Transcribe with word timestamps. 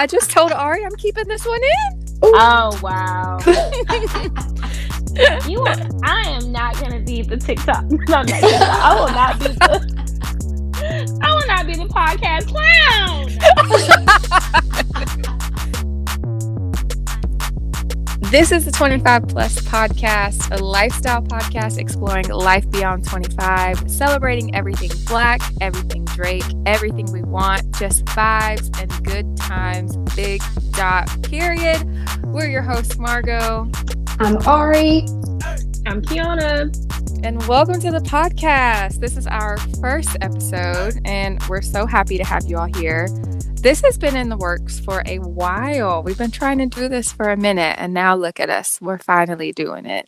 I 0.00 0.06
just 0.06 0.30
told 0.30 0.50
Ari 0.50 0.82
I'm 0.82 0.96
keeping 0.96 1.28
this 1.28 1.44
one 1.44 1.60
in. 1.62 2.04
Oh 2.22 2.80
wow. 2.82 3.38
you 5.46 5.60
are, 5.60 5.76
I 6.02 6.22
am 6.26 6.50
not 6.50 6.80
gonna 6.80 7.00
be 7.00 7.20
the 7.20 7.36
TikTok. 7.36 7.84
No, 8.08 8.22
not 8.22 8.28
TikTok. 8.28 8.50
I 8.62 8.94
will 8.94 9.08
not 9.08 9.38
be 9.38 9.48
the 9.48 11.18
I 11.22 11.34
will 11.34 11.46
not 11.46 11.66
be 11.66 11.74
the 11.74 11.84
podcast 11.84 12.48
clown. 12.48 13.26
this 18.30 18.52
is 18.52 18.64
the 18.64 18.72
25 18.72 19.28
plus 19.28 19.58
podcast, 19.60 20.50
a 20.50 20.64
lifestyle 20.64 21.20
podcast 21.20 21.76
exploring 21.76 22.26
life 22.30 22.70
beyond 22.70 23.06
25, 23.06 23.90
celebrating 23.90 24.54
everything 24.54 24.88
black, 25.06 25.42
everything 25.60 25.99
Drake, 26.20 26.44
everything 26.66 27.10
we 27.12 27.22
want, 27.22 27.74
just 27.78 28.04
vibes 28.04 28.78
and 28.78 29.06
good 29.06 29.38
times, 29.38 29.96
big 30.14 30.42
dot 30.72 31.08
period. 31.22 31.82
We're 32.26 32.46
your 32.46 32.60
hosts, 32.60 32.98
Margot. 32.98 33.70
I'm 34.18 34.36
Ari. 34.46 35.06
I'm 35.86 36.02
Kiana. 36.02 37.24
And 37.24 37.42
welcome 37.48 37.80
to 37.80 37.90
the 37.90 38.00
podcast. 38.00 39.00
This 39.00 39.16
is 39.16 39.26
our 39.26 39.56
first 39.80 40.14
episode, 40.20 41.00
and 41.06 41.42
we're 41.48 41.62
so 41.62 41.86
happy 41.86 42.18
to 42.18 42.24
have 42.24 42.44
you 42.44 42.58
all 42.58 42.66
here. 42.66 43.08
This 43.62 43.80
has 43.80 43.96
been 43.96 44.14
in 44.14 44.28
the 44.28 44.36
works 44.36 44.78
for 44.78 45.02
a 45.06 45.20
while. 45.20 46.02
We've 46.02 46.18
been 46.18 46.30
trying 46.30 46.58
to 46.58 46.66
do 46.66 46.88
this 46.88 47.10
for 47.10 47.30
a 47.30 47.36
minute, 47.38 47.76
and 47.78 47.94
now 47.94 48.14
look 48.14 48.38
at 48.38 48.50
us. 48.50 48.78
We're 48.82 48.98
finally 48.98 49.52
doing 49.52 49.86
it. 49.86 50.06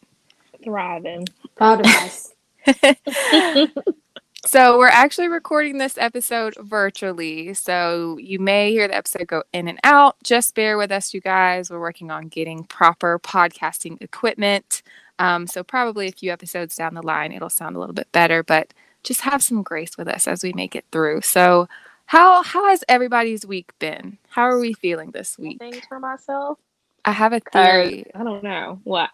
Thriving. 0.62 1.25
Proud 1.56 1.81
of 1.81 1.87
us. 1.87 2.34
So 4.45 4.77
we're 4.77 4.88
actually 4.88 5.28
recording 5.28 5.78
this 5.78 5.96
episode 5.96 6.56
virtually. 6.60 7.55
So 7.55 8.19
you 8.19 8.41
may 8.41 8.73
hear 8.73 8.88
the 8.88 8.96
episode 8.96 9.28
go 9.28 9.45
in 9.52 9.69
and 9.69 9.78
out. 9.84 10.16
Just 10.24 10.56
bear 10.56 10.77
with 10.77 10.91
us, 10.91 11.14
you 11.14 11.20
guys. 11.20 11.70
We're 11.70 11.78
working 11.78 12.10
on 12.10 12.27
getting 12.27 12.64
proper 12.64 13.20
podcasting 13.20 14.02
equipment. 14.02 14.83
Um, 15.20 15.47
so 15.47 15.62
probably 15.62 16.08
a 16.08 16.12
few 16.12 16.33
episodes 16.33 16.75
down 16.75 16.94
the 16.94 17.02
line, 17.02 17.30
it'll 17.30 17.50
sound 17.50 17.77
a 17.77 17.78
little 17.78 17.94
bit 17.94 18.11
better, 18.11 18.42
but 18.42 18.75
just 19.05 19.20
have 19.20 19.44
some 19.44 19.62
grace 19.62 19.97
with 19.97 20.08
us 20.08 20.27
as 20.27 20.42
we 20.42 20.52
make 20.55 20.74
it 20.74 20.84
through. 20.91 21.20
So 21.20 21.69
how 22.06 22.42
how 22.42 22.69
has 22.69 22.83
everybody's 22.89 23.47
week 23.47 23.70
been? 23.78 24.19
How 24.28 24.42
are 24.42 24.58
we 24.58 24.72
feeling 24.74 25.12
this 25.12 25.39
week? 25.39 25.58
Things 25.61 25.83
for 25.89 26.00
myself. 26.00 26.58
I 27.05 27.12
have 27.12 27.33
a 27.33 27.41
theory. 27.41 28.06
I 28.14 28.24
don't 28.24 28.42
know 28.42 28.80
what. 28.83 29.11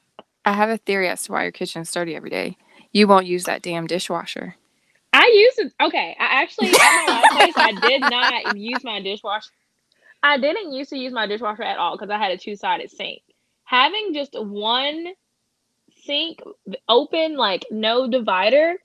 I 0.46 0.52
have 0.54 0.70
a 0.70 0.78
theory 0.78 1.08
as 1.08 1.22
to 1.24 1.32
why 1.32 1.42
your 1.42 1.52
kitchen's 1.52 1.92
dirty 1.92 2.16
every 2.16 2.30
day. 2.30 2.56
You 2.92 3.06
won't 3.06 3.26
use 3.26 3.44
that 3.44 3.60
damn 3.60 3.86
dishwasher. 3.86 4.56
I 5.12 5.30
used 5.34 5.58
it. 5.58 5.72
Okay, 5.80 6.16
I 6.18 6.42
actually 6.42 6.68
at 6.68 6.78
my 6.78 7.04
last 7.08 7.36
place 7.36 7.54
I 7.56 7.88
did 7.88 8.00
not 8.00 8.56
use 8.56 8.84
my 8.84 9.00
dishwasher. 9.00 9.50
I 10.22 10.38
didn't 10.38 10.72
used 10.72 10.90
to 10.90 10.98
use 10.98 11.12
my 11.12 11.26
dishwasher 11.26 11.62
at 11.62 11.78
all 11.78 11.96
because 11.96 12.10
I 12.10 12.18
had 12.18 12.32
a 12.32 12.38
two 12.38 12.56
sided 12.56 12.90
sink. 12.90 13.22
Having 13.64 14.14
just 14.14 14.38
one 14.38 15.08
sink 16.04 16.40
open, 16.88 17.36
like 17.36 17.66
no 17.70 18.08
divider, 18.08 18.76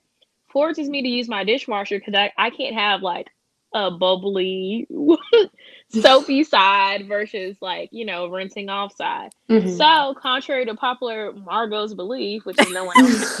forces 0.48 0.88
me 0.88 1.02
to 1.02 1.08
use 1.08 1.28
my 1.28 1.44
dishwasher 1.44 1.98
because 1.98 2.14
I, 2.14 2.32
I 2.38 2.50
can't 2.50 2.74
have 2.74 3.02
like 3.02 3.28
a 3.74 3.90
bubbly 3.90 4.86
soapy 5.88 6.44
side 6.44 7.08
versus 7.08 7.56
like 7.60 7.88
you 7.92 8.04
know 8.04 8.28
rinsing 8.28 8.68
off 8.68 8.94
side 8.94 9.30
mm-hmm. 9.50 9.68
so 9.68 10.14
contrary 10.20 10.64
to 10.64 10.74
popular 10.76 11.32
margot's 11.32 11.92
belief 11.92 12.44
which 12.46 12.58
is 12.60 12.70
no 12.70 12.84
one 12.84 12.96
else 13.00 13.40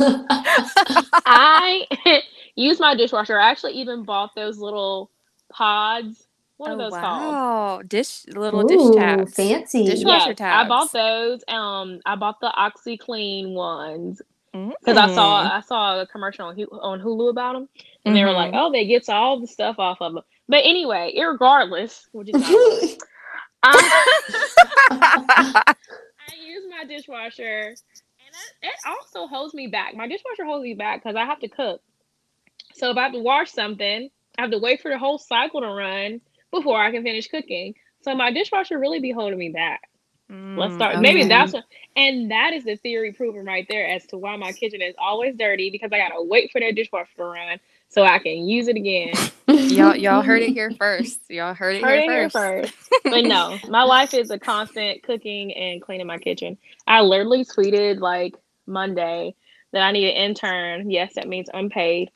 i 1.24 1.86
use 2.56 2.80
my 2.80 2.94
dishwasher 2.94 3.38
i 3.38 3.50
actually 3.50 3.72
even 3.72 4.02
bought 4.02 4.34
those 4.34 4.58
little 4.58 5.10
pods 5.52 6.26
what 6.56 6.70
are 6.70 6.74
oh, 6.74 6.78
those 6.78 6.92
wow. 6.92 7.00
called? 7.00 7.88
Dish 7.88 8.26
little 8.28 8.64
Ooh, 8.64 8.92
dish 8.92 8.96
tabs. 8.96 9.34
Fancy. 9.34 9.84
Dishwasher 9.86 10.28
yeah, 10.28 10.34
tabs. 10.34 10.64
I 10.64 10.68
bought 10.68 10.92
those. 10.92 11.42
Um 11.48 12.00
I 12.06 12.14
bought 12.14 12.38
the 12.40 12.52
OxiClean 12.56 13.54
ones 13.54 14.22
because 14.52 14.96
I 14.96 15.12
saw 15.12 15.44
mm. 15.44 15.50
I 15.50 15.60
saw 15.60 16.00
a 16.00 16.06
commercial 16.06 16.46
on, 16.46 16.56
on 16.56 17.00
Hulu 17.00 17.30
about 17.30 17.54
them, 17.54 17.68
and 18.04 18.14
mm-hmm. 18.14 18.14
they 18.14 18.24
were 18.24 18.30
like, 18.30 18.52
mm-hmm. 18.52 18.60
"Oh, 18.60 18.70
they 18.70 18.86
gets 18.86 19.08
all 19.08 19.40
the 19.40 19.48
stuff 19.48 19.80
off 19.80 19.98
of 20.00 20.14
them." 20.14 20.22
But 20.48 20.58
anyway, 20.64 21.12
regardless, 21.18 22.08
which 22.12 22.28
is 22.28 22.96
I, 23.66 24.14
I 24.90 25.74
use 26.46 26.64
my 26.70 26.84
dishwasher, 26.86 27.74
and 27.74 27.76
it, 28.62 28.68
it 28.68 28.74
also 28.86 29.26
holds 29.26 29.54
me 29.54 29.66
back. 29.66 29.96
My 29.96 30.06
dishwasher 30.06 30.44
holds 30.44 30.62
me 30.62 30.74
back 30.74 31.02
because 31.02 31.16
I 31.16 31.24
have 31.24 31.40
to 31.40 31.48
cook. 31.48 31.80
So 32.74 32.90
if 32.90 32.96
I 32.96 33.04
have 33.04 33.12
to 33.12 33.20
wash 33.20 33.50
something, 33.52 34.10
I 34.36 34.42
have 34.42 34.50
to 34.50 34.58
wait 34.58 34.82
for 34.82 34.90
the 34.90 34.98
whole 34.98 35.18
cycle 35.18 35.60
to 35.60 35.68
run 35.68 36.20
before 36.50 36.80
I 36.80 36.90
can 36.90 37.02
finish 37.02 37.28
cooking. 37.28 37.74
So 38.02 38.14
my 38.14 38.32
dishwasher 38.32 38.78
really 38.78 39.00
be 39.00 39.12
holding 39.12 39.38
me 39.38 39.50
back. 39.50 39.88
Mm, 40.30 40.58
Let's 40.58 40.74
start. 40.74 40.94
Okay. 40.94 41.02
Maybe 41.02 41.28
that's 41.28 41.52
what, 41.52 41.64
and 41.96 42.30
that 42.30 42.52
is 42.52 42.64
the 42.64 42.76
theory 42.76 43.12
proven 43.12 43.44
right 43.44 43.66
there 43.68 43.86
as 43.86 44.06
to 44.06 44.18
why 44.18 44.36
my 44.36 44.52
kitchen 44.52 44.82
is 44.82 44.94
always 44.98 45.36
dirty 45.36 45.70
because 45.70 45.90
I 45.92 45.98
gotta 45.98 46.22
wait 46.22 46.50
for 46.50 46.60
that 46.60 46.74
dishwasher 46.74 47.10
to 47.16 47.24
run 47.24 47.60
so 47.88 48.02
I 48.02 48.18
can 48.18 48.48
use 48.48 48.66
it 48.68 48.76
again. 48.76 49.14
y'all, 49.46 49.94
y'all 49.94 50.22
heard 50.22 50.42
it 50.42 50.50
here 50.50 50.72
first. 50.72 51.20
Y'all 51.28 51.54
heard 51.54 51.76
it, 51.76 51.82
heard 51.82 52.00
here, 52.00 52.24
it 52.24 52.32
first. 52.32 52.66
here 52.66 52.90
first. 52.90 53.04
but 53.04 53.24
no, 53.24 53.58
my 53.68 53.84
life 53.84 54.14
is 54.14 54.30
a 54.30 54.38
constant 54.38 55.02
cooking 55.02 55.52
and 55.52 55.80
cleaning 55.80 56.06
my 56.06 56.18
kitchen. 56.18 56.58
I 56.86 57.02
literally 57.02 57.44
tweeted 57.44 58.00
like 58.00 58.34
Monday 58.66 59.34
that 59.72 59.82
I 59.82 59.92
need 59.92 60.08
an 60.08 60.16
intern. 60.16 60.90
Yes, 60.90 61.14
that 61.14 61.28
means 61.28 61.48
unpaid 61.52 62.10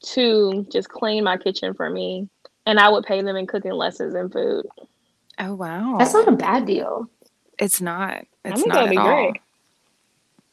to 0.00 0.66
just 0.70 0.88
clean 0.88 1.24
my 1.24 1.36
kitchen 1.36 1.74
for 1.74 1.90
me, 1.90 2.28
and 2.66 2.78
I 2.78 2.88
would 2.88 3.04
pay 3.04 3.22
them 3.22 3.36
in 3.36 3.46
cooking 3.46 3.72
lessons 3.72 4.14
and 4.14 4.32
food. 4.32 4.66
Oh 5.38 5.54
wow, 5.54 5.96
that's 5.98 6.14
not 6.14 6.28
a 6.28 6.32
bad 6.32 6.66
deal. 6.66 7.08
It's 7.58 7.80
not. 7.80 8.26
It's 8.44 8.52
I 8.52 8.54
think 8.54 8.72
that'd 8.72 8.90
be 8.90 8.96
all. 8.96 9.06
great. 9.06 9.40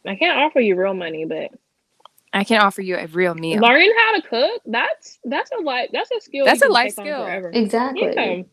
I 0.06 0.16
can't 0.16 0.38
offer 0.38 0.60
you 0.60 0.76
real 0.76 0.94
money, 0.94 1.26
but 1.26 1.52
I 2.34 2.44
can 2.44 2.62
offer 2.62 2.82
you 2.82 2.98
a 2.98 3.08
real 3.08 3.34
meal. 3.34 3.62
Learning 3.62 3.94
how 3.98 4.16
to 4.16 4.22
cook, 4.22 4.62
that's 4.66 5.20
that's 5.24 5.52
a 5.52 5.62
life 5.62 5.90
that's 5.94 6.12
a 6.12 6.20
skill. 6.20 6.46
That's 6.46 6.62
a 6.62 6.68
life 6.68 6.92
skill. 6.92 7.26
Exactly. 7.54 8.14
Yeah. 8.16 8.44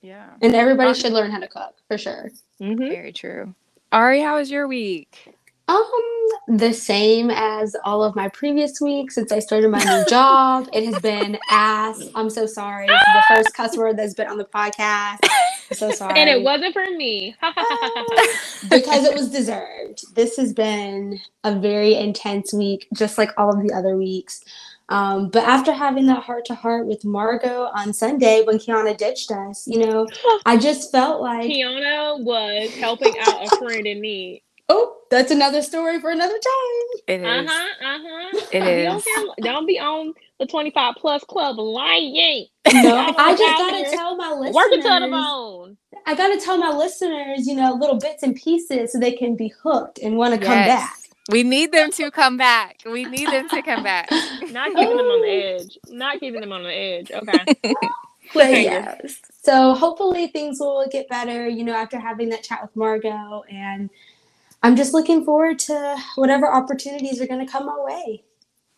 yeah. 0.00 0.30
And 0.40 0.54
everybody 0.54 0.94
should 0.94 1.12
learn 1.12 1.30
how 1.30 1.38
to 1.38 1.48
cook 1.48 1.74
for 1.86 1.98
sure. 1.98 2.30
Mm-hmm. 2.60 2.88
Very 2.88 3.12
true. 3.12 3.54
Ari, 3.92 4.22
how 4.22 4.36
was 4.36 4.50
your 4.50 4.66
week? 4.66 5.33
Um, 5.66 5.84
the 6.46 6.72
same 6.72 7.30
as 7.30 7.74
all 7.84 8.04
of 8.04 8.14
my 8.14 8.28
previous 8.28 8.80
weeks 8.80 9.14
since 9.14 9.32
I 9.32 9.38
started 9.38 9.70
my 9.70 9.82
new 9.82 10.04
job. 10.08 10.68
It 10.72 10.84
has 10.84 11.00
been 11.00 11.38
ass. 11.50 12.02
I'm 12.14 12.28
so 12.28 12.46
sorry. 12.46 12.86
Is 12.86 12.90
the 12.90 13.34
first 13.34 13.54
customer 13.54 13.94
that's 13.94 14.14
been 14.14 14.28
on 14.28 14.36
the 14.36 14.44
podcast. 14.44 15.18
I'm 15.22 15.76
so 15.76 15.90
sorry. 15.90 16.14
And 16.18 16.28
it 16.28 16.42
wasn't 16.42 16.74
for 16.74 16.84
me. 16.84 17.34
because 18.70 19.04
it 19.04 19.14
was 19.14 19.30
deserved. 19.30 20.14
This 20.14 20.36
has 20.36 20.52
been 20.52 21.18
a 21.44 21.58
very 21.58 21.94
intense 21.94 22.52
week, 22.52 22.86
just 22.94 23.16
like 23.16 23.30
all 23.38 23.48
of 23.48 23.66
the 23.66 23.74
other 23.74 23.96
weeks. 23.96 24.44
Um, 24.90 25.30
but 25.30 25.44
after 25.44 25.72
having 25.72 26.06
that 26.06 26.22
heart 26.22 26.44
to 26.46 26.54
heart 26.54 26.86
with 26.86 27.06
Margot 27.06 27.70
on 27.74 27.94
Sunday 27.94 28.42
when 28.44 28.58
Kiana 28.58 28.94
ditched 28.96 29.30
us, 29.30 29.66
you 29.66 29.78
know, 29.78 30.06
I 30.46 30.58
just 30.58 30.92
felt 30.92 31.22
like 31.22 31.50
Kiana 31.50 32.22
was 32.22 32.74
helping 32.74 33.14
out 33.20 33.46
a 33.50 33.56
friend 33.56 33.86
in 33.86 34.02
need. 34.02 34.42
Oh, 34.68 34.96
that's 35.10 35.30
another 35.30 35.62
story 35.62 36.00
for 36.00 36.10
another 36.10 36.32
time. 36.32 37.00
It 37.06 37.20
is. 37.20 37.26
Uh 37.26 37.52
huh. 37.52 37.68
Uh 37.84 37.98
huh. 38.02 38.46
It 38.52 38.62
is. 38.62 39.04
Don't, 39.04 39.38
don't 39.38 39.66
be 39.66 39.78
on 39.78 40.14
the 40.38 40.46
twenty 40.46 40.70
five 40.70 40.94
plus 40.96 41.22
club 41.24 41.58
lying. 41.58 42.46
No, 42.72 43.14
I 43.16 43.36
just 43.36 43.40
gotta 43.40 43.96
tell 43.96 44.16
my 44.16 44.30
listeners. 44.30 44.54
Working 44.54 44.82
to 44.82 45.00
the 45.00 45.08
bone. 45.10 45.76
I 46.06 46.14
gotta 46.14 46.40
tell 46.40 46.58
my 46.58 46.70
listeners, 46.70 47.46
you 47.46 47.54
know, 47.54 47.74
little 47.74 47.98
bits 47.98 48.22
and 48.22 48.34
pieces 48.34 48.92
so 48.92 48.98
they 48.98 49.12
can 49.12 49.36
be 49.36 49.52
hooked 49.62 49.98
and 49.98 50.16
want 50.16 50.34
to 50.34 50.40
yes. 50.40 50.48
come 50.48 50.66
back. 50.66 50.98
We 51.30 51.42
need 51.42 51.72
them 51.72 51.90
to 51.92 52.10
come 52.10 52.36
back. 52.36 52.80
We 52.84 53.04
need 53.04 53.28
them 53.28 53.48
to 53.48 53.62
come 53.62 53.82
back. 53.82 54.10
Not 54.50 54.74
keeping 54.74 54.96
them 54.96 55.06
on 55.06 55.22
the 55.22 55.28
edge. 55.60 55.78
Not 55.88 56.20
keeping 56.20 56.40
them 56.40 56.52
on 56.52 56.62
the 56.62 56.72
edge. 56.72 57.10
Okay. 57.10 57.44
but 58.34 58.50
yes. 58.50 59.20
So 59.42 59.74
hopefully 59.74 60.26
things 60.26 60.58
will 60.60 60.86
get 60.90 61.08
better, 61.08 61.48
you 61.48 61.64
know, 61.64 61.74
after 61.74 61.98
having 61.98 62.28
that 62.30 62.42
chat 62.42 62.60
with 62.60 62.76
Margot 62.76 63.42
and 63.50 63.88
I'm 64.64 64.76
just 64.76 64.94
looking 64.94 65.26
forward 65.26 65.58
to 65.60 65.96
whatever 66.14 66.50
opportunities 66.50 67.20
are 67.20 67.26
going 67.26 67.44
to 67.44 67.52
come 67.52 67.66
my 67.66 67.76
way. 67.80 68.24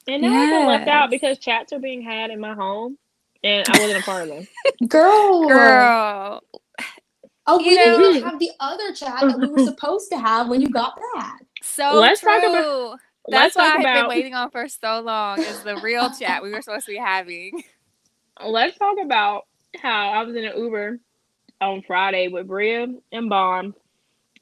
And 0.08 0.20
now 0.20 0.30
yes. 0.32 0.48
I 0.48 0.58
feel 0.58 0.66
left 0.66 0.88
out 0.88 1.10
because 1.10 1.38
chats 1.38 1.72
are 1.72 1.78
being 1.78 2.02
had 2.02 2.30
in 2.30 2.40
my 2.40 2.54
home, 2.54 2.98
and 3.44 3.64
I 3.68 3.78
wasn't 3.78 4.02
a 4.02 4.04
part 4.04 4.22
of 4.24 4.28
them. 4.30 4.48
Girl, 4.88 5.46
girl. 5.46 6.42
Oh, 7.46 7.58
we 7.58 7.70
didn't 7.70 8.02
even 8.02 8.22
have 8.28 8.40
the 8.40 8.50
other 8.58 8.92
chat 8.92 9.20
that 9.20 9.38
we 9.38 9.46
were 9.46 9.64
supposed 9.64 10.10
to 10.10 10.18
have 10.18 10.48
when 10.48 10.60
you 10.60 10.70
got 10.70 10.98
back. 11.14 11.44
So 11.62 11.92
let's 11.94 12.20
true. 12.20 12.32
talk 12.32 12.42
about. 12.42 12.98
That's 13.28 13.54
let's 13.54 13.56
what 13.56 13.74
I've 13.74 13.80
about, 13.80 13.94
been 13.94 14.08
waiting 14.08 14.34
on 14.34 14.50
for 14.50 14.66
so 14.66 15.00
long. 15.00 15.38
Is 15.40 15.62
the 15.62 15.76
real 15.76 16.10
chat 16.10 16.42
we 16.42 16.50
were 16.50 16.62
supposed 16.62 16.86
to 16.86 16.92
be 16.92 16.98
having. 16.98 17.62
Let's 18.44 18.76
talk 18.76 18.96
about 19.00 19.46
how 19.80 20.10
I 20.10 20.24
was 20.24 20.34
in 20.34 20.44
an 20.44 20.56
Uber 20.56 20.98
on 21.60 21.82
Friday 21.86 22.26
with 22.26 22.48
Bria 22.48 22.88
and 23.12 23.30
Bond 23.30 23.74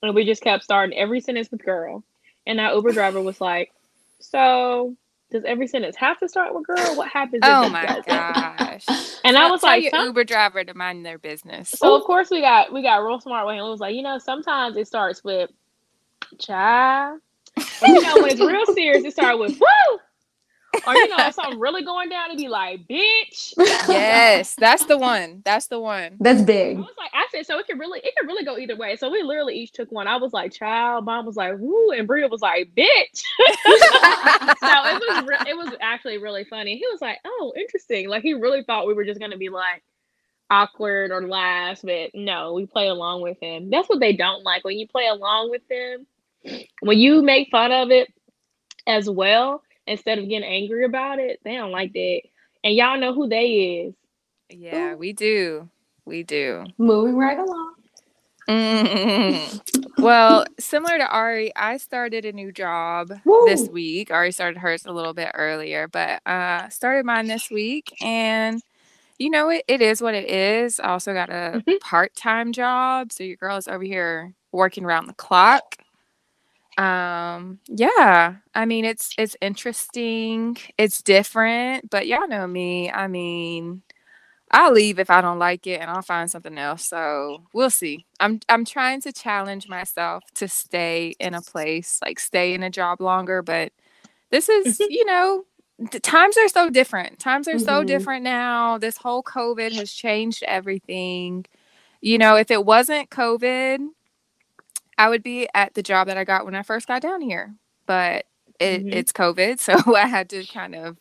and 0.07 0.15
we 0.15 0.25
just 0.25 0.43
kept 0.43 0.65
starting 0.65 0.97
every 0.99 1.21
sentence 1.21 1.51
with 1.51 1.65
girl. 1.65 2.05
And 2.47 2.59
that 2.59 2.75
Uber 2.75 2.93
driver 2.93 3.21
was 3.23 3.41
like, 3.41 3.73
So 4.21 4.97
does 5.31 5.45
every 5.45 5.67
sentence 5.67 5.97
have 5.97 6.19
to 6.21 6.29
start 6.29 6.55
with 6.55 6.67
girl? 6.67 6.97
What 6.97 7.09
happens? 7.09 7.41
oh 7.45 7.69
my 7.69 8.03
gosh! 8.07 8.85
and 9.25 9.37
I 9.37 9.51
was 9.51 9.61
tell 9.63 9.71
like, 9.71 9.83
your 9.83 9.91
some- 9.91 10.07
Uber 10.07 10.25
driver 10.25 10.63
to 10.65 10.75
mind 10.75 11.05
their 11.05 11.19
business. 11.19 11.71
so 11.71 11.95
of 11.97 12.05
course 12.05 12.31
we 12.31 12.41
got 12.41 12.73
we 12.73 12.83
got 12.83 12.97
real 13.05 13.21
smart 13.21 13.49
him. 13.49 13.65
It 13.65 13.69
was 13.69 13.81
like, 13.81 13.95
you 13.95 14.03
know, 14.03 14.19
sometimes 14.19 14.77
it 14.77 14.87
starts 14.87 15.25
with 15.25 15.51
child. 16.39 17.21
You 17.87 18.01
know, 18.03 18.15
when 18.17 18.31
it's 18.31 18.41
real 18.41 18.67
serious, 18.75 19.05
it 19.05 19.13
starts 19.13 19.39
with 19.39 19.59
woo. 19.61 19.99
Or 20.89 20.95
you 20.95 21.09
know, 21.09 21.17
if 21.19 21.35
something 21.35 21.59
really 21.59 21.83
going 21.83 22.11
down, 22.11 22.27
it'd 22.27 22.37
be 22.37 22.49
like, 22.49 22.87
bitch. 22.87 23.55
yes, 23.89 24.55
that's 24.55 24.85
the 24.85 24.99
one. 24.99 25.41
That's 25.43 25.69
the 25.69 25.81
one. 25.81 26.19
That's 26.21 26.43
big. 26.43 26.77
I 26.77 26.81
was 26.81 26.95
like, 26.99 27.11
I 27.15 27.27
said, 27.33 27.47
so 27.47 27.59
it 27.59 27.67
could 27.67 27.79
really, 27.79 28.01
it 28.05 28.15
could 28.17 28.27
really 28.27 28.45
go 28.45 28.59
either 28.59 28.77
way. 28.77 28.97
So 28.97 29.11
we 29.11 29.23
literally 29.23 29.55
each 29.55 29.73
took 29.73 29.91
one. 29.91 30.07
I 30.07 30.17
was 30.17 30.35
like, 30.35 30.53
child. 30.53 31.07
Mom 31.07 31.25
was 31.25 31.37
like, 31.37 31.55
woo, 31.59 31.91
and 31.93 32.07
Bria 32.07 32.29
was 32.29 32.43
like, 32.43 32.71
bitch. 32.77 32.85
so 33.17 33.55
it 33.63 35.01
was, 35.01 35.25
re- 35.27 35.51
it 35.51 35.57
was 35.57 35.75
actually 35.81 36.19
really 36.19 36.45
funny. 36.45 36.77
He 36.77 36.87
was 36.93 37.01
like, 37.01 37.19
oh, 37.25 37.55
interesting. 37.57 38.09
Like 38.11 38.23
he 38.23 38.35
really 38.35 38.63
thought 38.63 38.87
we 38.87 38.95
were 38.95 39.07
just 39.07 39.21
gonna 39.21 39.39
be 39.39 39.49
like 39.49 39.83
awkward 40.51 41.11
or 41.13 41.27
laugh, 41.27 41.81
but 41.83 42.11
no, 42.15 42.53
we 42.53 42.67
play 42.67 42.89
along 42.89 43.23
with 43.23 43.39
him. 43.41 43.71
That's 43.71 43.89
what 43.89 44.01
they 44.01 44.13
don't 44.13 44.45
like 44.45 44.65
when 44.65 44.79
you 44.79 44.87
play 44.87 45.07
along 45.07 45.51
with 45.51 45.63
them. 45.69 46.07
When 46.83 46.99
you 46.99 47.23
make 47.23 47.49
fun 47.51 47.73
of 47.73 47.91
it 47.91 48.13
as 48.87 49.09
well 49.09 49.64
instead 49.87 50.19
of 50.19 50.29
getting 50.29 50.49
angry 50.49 50.85
about 50.85 51.19
it, 51.19 51.41
they 51.45 51.55
don't 51.57 51.73
like 51.73 51.93
that. 51.93 52.21
And 52.65 52.75
y'all 52.75 52.99
know 52.99 53.13
who 53.15 53.29
they 53.29 53.87
is. 53.87 53.95
Yeah, 54.51 54.95
we 54.95 55.13
do. 55.13 55.69
We 56.05 56.23
do. 56.23 56.65
Moving 56.79 57.17
right 57.17 57.39
along. 57.39 57.75
Mm. 58.49 59.61
well, 59.99 60.45
similar 60.59 60.99
to 60.99 61.09
Ari, 61.09 61.55
I 61.57 61.79
started 61.79 62.25
a 62.27 62.33
new 62.33 62.53
job 62.53 63.11
this 63.47 63.69
week. 63.69 64.11
Ari 64.11 64.33
started 64.33 64.59
hers 64.59 64.85
a 64.85 64.93
little 64.93 65.15
bit 65.15 65.31
earlier, 65.35 65.89
but 65.89 66.21
uh 66.27 66.69
started 66.69 67.07
mine 67.07 67.27
this 67.27 67.51
week 67.51 67.95
and 68.03 68.61
you 69.19 69.31
know 69.31 69.49
it, 69.49 69.65
it 69.69 69.81
is 69.81 70.03
what 70.03 70.15
it 70.15 70.29
is. 70.29 70.79
I 70.81 70.89
also 70.91 71.15
got 71.15 71.31
a 71.31 71.63
Mhm. 71.67 71.81
part-time 71.81 72.53
job, 72.53 73.13
so 73.13 73.25
your 73.25 73.37
girl 73.37 73.57
is 73.57 73.69
over 73.69 73.85
here 73.85 74.35
working 74.53 74.85
around 74.85 75.07
the 75.07 75.15
clock. 75.15 75.77
Um 76.77 77.61
yeah, 77.69 78.37
I 78.55 78.65
mean 78.65 78.85
it's 78.85 79.15
it's 79.17 79.37
interesting. 79.41 80.57
It's 80.77 81.03
different, 81.03 81.89
but 81.91 82.07
y'all 82.09 82.27
know 82.27 82.47
me. 82.49 82.91
I 82.91 83.07
mean, 83.07 83.83
I'll 84.51 84.73
leave 84.73 84.99
if 84.99 85.11
I 85.11 85.21
don't 85.23 85.39
like 85.39 85.67
it 85.67 85.81
and 85.81 85.91
I'll 85.91 86.03
find 86.03 86.31
something 86.31 86.59
else. 86.59 86.87
So 86.89 87.45
we'll 87.55 87.71
see. 87.71 88.07
I'm 88.21 88.41
I'm 88.49 88.65
trying 88.65 89.01
to 89.03 89.13
challenge 89.13 89.69
myself 89.69 90.25
to 90.37 90.49
stay 90.49 91.15
in 91.21 91.35
a 91.35 91.43
place, 91.43 92.01
like 92.05 92.21
stay 92.21 92.55
in 92.55 92.63
a 92.63 92.71
job 92.71 93.01
longer, 93.01 93.43
but 93.43 93.73
this 94.31 94.49
is, 94.49 94.83
you 94.89 95.05
know, 95.07 95.45
the 95.93 96.01
times 96.01 96.37
are 96.39 96.49
so 96.49 96.71
different. 96.71 97.19
Times 97.19 97.49
are 97.49 97.59
so 97.59 97.85
Mhm. 97.85 97.87
different 97.87 98.25
now. 98.25 98.79
This 98.79 98.97
whole 98.99 99.23
COVID 99.23 99.73
has 99.73 99.93
changed 99.93 100.43
everything. 100.47 101.47
You 102.03 102.19
know, 102.19 102.37
if 102.37 102.51
it 102.51 102.65
wasn't 102.65 103.11
COVID, 103.11 103.81
I 104.99 105.09
would 105.09 105.23
be 105.23 105.49
at 105.55 105.75
the 105.75 105.83
job 105.83 106.09
that 106.09 106.19
I 106.19 106.25
got 106.25 106.45
when 106.45 106.55
I 106.55 106.63
first 106.63 106.89
got 106.89 107.03
down 107.03 107.21
here. 107.21 107.55
But 107.87 108.27
it, 108.61 108.87
Mhm. 108.87 108.95
it's 108.95 109.13
COVID, 109.13 109.59
so 109.61 109.95
I 109.95 110.07
had 110.07 110.31
to 110.31 110.45
kind 110.47 110.75
of 110.75 110.99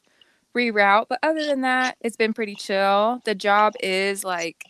reroute. 0.56 1.07
But 1.10 1.19
other 1.24 1.45
than 1.45 1.62
that, 1.63 1.98
it's 2.01 2.18
been 2.18 2.34
pretty 2.34 2.56
chill. 2.56 3.22
The 3.25 3.36
job 3.36 3.75
is 3.81 4.25
like 4.25 4.66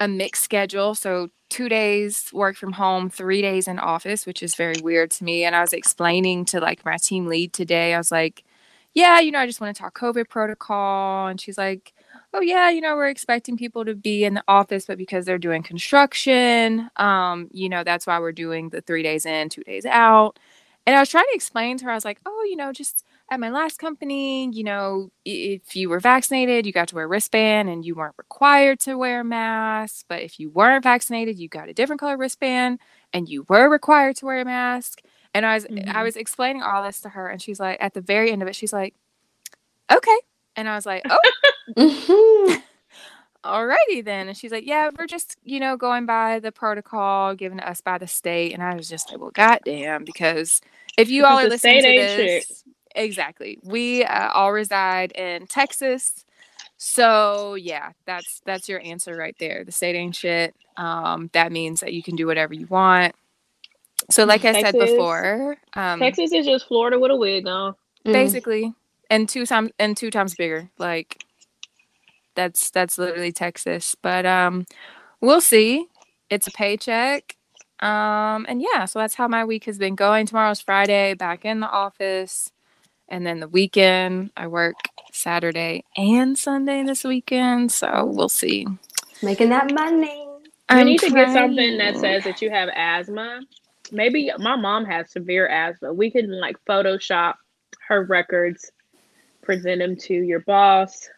a 0.00 0.08
mixed 0.08 0.44
schedule. 0.44 0.94
So 0.96 1.30
two 1.50 1.68
days 1.70 2.30
work 2.34 2.56
from 2.58 2.74
home, 2.74 3.10
three 3.10 3.42
days 3.42 3.68
in 3.68 3.80
office, 3.80 4.26
which 4.26 4.42
is 4.44 4.56
very 4.56 4.80
weird 4.82 5.12
to 5.12 5.24
me. 5.24 5.44
And 5.44 5.56
I 5.56 5.62
was 5.62 5.74
explaining 5.74 6.46
to 6.46 6.60
like 6.60 6.84
my 6.86 6.98
team 6.98 7.26
lead 7.28 7.54
today, 7.54 7.94
I 7.94 7.98
was 7.98 8.12
like, 8.12 8.44
yeah, 8.94 9.20
you 9.20 9.32
know, 9.32 9.40
I 9.40 9.46
just 9.46 9.60
want 9.62 9.76
to 9.76 9.82
talk 9.82 9.98
COVID 9.98 10.28
protocol. 10.30 11.28
And 11.28 11.40
she's 11.40 11.58
like, 11.58 11.93
oh 12.34 12.40
yeah, 12.42 12.70
you 12.70 12.80
know, 12.82 12.96
we're 12.96 13.08
expecting 13.08 13.56
people 13.56 13.84
to 13.86 13.94
be 13.94 14.24
in 14.24 14.34
the 14.34 14.44
office, 14.48 14.86
but 14.86 14.98
because 14.98 15.24
they're 15.26 15.38
doing 15.38 15.62
construction, 15.62 16.90
um, 16.96 17.48
you 17.52 17.68
know, 17.70 17.84
that's 17.84 18.06
why 18.06 18.18
we're 18.20 18.32
doing 18.32 18.70
the 18.70 18.82
three 18.82 19.02
days 19.04 19.26
in, 19.26 19.48
two 19.50 19.62
days 19.64 19.86
out. 19.86 20.38
And 20.86 20.96
I 20.96 21.00
was 21.00 21.08
trying 21.10 21.24
to 21.30 21.34
explain 21.34 21.78
to 21.78 21.84
her, 21.86 21.92
I 21.92 21.94
was 21.94 22.04
like, 22.04 22.20
oh, 22.26 22.46
you 22.50 22.56
know, 22.56 22.72
just 22.72 23.04
at 23.30 23.40
my 23.40 23.50
last 23.50 23.78
company, 23.78 24.50
you 24.52 24.64
know, 24.64 25.10
if 25.24 25.74
you 25.76 25.88
were 25.88 26.00
vaccinated, 26.00 26.66
you 26.66 26.72
got 26.72 26.88
to 26.88 26.96
wear 26.96 27.06
a 27.06 27.08
wristband 27.08 27.70
and 27.70 27.84
you 27.84 27.94
weren't 27.94 28.14
required 28.18 28.80
to 28.80 28.96
wear 28.96 29.20
a 29.20 29.24
mask. 29.24 30.04
But 30.08 30.22
if 30.22 30.38
you 30.40 30.50
weren't 30.50 30.84
vaccinated, 30.84 31.38
you 31.38 31.48
got 31.48 31.68
a 31.70 31.74
different 31.74 32.00
color 32.00 32.18
wristband 32.18 32.80
and 33.14 33.28
you 33.28 33.46
were 33.48 33.70
required 33.70 34.16
to 34.16 34.26
wear 34.26 34.40
a 34.40 34.44
mask. 34.44 35.00
And 35.32 35.46
I 35.46 35.54
was 35.54 35.66
I 35.92 36.02
Mhm. 36.02 36.04
was 36.04 36.16
explaining 36.16 36.62
all 36.62 36.82
this 36.84 37.00
to 37.02 37.08
her 37.10 37.28
and 37.28 37.40
she's 37.40 37.60
like 37.60 37.78
at 37.80 37.94
the 37.94 38.00
very 38.02 38.30
end 38.30 38.42
of 38.42 38.48
it, 38.48 38.56
she's 38.56 38.72
like, 38.72 38.94
Okay. 39.90 40.18
And 40.56 40.68
I 40.68 40.74
was 40.74 40.86
like, 40.86 41.04
Oh, 41.08 41.18
Mhm. 41.76 42.62
alrighty 43.44 44.04
then. 44.04 44.28
And 44.28 44.36
she's 44.36 44.52
like, 44.52 44.66
Yeah, 44.66 44.90
we're 44.98 45.06
just, 45.06 45.36
you 45.44 45.60
know, 45.60 45.76
going 45.76 46.06
by 46.06 46.38
the 46.40 46.52
protocol 46.52 47.34
given 47.34 47.58
to 47.58 47.68
us 47.68 47.80
by 47.80 47.98
the 47.98 48.06
state. 48.06 48.52
And 48.52 48.62
I 48.62 48.74
was 48.74 48.88
just 48.88 49.10
like, 49.10 49.20
Well, 49.20 49.30
goddamn, 49.30 50.04
because 50.04 50.60
if 50.96 51.10
you 51.10 51.24
all 51.24 51.38
are 51.38 51.42
the 51.44 51.48
listening 51.50 51.80
to 51.82 51.92
this, 51.92 52.64
exactly. 52.94 53.58
We 53.62 54.04
uh, 54.04 54.30
all 54.32 54.52
reside 54.52 55.12
in 55.12 55.46
Texas. 55.46 56.24
So 56.76 57.54
yeah, 57.54 57.92
that's 58.06 58.40
that's 58.44 58.68
your 58.68 58.80
answer 58.80 59.16
right 59.16 59.36
there. 59.38 59.64
The 59.64 59.72
state 59.72 59.96
ain't 59.96 60.16
shit. 60.16 60.54
Um, 60.76 61.30
that 61.32 61.52
means 61.52 61.80
that 61.80 61.92
you 61.92 62.02
can 62.02 62.16
do 62.16 62.26
whatever 62.26 62.52
you 62.54 62.66
want. 62.66 63.14
So 64.10 64.24
like 64.24 64.44
I 64.44 64.52
said 64.52 64.76
before, 64.78 65.56
um, 65.74 66.00
Texas 66.00 66.32
is 66.32 66.46
just 66.46 66.66
Florida 66.68 66.98
with 66.98 67.10
a 67.10 67.16
wig 67.16 67.46
on. 67.46 67.74
Mm. 68.06 68.12
Basically 69.14 69.26
and 69.26 69.28
two 69.28 69.46
times 69.46 69.70
and 69.80 69.96
two 69.96 70.10
times 70.10 70.34
bigger 70.36 70.70
like 70.78 71.24
that's 72.36 72.70
that's 72.70 72.98
literally 72.98 73.32
texas 73.32 73.96
but 74.02 74.26
um 74.26 74.66
we'll 75.20 75.42
see 75.42 75.86
it's 76.30 76.48
a 76.48 76.52
paycheck 76.52 77.36
um 77.80 78.46
and 78.48 78.62
yeah 78.62 78.86
so 78.86 79.00
that's 79.00 79.14
how 79.16 79.28
my 79.28 79.44
week 79.44 79.64
has 79.66 79.78
been 79.78 79.96
going 79.96 80.26
tomorrow's 80.26 80.62
friday 80.62 81.14
back 81.14 81.44
in 81.44 81.60
the 81.60 81.70
office 81.70 82.52
and 83.08 83.26
then 83.26 83.40
the 83.40 83.48
weekend 83.48 84.30
i 84.36 84.46
work 84.46 84.76
saturday 85.12 85.84
and 85.96 86.38
sunday 86.38 86.82
this 86.84 87.04
weekend 87.04 87.72
so 87.72 88.06
we'll 88.06 88.30
see 88.30 88.66
Making 89.22 89.50
that 89.50 89.72
money. 89.72 90.28
I'm 90.68 90.86
need 90.86 91.00
to 91.00 91.10
get 91.10 91.32
something 91.32 91.78
that 91.78 91.96
says 91.98 92.24
that 92.24 92.42
you 92.42 92.50
have 92.50 92.70
asthma. 92.74 93.42
Maybe 93.92 94.30
my 94.38 94.56
mom 94.56 94.84
has 94.86 95.12
severe 95.12 95.48
asthma. 95.48 95.92
We 95.92 96.10
can 96.10 96.40
like 96.40 96.56
Photoshop 96.68 97.34
her 97.88 98.04
records, 98.04 98.70
present 99.44 99.78
them 99.80 99.96
to 99.96 100.14
your 100.14 100.40
boss, 100.40 101.08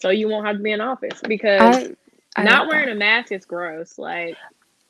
so 0.00 0.10
you 0.10 0.28
won't 0.28 0.46
have 0.46 0.56
to 0.56 0.62
be 0.62 0.72
in 0.72 0.80
office 0.80 1.20
because 1.26 1.88
I- 1.88 1.96
I 2.36 2.44
not 2.44 2.62
like 2.62 2.70
wearing 2.70 2.88
a 2.90 2.94
mask 2.94 3.32
is 3.32 3.44
gross. 3.44 3.98
Like 3.98 4.36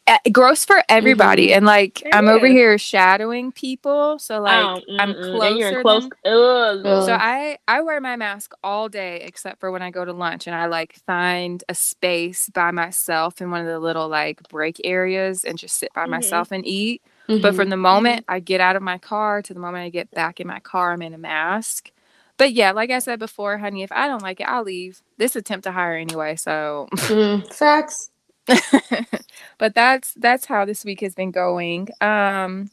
uh, 0.07 0.19
gross 0.33 0.65
for 0.65 0.83
everybody 0.89 1.53
and 1.55 1.65
like 1.65 2.03
It 2.03 2.09
i'm 2.13 2.27
over 2.27 2.47
is. 2.47 2.53
here 2.53 2.77
shadowing 2.79 3.53
people 3.53 4.19
so 4.19 4.41
like 4.41 4.65
oh, 4.65 4.81
i'm 4.99 5.15
closer 5.15 5.57
you're 5.57 5.69
in 5.79 5.83
close. 5.83 6.03
than- 6.25 6.33
Ugh. 6.33 6.87
Ugh. 6.87 7.07
So 7.07 7.13
I 7.15 7.59
I 7.69 7.83
wear 7.83 8.01
my 8.01 8.17
mask 8.17 8.53
all 8.65 8.89
day 8.89 9.21
except 9.23 9.61
for 9.61 9.71
when 9.71 9.83
I 9.83 9.91
go 9.91 10.05
to 10.05 10.13
lunch 10.13 10.47
and 10.49 10.57
I 10.57 10.67
like 10.67 10.95
find 11.07 11.63
a 11.69 11.75
space 11.75 12.49
by 12.51 12.71
myself 12.73 13.41
in 13.41 13.51
one 13.53 13.61
of 13.61 13.67
the 13.69 13.79
little 13.79 14.09
like 14.09 14.43
break 14.49 14.81
areas 14.85 15.45
and 15.45 15.57
just 15.59 15.77
sit 15.77 15.93
by 15.95 16.07
Mhm. 16.07 16.11
myself 16.11 16.51
and 16.51 16.67
eat. 16.67 17.03
But 17.29 17.53
Mhm. 17.53 17.57
from 17.57 17.69
the 17.71 17.77
moment 17.77 18.25
I 18.29 18.41
get 18.41 18.61
out 18.61 18.77
of 18.77 18.83
my 18.83 18.99
car 18.99 19.43
to 19.43 19.55
the 19.55 19.61
moment 19.61 19.85
I 19.85 19.91
get 19.91 20.11
back 20.11 20.41
in 20.41 20.47
my 20.49 20.59
car, 20.61 20.93
I'm 20.93 21.03
in 21.03 21.15
a 21.15 21.19
mask. 21.19 21.93
But 22.41 22.55
yeah, 22.55 22.73
like 22.73 22.91
I 22.91 23.01
said 23.01 23.21
before, 23.21 23.59
honey, 23.59 23.85
if 23.85 23.93
I 23.93 24.09
don't 24.09 24.23
like 24.25 24.41
it, 24.41 24.49
I'll 24.49 24.65
leave. 24.65 25.03
This 25.19 25.37
attempt 25.37 25.65
to 25.67 25.73
hire 25.73 25.97
anyway, 25.97 26.37
so 26.37 26.89
Mm, 27.09 27.53
facts. 27.55 28.11
but 29.59 29.75
that's 29.75 30.15
that's 30.17 30.47
how 30.47 30.65
this 30.65 30.85
week 30.85 31.01
has 31.03 31.15
been 31.15 31.33
going. 31.33 31.89
Um 32.01 32.71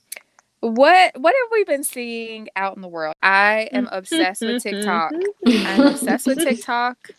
what 0.62 1.14
what 1.20 1.36
have 1.36 1.52
we 1.52 1.66
been 1.66 1.84
seeing 1.86 2.50
out 2.56 2.76
in 2.78 2.82
the 2.84 2.90
world? 2.90 3.16
I 3.24 3.70
am 3.74 3.90
obsessed 3.92 4.46
with 4.46 4.58
TikTok. 4.58 5.30
I'm 5.66 5.86
obsessed 5.86 6.28
with 6.28 6.40
TikTok. 6.40 7.12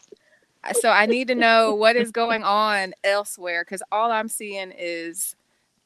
So 0.74 0.90
I 0.90 1.06
need 1.06 1.28
to 1.28 1.36
know 1.36 1.74
what 1.74 1.96
is 1.96 2.12
going 2.12 2.44
on 2.44 2.94
elsewhere 3.04 3.64
because 3.64 3.82
all 3.92 4.12
I'm 4.12 4.28
seeing 4.28 4.72
is 4.76 5.36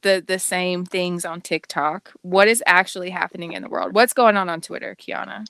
the 0.03 0.23
the 0.25 0.39
same 0.39 0.85
things 0.85 1.25
on 1.25 1.41
TikTok. 1.41 2.13
What 2.23 2.47
is 2.49 2.63
actually 2.67 3.11
happening 3.11 3.53
in 3.53 3.63
the 3.63 3.69
world? 3.69 3.95
What's 3.95 4.13
going 4.13 4.37
on 4.37 4.49
on 4.49 4.61
Twitter, 4.61 4.95
Kiana? 4.99 5.45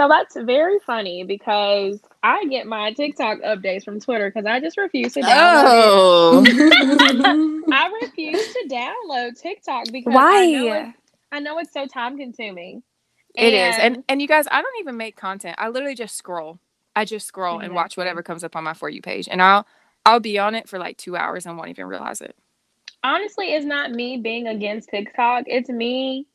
So 0.00 0.08
that's 0.08 0.34
very 0.34 0.78
funny 0.80 1.24
because 1.24 2.00
I 2.22 2.46
get 2.46 2.66
my 2.66 2.94
TikTok 2.94 3.40
updates 3.40 3.84
from 3.84 4.00
Twitter 4.00 4.30
because 4.30 4.46
I 4.46 4.58
just 4.58 4.78
refuse 4.78 5.12
to 5.12 5.20
download. 5.20 5.74
Oh, 5.76 6.42
I 7.70 7.90
refuse 8.02 8.48
to 8.54 8.68
download 8.70 9.38
TikTok 9.38 9.88
because 9.92 10.24
I 10.30 10.46
know, 10.46 10.72
it, 10.72 10.86
why? 10.86 10.94
I 11.32 11.40
know 11.40 11.58
it's 11.58 11.74
so 11.74 11.86
time 11.86 12.16
consuming. 12.16 12.82
It 13.34 13.52
is, 13.52 13.76
and 13.78 14.04
and 14.08 14.22
you 14.22 14.28
guys, 14.28 14.46
I 14.50 14.62
don't 14.62 14.80
even 14.80 14.96
make 14.96 15.16
content. 15.16 15.56
I 15.58 15.68
literally 15.68 15.94
just 15.94 16.16
scroll. 16.16 16.60
I 16.96 17.04
just 17.04 17.26
scroll 17.26 17.58
and 17.58 17.74
watch 17.74 17.98
whatever 17.98 18.22
comes 18.22 18.42
up 18.42 18.56
on 18.56 18.64
my 18.64 18.72
for 18.72 18.88
you 18.88 19.02
page, 19.02 19.28
and 19.30 19.42
I'll 19.42 19.66
I'll 20.06 20.20
be 20.20 20.38
on 20.38 20.54
it 20.54 20.66
for 20.66 20.78
like 20.78 20.96
two 20.96 21.14
hours 21.14 21.44
and 21.44 21.58
won't 21.58 21.68
even 21.68 21.86
realize 21.88 22.22
it. 22.22 22.36
honestly, 23.04 23.54
it's 23.54 23.66
not 23.66 23.92
me 23.92 24.16
being 24.18 24.48
against 24.48 24.88
TikTok. 24.88 25.44
It's 25.46 25.68
me 25.68 26.26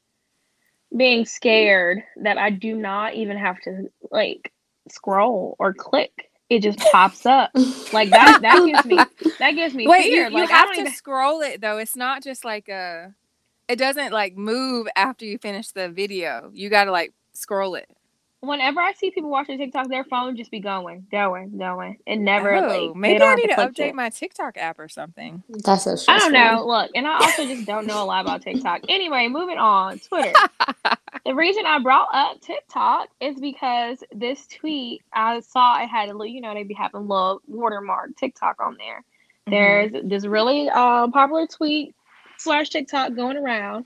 being 0.96 1.25
scared 1.25 2.04
that 2.18 2.38
I 2.38 2.50
do 2.50 2.75
not 2.75 3.16
even 3.16 3.38
have 3.38 3.60
to 3.62 3.90
like 4.12 4.52
scroll 4.90 5.56
or 5.60 5.74
click. 5.74 6.30
It 6.50 6.60
just 6.60 6.80
pops 6.80 7.25
up. 7.25 7.52
Like 7.92 8.10
that 8.12 8.40
that 8.42 8.66
gives 8.66 8.86
me 8.86 8.98
that 9.40 9.52
gives 9.52 9.74
me 9.74 9.88
Wait, 9.88 10.04
fear. 10.04 10.28
you, 10.28 10.38
you 10.38 10.44
like 10.44 10.52
I 10.52 10.58
have 10.58 10.74
to 10.74 10.82
even 10.82 10.94
scroll 10.94 11.42
it 11.42 11.62
though. 11.62 11.78
It's 11.78 11.96
not 11.96 12.24
just 12.24 12.46
like 12.46 12.70
a. 12.70 13.14
It 13.68 13.78
doesn't 13.78 14.14
like 14.14 14.38
move 14.38 14.88
after 14.96 15.25
you 15.25 15.40
finish 15.40 15.72
the 15.72 15.90
video. 15.90 16.52
You 16.54 16.70
got 16.70 16.86
to 16.86 16.92
like 16.92 17.14
scroll 17.34 17.75
it. 17.75 17.90
Whenever 18.48 18.82
I 18.82 18.94
see 18.94 19.12
people 19.12 19.30
watching 19.30 19.58
TikTok, 19.58 19.90
their 19.90 20.04
phone 20.04 20.36
just 20.36 20.52
be 20.52 20.60
going, 20.60 21.06
going, 21.12 21.58
going. 21.58 21.98
It 22.06 22.18
never 22.18 22.56
oh, 22.56 22.68
like 22.68 22.96
maybe 22.96 23.20
don't 23.20 23.32
I 23.32 23.36
need 23.36 23.48
to 23.48 23.56
click 23.56 23.74
update 23.74 23.90
it. 23.90 23.96
my 23.96 24.10
TikTok 24.10 24.58
app 24.58 24.80
or 24.80 24.88
something. 24.88 25.44
That's 25.50 25.84
so 25.84 25.96
I 26.08 26.20
don't 26.20 26.34
know. 26.34 26.66
Look, 26.66 26.92
and 26.96 27.08
I 27.08 27.16
also 27.18 27.46
just 27.46 27.66
don't 27.66 27.88
know 27.88 28.04
a 28.04 28.06
lot 28.06 28.25
about 28.25 28.42
TikTok. 28.42 28.82
Anyway, 28.90 29.28
moving 29.28 29.58
on. 29.58 30.00
Twitter. 30.00 30.34
the 31.25 31.36
reason 31.36 31.66
I 31.66 31.80
brought 31.80 32.10
up 32.14 32.42
TikTok 32.42 33.10
is 33.20 33.40
because 33.40 34.04
this 34.14 34.48
tweet 34.48 35.02
I 35.14 35.40
saw 35.42 35.82
it 35.82 35.88
had 35.88 36.10
a 36.10 36.12
little, 36.12 36.28
you 36.28 36.42
know, 36.42 36.54
they 36.54 36.64
be 36.64 36.74
having 36.74 37.02
a 37.02 37.04
little 37.04 37.42
watermark 37.48 38.16
TikTok 38.18 38.62
on 38.62 38.78
there. 38.78 39.04
Mm-hmm. 39.48 39.52
There's 39.52 40.04
this 40.10 40.25
really 40.25 40.70
um, 40.70 41.12
popular 41.12 41.48
tweet 41.48 41.96
slash 42.38 42.70
TikTok 42.70 43.16
going 43.16 43.38
around 43.38 43.86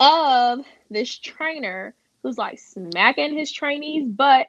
of 0.00 0.64
this 0.90 1.16
trainer 1.18 1.94
who's 2.22 2.38
like 2.38 2.58
smacking 2.58 3.36
his 3.36 3.50
trainees 3.52 4.06
butt 4.06 4.48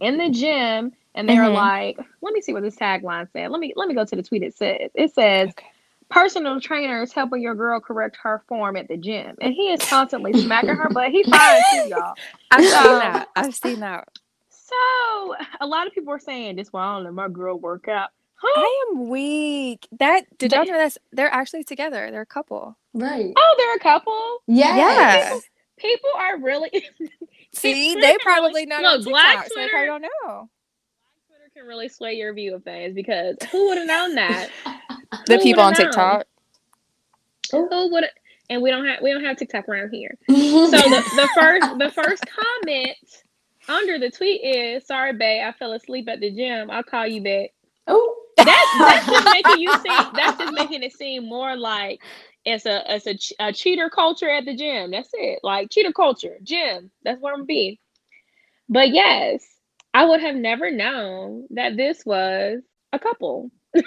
in 0.00 0.16
the 0.18 0.30
gym, 0.30 0.92
and 1.14 1.28
they're 1.28 1.42
Mhm. 1.44 1.54
like, 1.54 1.98
let 2.20 2.32
me 2.34 2.40
see 2.40 2.52
what 2.52 2.62
this 2.62 2.76
tagline 2.76 3.30
said. 3.32 3.50
Let 3.50 3.60
me 3.60 3.72
let 3.76 3.88
me 3.88 3.94
go 3.94 4.04
to 4.04 4.16
the 4.16 4.22
tweet. 4.22 4.42
It 4.42 4.54
says 4.56 4.90
it 4.94 5.14
says 5.14 5.50
Okay. 5.50 5.66
personal 6.08 6.60
trainer 6.60 7.02
is 7.02 7.12
helping 7.12 7.42
your 7.42 7.54
girl 7.54 7.80
correct 7.80 8.16
her 8.22 8.42
form 8.48 8.76
at 8.76 8.88
the 8.88 8.96
gym, 8.96 9.36
and 9.40 9.52
he 9.54 9.72
is 9.72 9.80
constantly 9.88 10.32
smacking 10.32 10.70
her 10.76 10.88
butt. 10.90 11.10
He 11.10 11.22
fine 11.24 11.62
too, 11.72 11.88
y'all. 11.90 12.14
I've 12.50 12.64
seen 12.64 12.98
that. 12.98 13.28
I've 13.36 13.54
seen 13.54 13.80
that. 13.80 14.08
So 14.48 15.34
a 15.60 15.66
lot 15.66 15.86
of 15.86 15.92
people 15.92 16.12
are 16.14 16.18
saying 16.18 16.56
this. 16.56 16.72
Well, 16.72 16.82
I 16.82 16.94
don't 16.94 17.04
let 17.04 17.12
my 17.14 17.28
girl 17.28 17.58
work 17.58 17.88
out. 17.88 18.10
Huh? 18.36 18.60
I 18.60 18.86
am 18.90 19.08
weak. 19.08 19.86
That 20.00 20.24
did 20.38 20.52
y'all 20.52 20.64
They- 20.64 20.72
know 20.72 20.78
that 20.78 20.96
they're 21.12 21.32
actually 21.32 21.62
together? 21.64 22.10
They're 22.10 22.22
a 22.22 22.26
couple. 22.26 22.76
Right. 22.94 23.32
Oh, 23.36 23.54
they're 23.58 23.76
a 23.76 23.78
couple. 23.78 24.42
Yes. 24.46 24.76
Yeah. 24.76 25.38
People 25.82 26.10
are 26.16 26.38
really. 26.38 26.88
See, 27.54 27.94
they 27.96 28.16
probably 28.22 28.64
not 28.66 28.84
on 28.84 28.98
look, 29.00 29.08
Black 29.08 29.44
TikTok, 29.44 29.48
so 29.48 29.60
they 29.60 29.68
probably 29.68 29.86
don't 29.88 30.02
know. 30.02 30.48
Twitter 31.28 31.50
can 31.54 31.66
really 31.66 31.88
sway 31.88 32.14
your 32.14 32.32
view 32.32 32.54
of 32.54 32.64
things 32.64 32.94
because 32.94 33.36
who 33.50 33.68
would 33.68 33.78
have 33.78 33.86
known 33.88 34.14
that? 34.14 34.48
The 35.26 35.36
Who 35.36 35.42
people 35.42 35.62
on 35.62 35.74
known? 35.74 35.74
TikTok. 35.74 36.26
Who 37.50 37.92
would? 37.92 38.04
And 38.48 38.62
we 38.62 38.70
don't 38.70 38.86
have 38.86 39.02
we 39.02 39.12
don't 39.12 39.24
have 39.24 39.36
TikTok 39.36 39.68
around 39.68 39.90
here. 39.90 40.16
So 40.28 40.70
the, 40.70 41.04
the 41.16 41.28
first 41.38 41.78
the 41.78 41.90
first 41.90 42.24
comment 42.26 42.96
under 43.68 43.98
the 43.98 44.10
tweet 44.10 44.42
is 44.42 44.86
sorry, 44.86 45.12
babe, 45.12 45.44
I 45.46 45.52
fell 45.52 45.72
asleep 45.72 46.08
at 46.08 46.20
the 46.20 46.30
gym. 46.30 46.70
I'll 46.70 46.82
call 46.82 47.06
you 47.06 47.22
back. 47.22 47.50
oh. 47.88 48.16
That, 48.38 49.04
that's 49.06 49.06
just 49.06 49.24
making 49.26 49.62
you 49.62 49.70
seem 49.74 50.12
that's 50.14 50.38
just 50.38 50.54
making 50.54 50.82
it 50.82 50.92
seem 50.94 51.26
more 51.28 51.54
like 51.56 52.00
it's 52.44 52.66
a 52.66 52.82
it's 52.94 53.06
a, 53.06 53.14
ch- 53.14 53.32
a 53.38 53.52
cheater 53.52 53.88
culture 53.90 54.28
at 54.30 54.44
the 54.44 54.56
gym. 54.56 54.90
That's 54.90 55.10
it. 55.12 55.40
Like 55.42 55.70
cheater 55.70 55.92
culture, 55.92 56.36
gym. 56.42 56.90
That's 57.04 57.20
what 57.20 57.34
I'm 57.34 57.46
be. 57.46 57.80
But 58.68 58.90
yes, 58.92 59.44
I 59.94 60.04
would 60.04 60.20
have 60.20 60.34
never 60.36 60.70
known 60.70 61.46
that 61.50 61.76
this 61.76 62.04
was 62.06 62.60
a 62.92 62.98
couple. 62.98 63.50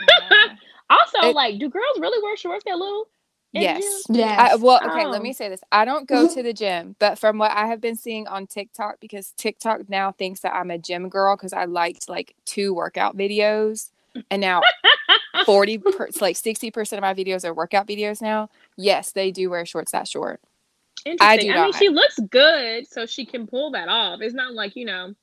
Also, 0.88 1.30
It- 1.30 1.36
like, 1.36 1.60
do 1.60 1.68
girls 1.68 2.00
really 2.00 2.22
wear 2.22 2.38
shorts 2.38 2.64
that 2.66 2.78
little? 2.78 3.08
Yes. 3.54 4.04
gym? 4.06 4.18
yes. 4.18 4.40
I, 4.40 4.56
well, 4.56 4.80
okay, 4.86 5.08
let 5.08 5.20
Oh. 5.20 5.24
me 5.24 5.34
say 5.34 5.50
this. 5.50 5.62
I 5.72 5.84
don't 5.86 6.08
go 6.08 6.28
to 6.28 6.44
the 6.44 6.54
gym, 6.54 6.96
but 7.00 7.18
from 7.18 7.40
what 7.40 7.52
I 7.52 7.66
have 7.68 7.82
been 7.82 7.96
seeing 7.96 8.28
on 8.28 8.46
TikTok, 8.46 9.00
because 9.00 9.32
TikTok 9.38 9.90
now 9.90 10.12
thinks 10.12 10.42
that 10.42 10.54
I'm 10.54 10.70
a 10.70 10.78
gym 10.78 11.10
girl 11.10 11.36
because 11.36 11.54
I 11.54 11.66
liked 11.66 12.08
like 12.08 12.36
two 12.46 12.74
workout 12.76 13.18
videos, 13.18 13.90
and 14.30 14.40
now 14.42 14.62
40, 15.46 15.78
per, 15.78 16.10
like 16.22 16.36
60% 16.36 16.94
of 16.94 17.02
my 17.02 17.14
videos 17.14 17.46
are 17.46 17.54
workout 17.54 17.88
videos 17.88 18.22
now. 18.22 18.50
Yes, 18.78 19.12
they 19.12 19.32
do 19.32 19.50
wear 19.50 19.66
shorts 19.66 19.92
that 19.92 20.08
short. 20.08 20.42
Interesting. 21.06 21.52
do 21.52 21.58
I, 21.58 21.64
mean, 21.66 21.74
she 21.74 21.90
looks 21.90 22.20
good, 22.30 22.88
so 22.88 23.06
she 23.06 23.26
can 23.26 23.46
pull 23.48 23.72
that 23.72 23.88
off. 23.90 24.22
It's 24.22 24.34
not 24.34 24.54
like 24.54 24.76
you 24.76 24.86
know, 24.86 25.14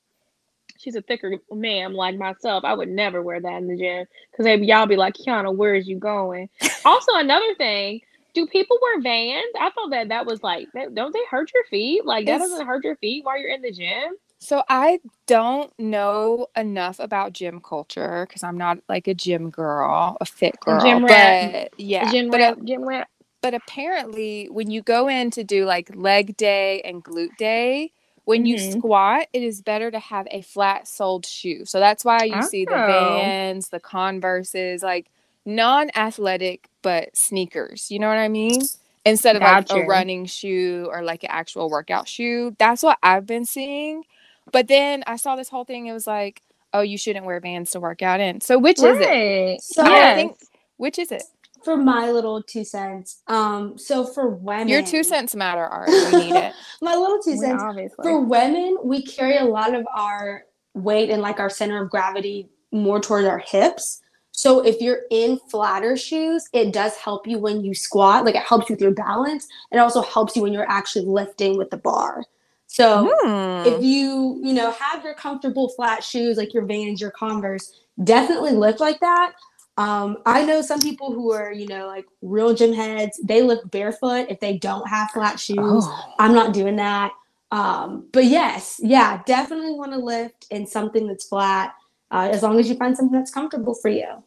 she's 0.78 0.96
a 0.96 1.02
thicker 1.02 1.34
ma'am 1.50 1.94
like 1.94 2.16
myself. 2.16 2.64
I 2.64 2.74
would 2.74 2.88
never 2.88 3.22
wear 3.22 3.40
that 3.40 3.54
in 3.54 3.68
the 3.68 3.76
gym 3.76 4.06
because 4.30 4.44
maybe 4.44 4.66
y'all 4.66 4.86
be 4.86 4.96
like, 4.96 5.14
Kiana, 5.14 5.54
where 5.54 5.74
is 5.74 5.88
you 5.88 5.98
going? 5.98 6.48
also, 6.84 7.14
another 7.14 7.54
thing. 7.56 8.00
Do 8.34 8.46
people 8.46 8.78
wear 8.80 9.00
Vans? 9.02 9.44
I 9.60 9.70
thought 9.70 9.90
that 9.90 10.08
that 10.08 10.24
was 10.24 10.42
like, 10.42 10.66
that, 10.72 10.94
don't 10.94 11.12
they 11.12 11.20
hurt 11.30 11.52
your 11.52 11.64
feet? 11.64 12.06
Like 12.06 12.24
that 12.24 12.36
It's- 12.36 12.48
doesn't 12.48 12.66
hurt 12.66 12.82
your 12.82 12.96
feet 12.96 13.24
while 13.24 13.38
you're 13.38 13.50
in 13.50 13.60
the 13.60 13.70
gym. 13.70 14.14
So 14.42 14.64
I 14.68 15.00
don't 15.26 15.72
know 15.78 16.48
enough 16.56 16.98
about 17.00 17.32
gym 17.32 17.60
culture 17.60 18.26
because 18.28 18.42
I'm 18.42 18.58
not 18.58 18.78
like 18.88 19.06
a 19.08 19.14
gym 19.14 19.50
girl, 19.50 20.16
a 20.20 20.26
fit 20.26 20.58
A 20.66 20.74
girl. 20.74 20.76
gym 20.76 21.04
rat. 21.04 21.38
but 21.38 21.72
yeah, 21.76 22.12
gym 22.12 22.30
but 22.30 22.40
rat, 22.40 22.58
gym 22.64 22.82
rat. 22.88 23.08
but 23.42 23.54
apparently 23.54 24.48
when 24.50 24.70
you 24.70 24.82
go 24.82 25.08
in 25.08 25.30
to 25.32 25.44
do 25.44 25.64
like 25.64 25.94
leg 25.94 26.36
day 26.36 26.80
and 26.82 27.04
glute 27.04 27.36
day 27.36 27.92
when 28.24 28.46
you 28.46 28.56
Mhm. 28.56 28.58
squat 28.58 29.26
it 29.32 29.42
is 29.42 29.62
better 29.62 29.90
to 29.90 29.98
have 30.00 30.26
a 30.30 30.42
flat 30.42 30.88
soled 30.88 31.26
shoe 31.26 31.64
so 31.64 31.80
that's 31.80 32.04
why 32.04 32.24
you 32.24 32.42
see 32.42 32.64
the 32.64 32.78
Oh. 32.78 32.80
vans 32.80 33.68
the 33.70 33.80
converses 33.80 34.82
like 34.82 35.08
non-athletic 35.46 36.68
but 36.82 37.16
sneakers 37.16 37.90
you 37.90 37.98
know 37.98 38.08
what 38.08 38.18
i 38.18 38.28
mean 38.28 38.70
instead 39.04 39.36
of 39.36 39.42
like 39.42 39.66
a 39.70 39.80
running 39.80 40.26
shoe 40.26 40.88
or 40.90 41.02
like 41.02 41.24
an 41.24 41.30
actual 41.32 41.70
workout 41.70 42.08
shoe 42.08 42.54
that's 42.58 42.82
what 42.82 42.98
i've 43.02 43.26
been 43.26 43.44
seeing 43.44 44.02
but 44.50 44.66
then 44.68 45.04
i 45.06 45.16
saw 45.16 45.36
this 45.36 45.48
whole 45.48 45.64
thing 45.64 45.86
it 45.86 45.92
was 45.92 46.06
like 46.06 46.42
oh 46.72 46.80
you 46.80 46.98
shouldn't 46.98 47.24
wear 47.26 47.38
vans 47.40 47.70
to 47.70 47.80
work 47.80 48.02
out 48.02 48.18
in 48.20 48.40
so 48.40 48.58
which 48.58 48.78
is 48.78 48.84
it 48.98 49.06
Right. 49.08 49.60
So- 49.60 49.82
I 49.84 50.14
think- 50.16 50.36
which 50.78 50.98
is 50.98 51.12
it 51.12 51.22
for 51.64 51.76
my 51.76 52.10
little 52.10 52.42
two 52.42 52.64
cents. 52.64 53.22
Um, 53.28 53.78
so 53.78 54.04
for 54.04 54.28
women, 54.28 54.66
your 54.66 54.82
two 54.82 55.04
cents 55.04 55.36
matter 55.36 55.64
Ari. 55.64 55.86
we 56.12 56.18
need 56.24 56.34
it 56.34 56.52
my 56.80 56.96
little 56.96 57.20
two 57.22 57.36
cents. 57.36 57.62
For 58.02 58.18
women, 58.20 58.78
we 58.82 59.02
carry 59.04 59.36
a 59.36 59.44
lot 59.44 59.72
of 59.72 59.86
our 59.94 60.42
weight 60.74 61.08
and 61.08 61.22
like 61.22 61.38
our 61.38 61.48
center 61.50 61.80
of 61.80 61.88
gravity 61.88 62.48
more 62.72 62.98
towards 63.00 63.28
our 63.28 63.38
hips. 63.38 64.00
So 64.32 64.58
if 64.66 64.80
you're 64.80 65.02
in 65.12 65.38
flatter 65.50 65.96
shoes, 65.96 66.48
it 66.52 66.72
does 66.72 66.96
help 66.96 67.28
you 67.28 67.38
when 67.38 67.62
you 67.62 67.74
squat. 67.74 68.24
Like 68.24 68.34
it 68.34 68.42
helps 68.42 68.68
you 68.68 68.74
with 68.74 68.80
your 68.82 68.90
balance. 68.90 69.46
It 69.70 69.78
also 69.78 70.02
helps 70.02 70.34
you 70.34 70.42
when 70.42 70.52
you're 70.52 70.68
actually 70.68 71.04
lifting 71.06 71.56
with 71.58 71.70
the 71.70 71.76
bar. 71.76 72.24
So 72.72 73.06
Hmm. 73.22 73.68
if 73.68 73.82
you 73.82 74.40
you 74.42 74.54
know 74.54 74.70
have 74.70 75.04
your 75.04 75.12
comfortable 75.12 75.68
flat 75.76 76.02
shoes 76.02 76.38
like 76.38 76.54
your 76.54 76.64
Vans, 76.64 77.02
your 77.02 77.10
Converse, 77.10 77.70
definitely 78.02 78.52
lift 78.52 78.80
like 78.80 78.98
that. 79.00 79.34
Um, 79.76 80.18
I 80.24 80.42
know 80.42 80.62
some 80.62 80.80
people 80.80 81.12
who 81.12 81.32
are 81.32 81.52
you 81.52 81.66
know 81.66 81.86
like 81.86 82.06
real 82.22 82.54
gym 82.54 82.72
heads. 82.72 83.20
They 83.22 83.42
lift 83.42 83.70
barefoot 83.70 84.28
if 84.30 84.40
they 84.40 84.56
don't 84.56 84.88
have 84.88 85.10
flat 85.10 85.38
shoes. 85.38 85.58
Oh. 85.60 86.14
I'm 86.18 86.32
not 86.32 86.54
doing 86.54 86.76
that. 86.76 87.12
Um, 87.50 88.08
but 88.10 88.24
yes, 88.24 88.80
yeah, 88.82 89.22
definitely 89.26 89.74
want 89.74 89.92
to 89.92 89.98
lift 89.98 90.46
in 90.50 90.66
something 90.66 91.06
that's 91.06 91.28
flat, 91.28 91.74
uh, 92.10 92.30
as 92.32 92.42
long 92.42 92.58
as 92.58 92.70
you 92.70 92.76
find 92.76 92.96
something 92.96 93.18
that's 93.18 93.30
comfortable 93.30 93.74
for 93.74 93.90
you. 93.90 94.24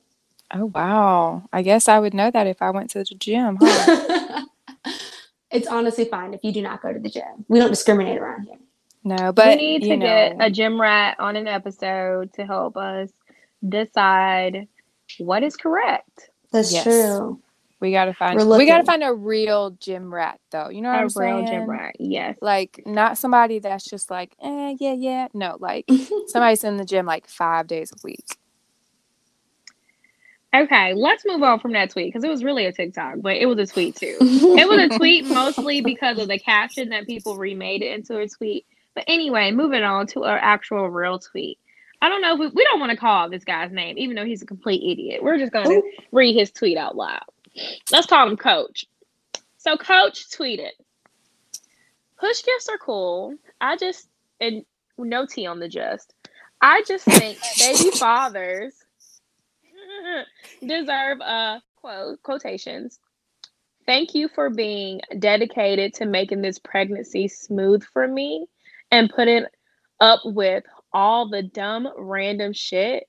Oh 0.54 0.66
wow. 0.66 1.50
I 1.52 1.64
guess 1.64 1.88
I 1.88 1.98
would 1.98 2.14
know 2.14 2.30
that 2.30 2.46
if 2.46 2.62
I 2.62 2.70
went 2.70 2.92
to 2.92 3.00
the 3.00 3.16
gym, 3.16 3.58
huh? 3.60 4.46
it's 5.56 5.68
honestly 5.68 6.06
fine 6.06 6.34
if 6.34 6.44
you 6.44 6.52
do 6.52 6.62
not 6.62 6.82
go 6.82 6.92
to 6.94 7.00
the 7.00 7.10
gym. 7.10 7.46
We 7.48 7.60
don't 7.60 7.70
discriminate 7.72 8.18
around 8.18 8.44
here. 8.44 8.58
no, 9.04 9.32
but 9.32 9.48
we 9.50 9.56
need 9.56 9.84
you 9.84 9.90
to 9.90 9.98
know, 9.98 10.06
get 10.06 10.36
a 10.40 10.50
gym 10.52 10.80
rat 10.80 11.20
on 11.20 11.36
an 11.36 11.48
episode 11.48 12.34
to 12.34 12.46
help 12.46 12.78
us 12.78 13.10
decide 13.68 14.68
what 15.20 15.44
is 15.44 15.56
correct. 15.56 16.30
That's 16.52 16.72
Yes. 16.72 16.84
true. 16.84 17.42
we 17.82 17.92
gotta 17.92 18.14
find 18.14 18.38
We're 18.38 18.66
gotta 18.66 18.84
find 18.86 19.04
a 19.04 19.14
real 19.14 19.72
gym 19.72 20.14
rat 20.14 20.40
though. 20.52 20.70
You 20.70 20.82
know 20.82 20.90
what 20.90 20.98
A 21.00 21.02
I'm 21.02 21.10
saying? 21.10 21.34
A 21.34 21.38
real 21.38 21.46
gym 21.48 21.70
rat. 21.70 21.96
Yes. 22.00 22.38
Like 22.42 22.82
not 22.86 23.18
somebody 23.18 23.60
that's 23.60 23.86
just 23.86 24.10
like, 24.10 24.36
eh, 24.42 24.76
yeah, 24.80 24.94
yeah. 24.94 25.28
No, 25.34 25.58
like 25.60 25.86
somebody's 26.28 26.64
in 26.64 26.78
the 26.78 26.86
gym 26.86 27.06
like 27.06 27.28
five 27.28 27.68
days 27.68 27.92
a 27.92 27.98
week. 28.04 28.38
Okay, 30.56 30.94
let's 30.94 31.26
move 31.26 31.44
on 31.44 31.60
from 31.60 31.74
that 31.74 31.90
tweet 31.90 32.08
because 32.08 32.24
it 32.24 32.30
was 32.30 32.44
really 32.44 32.66
a 32.66 32.72
TikTok, 32.72 33.16
but 33.20 33.36
it 33.36 33.46
was 33.46 33.58
a 33.58 33.72
tweet 33.72 33.96
too. 33.96 34.18
It 34.22 34.70
was 34.70 34.80
a 34.80 34.98
tweet 34.98 35.26
mostly 35.26 35.82
because 35.82 36.18
of 36.18 36.30
the 36.30 36.40
caption 36.40 36.90
that 36.90 37.06
people 37.06 37.36
remade 37.36 37.82
it 37.82 37.92
into 37.92 38.18
a 38.20 38.28
tweet. 38.28 38.66
But 38.94 39.04
anyway, 39.08 39.52
moving 39.52 39.84
on 39.84 40.08
to 40.08 40.24
our 40.24 40.38
actual 40.38 40.90
real 40.90 41.20
tweet. 41.20 41.60
I 42.02 42.08
don't 42.08 42.22
know 42.22 42.34
if 42.34 42.40
we, 42.40 42.48
we 42.48 42.64
don't 42.64 42.80
want 42.80 42.92
to 42.92 42.98
call 42.98 43.30
this 43.30 43.44
guy's 43.44 43.72
name, 43.72 43.98
even 43.98 44.16
though 44.16 44.24
he's 44.24 44.42
a 44.42 44.46
complete 44.46 44.82
idiot. 44.90 45.22
We're 45.22 45.38
just 45.38 45.52
going 45.52 45.68
to 45.68 45.82
read 46.14 46.38
his 46.38 46.52
tweet 46.52 46.78
out 46.78 46.96
loud. 46.96 47.26
Let's 47.92 48.08
call 48.08 48.30
him 48.30 48.38
Coach. 48.38 48.86
So 49.58 49.76
Coach 49.76 50.30
tweeted, 50.30 50.72
"Push 52.18 52.44
gifts 52.44 52.70
are 52.70 52.78
cool. 52.78 53.36
I 53.60 53.76
just 53.76 54.08
and 54.40 54.64
no 54.98 55.26
tea 55.26 55.48
on 55.48 55.60
the 55.60 55.68
just. 55.68 56.14
I 56.62 56.84
just 56.88 57.04
think 57.04 57.40
baby 57.60 57.92
fathers 57.92 58.85
deserve 60.66 61.22
uh, 61.22 61.24
a 61.60 61.62
quote 61.76 62.22
quotations 62.24 63.00
Thank 63.86 64.16
you 64.16 64.30
for 64.30 64.50
being 64.50 65.02
dedicated 65.20 65.94
to 65.96 66.06
making 66.06 66.42
this 66.42 66.58
pregnancy 66.58 67.28
smooth 67.28 67.84
for 67.84 68.08
me 68.08 68.48
and 68.90 69.12
putting 69.14 69.46
up 70.00 70.22
with 70.26 70.64
all 70.92 71.30
the 71.30 71.44
dumb 71.44 71.88
random 71.96 72.52
shit 72.52 73.08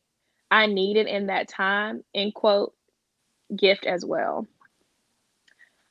I 0.50 0.66
needed 0.66 1.07
in 1.07 1.26
that 1.26 1.49
time. 1.49 2.05
End 2.14 2.35
quote. 2.35 2.75
Gift 3.55 3.87
as 3.87 4.05
well. 4.05 4.47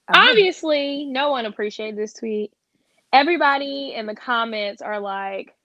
Oh. 0.08 0.14
Obviously, 0.14 1.06
no 1.06 1.32
one 1.32 1.46
appreciated 1.46 1.98
this 1.98 2.14
tweet. 2.14 2.52
Everybody 3.12 3.94
in 3.96 4.06
the 4.06 4.16
comments 4.16 4.82
are 4.82 5.00
like, 5.00 5.56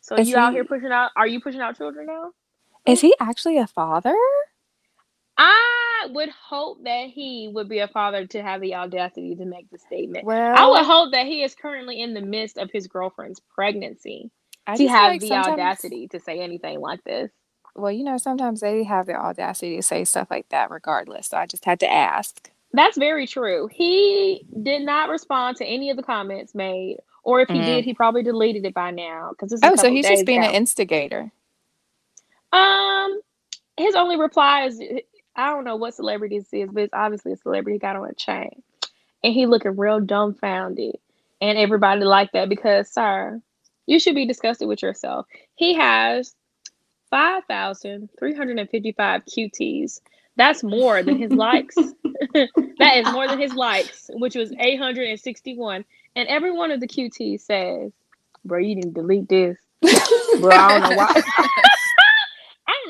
"So 0.00 0.18
you 0.18 0.36
out 0.36 0.52
here 0.52 0.64
pushing 0.64 0.90
out? 0.90 1.12
Are 1.16 1.28
you 1.28 1.40
pushing 1.40 1.60
out 1.60 1.78
children 1.78 2.06
now?" 2.06 2.32
Is 2.86 3.00
he 3.02 3.14
actually 3.20 3.58
a 3.58 3.66
father? 3.66 4.16
I 5.36 6.08
would 6.10 6.30
hope 6.30 6.84
that 6.84 7.08
he 7.08 7.50
would 7.52 7.68
be 7.68 7.80
a 7.80 7.88
father 7.88 8.26
to 8.28 8.42
have 8.42 8.60
the 8.60 8.74
audacity 8.76 9.34
to 9.36 9.44
make 9.44 9.70
the 9.70 9.78
statement. 9.78 10.26
Well, 10.26 10.38
I 10.54 10.68
would 10.68 10.84
hope 10.86 11.12
that 11.12 11.26
he 11.26 11.42
is 11.42 11.54
currently 11.54 12.00
in 12.00 12.14
the 12.14 12.20
midst 12.20 12.58
of 12.58 12.70
his 12.72 12.86
girlfriend's 12.86 13.40
pregnancy 13.54 14.30
I 14.66 14.76
to 14.76 14.86
have 14.88 15.04
like 15.04 15.20
the 15.20 15.36
audacity 15.36 16.08
to 16.08 16.20
say 16.20 16.40
anything 16.40 16.80
like 16.80 17.02
this. 17.04 17.30
Well, 17.74 17.92
you 17.92 18.04
know, 18.04 18.18
sometimes 18.18 18.60
they 18.60 18.84
have 18.84 19.06
the 19.06 19.14
audacity 19.16 19.76
to 19.76 19.82
say 19.82 20.04
stuff 20.04 20.28
like 20.30 20.48
that 20.50 20.70
regardless. 20.70 21.28
So 21.28 21.38
I 21.38 21.46
just 21.46 21.64
had 21.64 21.80
to 21.80 21.90
ask. 21.90 22.50
That's 22.72 22.98
very 22.98 23.26
true. 23.26 23.68
He 23.72 24.46
did 24.62 24.82
not 24.82 25.08
respond 25.10 25.58
to 25.58 25.66
any 25.66 25.90
of 25.90 25.96
the 25.98 26.02
comments 26.04 26.54
made, 26.54 26.98
or 27.24 27.40
if 27.40 27.50
he 27.50 27.60
Mm. 27.60 27.64
did, 27.66 27.84
he 27.84 27.94
probably 27.94 28.22
deleted 28.22 28.64
it 28.66 28.74
by 28.74 28.90
now. 28.92 29.30
Because 29.30 29.52
Oh, 29.62 29.76
so 29.76 29.90
he's 29.90 30.08
just 30.08 30.26
being 30.26 30.44
an 30.44 30.50
instigator. 30.52 31.32
Um, 32.52 33.20
his 33.76 33.94
only 33.94 34.16
reply 34.16 34.64
is, 34.66 34.80
"I 35.36 35.50
don't 35.50 35.64
know 35.64 35.76
what 35.76 35.94
celebrity 35.94 36.38
this 36.38 36.52
is, 36.52 36.70
but 36.70 36.84
it's 36.84 36.94
obviously 36.94 37.32
a 37.32 37.36
celebrity 37.36 37.78
got 37.78 37.96
on 37.96 38.08
a 38.08 38.14
chain," 38.14 38.62
and 39.24 39.32
he 39.32 39.46
looking 39.46 39.76
real 39.76 40.00
dumbfounded, 40.00 40.96
and 41.40 41.58
everybody 41.58 42.04
like 42.04 42.32
that 42.32 42.48
because, 42.48 42.90
sir, 42.90 43.40
you 43.86 43.98
should 43.98 44.14
be 44.14 44.26
disgusted 44.26 44.68
with 44.68 44.82
yourself. 44.82 45.26
He 45.54 45.74
has 45.74 46.34
five 47.10 47.44
thousand 47.46 48.10
three 48.18 48.34
hundred 48.34 48.58
and 48.58 48.68
fifty-five 48.70 49.24
QTs. 49.26 50.00
That's 50.36 50.62
more 50.62 51.02
than 51.02 51.18
his 51.18 51.32
likes. 51.32 51.74
that 52.34 52.96
is 52.96 53.12
more 53.12 53.28
than 53.28 53.38
his 53.38 53.52
likes, 53.54 54.08
which 54.14 54.34
was 54.34 54.52
861. 54.52 55.84
And 56.16 56.28
every 56.28 56.50
one 56.50 56.70
of 56.70 56.80
the 56.80 56.88
QTs 56.88 57.42
says, 57.42 57.92
Bro, 58.44 58.60
you 58.60 58.76
need 58.76 58.82
to 58.84 58.90
delete 58.90 59.28
this. 59.28 59.58
Bro, 60.40 60.56
I 60.56 60.68
don't 60.68 60.82
know 60.82 60.96
why. 60.96 61.22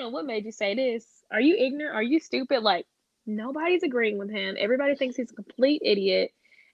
Don't 0.01 0.13
know 0.13 0.17
what 0.17 0.25
made 0.25 0.47
you 0.47 0.53
say 0.53 0.75
this. 0.75 1.05
Are 1.31 1.43
you 1.43 1.57
ignorant? 1.57 1.95
Are 1.95 2.03
you 2.03 2.21
stupid? 2.21 2.63
Like, 2.63 2.87
nobody's 3.27 3.83
agreeing 3.83 4.17
with 4.17 4.31
him. 4.31 4.57
Everybody 4.59 4.95
thinks 4.95 5.15
he's 5.17 5.31
a 5.31 5.35
complete 5.35 5.83
idiot. 5.85 6.33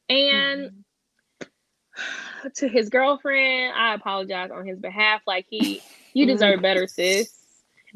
And 0.09 0.85
to 2.55 2.69
his 2.69 2.89
girlfriend, 2.89 3.75
I 3.75 3.95
apologize 3.95 4.53
on 4.53 4.65
his 4.65 4.79
behalf. 4.79 5.23
Like 5.27 5.47
he 5.51 5.83
you 6.13 6.27
deserve 6.27 6.63
better, 6.63 6.87
sis. 6.87 7.35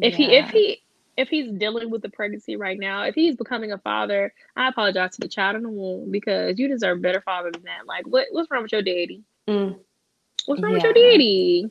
If 0.00 0.16
he 0.16 0.36
if 0.36 0.50
he 0.50 0.82
if 1.16 1.28
he's 1.28 1.52
dealing 1.52 1.90
with 1.90 2.02
the 2.02 2.10
pregnancy 2.10 2.56
right 2.56 2.78
now, 2.78 3.04
if 3.04 3.14
he's 3.14 3.36
becoming 3.36 3.70
a 3.70 3.78
father, 3.78 4.34
I 4.56 4.66
apologize 4.66 5.12
to 5.12 5.20
the 5.20 5.28
child 5.28 5.54
in 5.54 5.62
the 5.62 5.68
womb 5.68 6.10
because 6.10 6.58
you 6.58 6.66
deserve 6.66 7.02
better 7.02 7.20
father 7.20 7.52
than 7.52 7.62
that. 7.62 7.86
Like 7.86 8.04
what 8.04 8.26
what's 8.32 8.50
wrong 8.50 8.62
with 8.62 8.72
your 8.72 8.82
daddy? 8.82 9.22
Mm. 9.48 9.78
What's 10.46 10.60
wrong 10.60 10.72
with 10.72 10.82
your 10.82 10.92
daddy? 10.92 11.70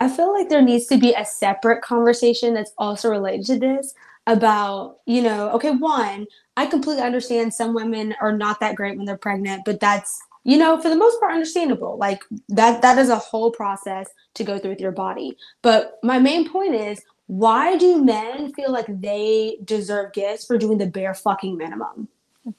I 0.00 0.08
feel 0.08 0.32
like 0.32 0.48
there 0.48 0.62
needs 0.62 0.86
to 0.86 0.98
be 0.98 1.12
a 1.14 1.24
separate 1.24 1.82
conversation 1.82 2.54
that's 2.54 2.72
also 2.78 3.10
related 3.10 3.46
to 3.46 3.58
this 3.58 3.94
about, 4.26 4.98
you 5.06 5.22
know, 5.22 5.50
okay, 5.50 5.70
one, 5.70 6.26
I 6.56 6.66
completely 6.66 7.02
understand 7.02 7.52
some 7.52 7.74
women 7.74 8.14
are 8.20 8.36
not 8.36 8.60
that 8.60 8.74
great 8.76 8.96
when 8.96 9.06
they're 9.06 9.16
pregnant, 9.16 9.62
but 9.64 9.80
that's, 9.80 10.20
you 10.44 10.56
know, 10.56 10.80
for 10.80 10.88
the 10.88 10.96
most 10.96 11.18
part 11.20 11.32
understandable. 11.32 11.96
Like 11.98 12.22
that 12.48 12.82
that 12.82 12.98
is 12.98 13.08
a 13.08 13.16
whole 13.18 13.50
process 13.50 14.08
to 14.34 14.44
go 14.44 14.58
through 14.58 14.70
with 14.70 14.80
your 14.80 14.92
body. 14.92 15.36
But 15.62 15.98
my 16.02 16.18
main 16.18 16.48
point 16.48 16.74
is 16.74 17.00
why 17.26 17.76
do 17.76 18.02
men 18.04 18.52
feel 18.54 18.72
like 18.72 18.86
they 18.88 19.58
deserve 19.64 20.12
gifts 20.12 20.46
for 20.46 20.56
doing 20.58 20.78
the 20.78 20.86
bare 20.86 21.14
fucking 21.14 21.56
minimum? 21.56 22.08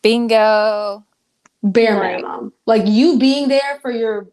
Bingo. 0.02 1.04
bare 1.64 2.00
Right. 2.00 2.18
minimum. 2.18 2.54
Like 2.66 2.84
you 2.86 3.18
being 3.18 3.48
there 3.48 3.80
for 3.82 3.92
your, 3.92 4.28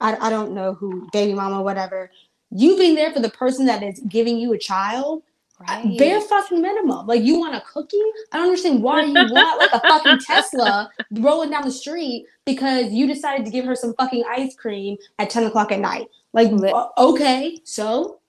I, 0.00 0.16
I 0.16 0.30
don't 0.30 0.52
know 0.52 0.74
who, 0.74 1.08
baby 1.12 1.34
mama, 1.34 1.62
whatever. 1.62 2.10
You 2.50 2.76
being 2.76 2.94
there 2.94 3.12
for 3.12 3.20
the 3.20 3.30
person 3.30 3.66
that 3.66 3.82
is 3.82 4.00
giving 4.08 4.38
you 4.38 4.52
a 4.52 4.58
child, 4.58 5.22
Right. 5.58 5.96
bare 5.96 6.20
fucking 6.20 6.60
minimum. 6.60 7.06
Like 7.06 7.22
you 7.22 7.38
want 7.38 7.54
a 7.54 7.62
cookie? 7.62 7.96
I 8.30 8.36
don't 8.36 8.48
understand 8.48 8.82
why 8.82 9.04
you 9.04 9.14
want 9.14 9.58
like 9.58 9.70
a 9.72 9.80
fucking 9.80 10.18
Tesla 10.18 10.90
rolling 11.12 11.50
down 11.50 11.62
the 11.62 11.70
street 11.70 12.26
because 12.44 12.92
you 12.92 13.06
decided 13.06 13.46
to 13.46 13.50
give 13.50 13.64
her 13.64 13.74
some 13.74 13.94
fucking 13.94 14.22
ice 14.28 14.54
cream 14.54 14.98
at 15.18 15.30
10 15.30 15.44
o'clock 15.44 15.72
at 15.72 15.80
night. 15.80 16.08
Like, 16.34 16.50
okay, 16.98 17.58
so 17.64 18.20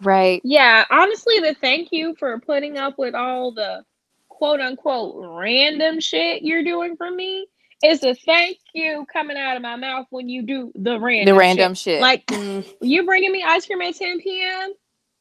Right. 0.00 0.40
Yeah, 0.44 0.86
honestly, 0.90 1.38
the 1.40 1.54
thank 1.60 1.92
you 1.92 2.14
for 2.18 2.40
putting 2.40 2.78
up 2.78 2.98
with 2.98 3.14
all 3.14 3.52
the 3.52 3.84
quote 4.30 4.60
unquote 4.60 5.14
random 5.38 6.00
shit 6.00 6.42
you're 6.42 6.64
doing 6.64 6.96
for 6.96 7.10
me 7.10 7.46
is 7.84 8.02
a 8.04 8.14
thank 8.14 8.58
you 8.74 9.06
coming 9.12 9.36
out 9.36 9.56
of 9.56 9.62
my 9.62 9.76
mouth 9.76 10.06
when 10.10 10.28
you 10.28 10.42
do 10.42 10.72
the 10.74 10.98
random 11.00 11.34
The 11.34 11.38
random 11.38 11.74
shit. 11.74 11.94
shit. 11.96 12.00
Like 12.00 12.26
mm, 12.26 12.66
you 12.80 13.04
bringing 13.04 13.32
me 13.32 13.42
ice 13.42 13.66
cream 13.66 13.80
at 13.82 13.94
10 13.96 14.20
p.m. 14.20 14.72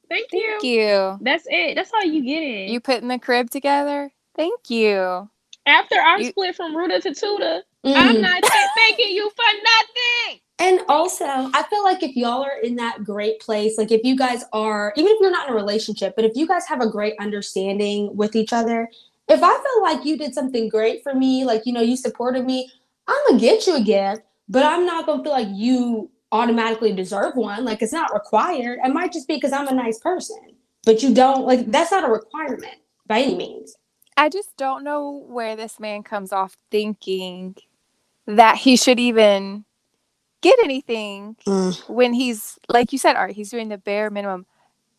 Thank, 0.10 0.30
Thank 0.30 0.43
you. 0.43 0.50
Thank 0.52 0.63
you. 0.63 1.17
That's 1.21 1.45
it. 1.50 1.76
That's 1.76 1.91
all 1.93 2.04
you 2.06 2.24
get 2.24 2.43
in. 2.43 2.69
You 2.71 2.80
putting 2.82 3.08
the 3.08 3.17
crib 3.19 3.50
together? 3.50 4.12
Thank 4.36 4.69
you. 4.69 5.30
After 5.65 5.95
I 5.95 6.17
you- 6.17 6.30
split 6.30 6.56
from 6.56 6.76
Ruta 6.76 7.00
to 7.02 7.10
Tuta, 7.12 7.62
mm. 7.86 7.95
I'm 7.95 8.19
not 8.21 8.41
th- 8.43 8.54
thanking 8.76 9.10
you 9.15 9.30
for 9.30 9.43
nothing. 9.63 10.39
And 10.60 10.82
also, 10.89 11.26
I 11.26 11.63
feel 11.71 11.84
like 11.84 12.04
if 12.04 12.15
y'all 12.15 12.43
are 12.43 12.60
in 12.62 12.76
that 12.76 13.04
great 13.04 13.39
place, 13.39 13.80
like 13.80 13.91
if 13.91 14.02
you 14.04 14.15
guys 14.15 14.43
are, 14.54 14.93
even 14.95 15.12
if 15.12 15.17
you're 15.19 15.32
not 15.32 15.47
in 15.47 15.54
a 15.54 15.56
relationship, 15.56 16.13
but 16.15 16.24
if 16.24 16.36
you 16.36 16.47
guys 16.47 16.67
have 16.67 16.82
a 16.82 16.89
great 16.89 17.15
understanding 17.19 18.15
with 18.15 18.36
each 18.36 18.54
other, 18.54 18.88
if 19.27 19.41
I 19.41 19.63
feel 19.63 19.81
like 19.81 20.05
you 20.05 20.17
did 20.17 20.34
something 20.34 20.69
great 20.69 21.03
for 21.03 21.13
me, 21.13 21.45
like, 21.45 21.65
you 21.65 21.73
know, 21.73 21.81
you 21.81 21.95
supported 21.95 22.45
me, 22.45 22.69
I'm 23.07 23.17
gonna 23.27 23.39
get 23.39 23.67
you 23.67 23.75
a 23.75 23.81
gift, 23.81 24.21
but 24.49 24.63
I'm 24.63 24.86
not 24.86 25.05
gonna 25.05 25.23
feel 25.23 25.31
like 25.31 25.47
you 25.51 26.10
automatically 26.31 26.93
deserve 26.93 27.36
one. 27.36 27.65
Like, 27.65 27.81
it's 27.81 27.93
not 27.93 28.13
required. 28.13 28.79
It 28.84 28.93
might 28.93 29.12
just 29.12 29.27
be 29.27 29.36
because 29.36 29.53
I'm 29.53 29.67
a 29.67 29.73
nice 29.73 29.99
person, 29.99 30.38
but 30.86 31.03
you 31.03 31.13
don't, 31.13 31.45
like, 31.45 31.71
that's 31.71 31.91
not 31.91 32.07
a 32.07 32.12
requirement 32.12 32.75
by 33.07 33.19
any 33.19 33.36
means. 33.36 33.75
I 34.17 34.29
just 34.29 34.55
don't 34.57 34.84
know 34.84 35.25
where 35.27 35.55
this 35.55 35.79
man 35.79 36.03
comes 36.03 36.31
off 36.31 36.55
thinking 36.69 37.55
that 38.27 38.57
he 38.57 38.75
should 38.75 38.99
even 38.99 39.65
get 40.41 40.60
anything 40.63 41.36
mm. 41.47 41.89
when 41.89 42.13
he's 42.13 42.60
like 42.69 42.91
you 42.91 42.97
said, 42.97 43.15
Art, 43.15 43.31
he's 43.31 43.49
doing 43.49 43.69
the 43.69 43.77
bare 43.77 44.10
minimum. 44.10 44.45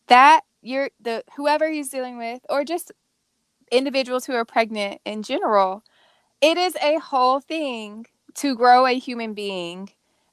That 0.07 0.41
you're 0.61 0.89
the 0.99 1.23
whoever 1.35 1.69
he's 1.69 1.89
dealing 1.89 2.17
with, 2.17 2.41
or 2.49 2.63
just 2.63 2.91
individuals 3.73 4.25
who 4.25 4.33
are 4.33 4.45
pregnant 4.45 5.01
in 5.05 5.23
general, 5.23 5.83
it 6.41 6.57
is 6.57 6.75
a 6.81 6.99
whole 6.99 7.39
thing 7.39 8.05
to 8.35 8.55
grow 8.55 8.85
a 8.85 8.99
human 8.99 9.33
being 9.33 9.89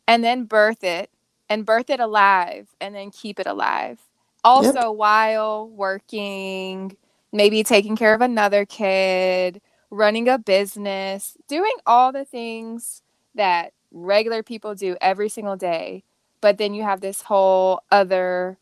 and 0.08 0.24
then 0.24 0.44
birth 0.44 0.84
it 0.84 1.10
and 1.48 1.66
birth 1.66 1.90
it 1.90 2.00
alive 2.00 2.68
and 2.80 2.94
then 2.94 3.10
keep 3.10 3.40
it 3.40 3.46
alive. 3.46 4.00
Also, 4.44 4.90
while 4.90 5.68
working, 5.68 6.96
maybe 7.32 7.62
taking 7.62 7.96
care 7.96 8.14
of 8.14 8.20
another 8.20 8.64
kid, 8.64 9.60
running 9.90 10.28
a 10.28 10.38
business, 10.38 11.36
doing 11.48 11.74
all 11.86 12.12
the 12.12 12.24
things 12.24 13.02
that 13.34 13.72
regular 13.92 14.42
people 14.42 14.74
do 14.74 14.96
every 15.00 15.28
single 15.28 15.56
day. 15.56 16.04
But 16.40 16.58
then 16.58 16.74
you 16.74 16.82
have 16.82 17.00
this 17.00 17.22
whole 17.22 17.82
other 17.90 18.58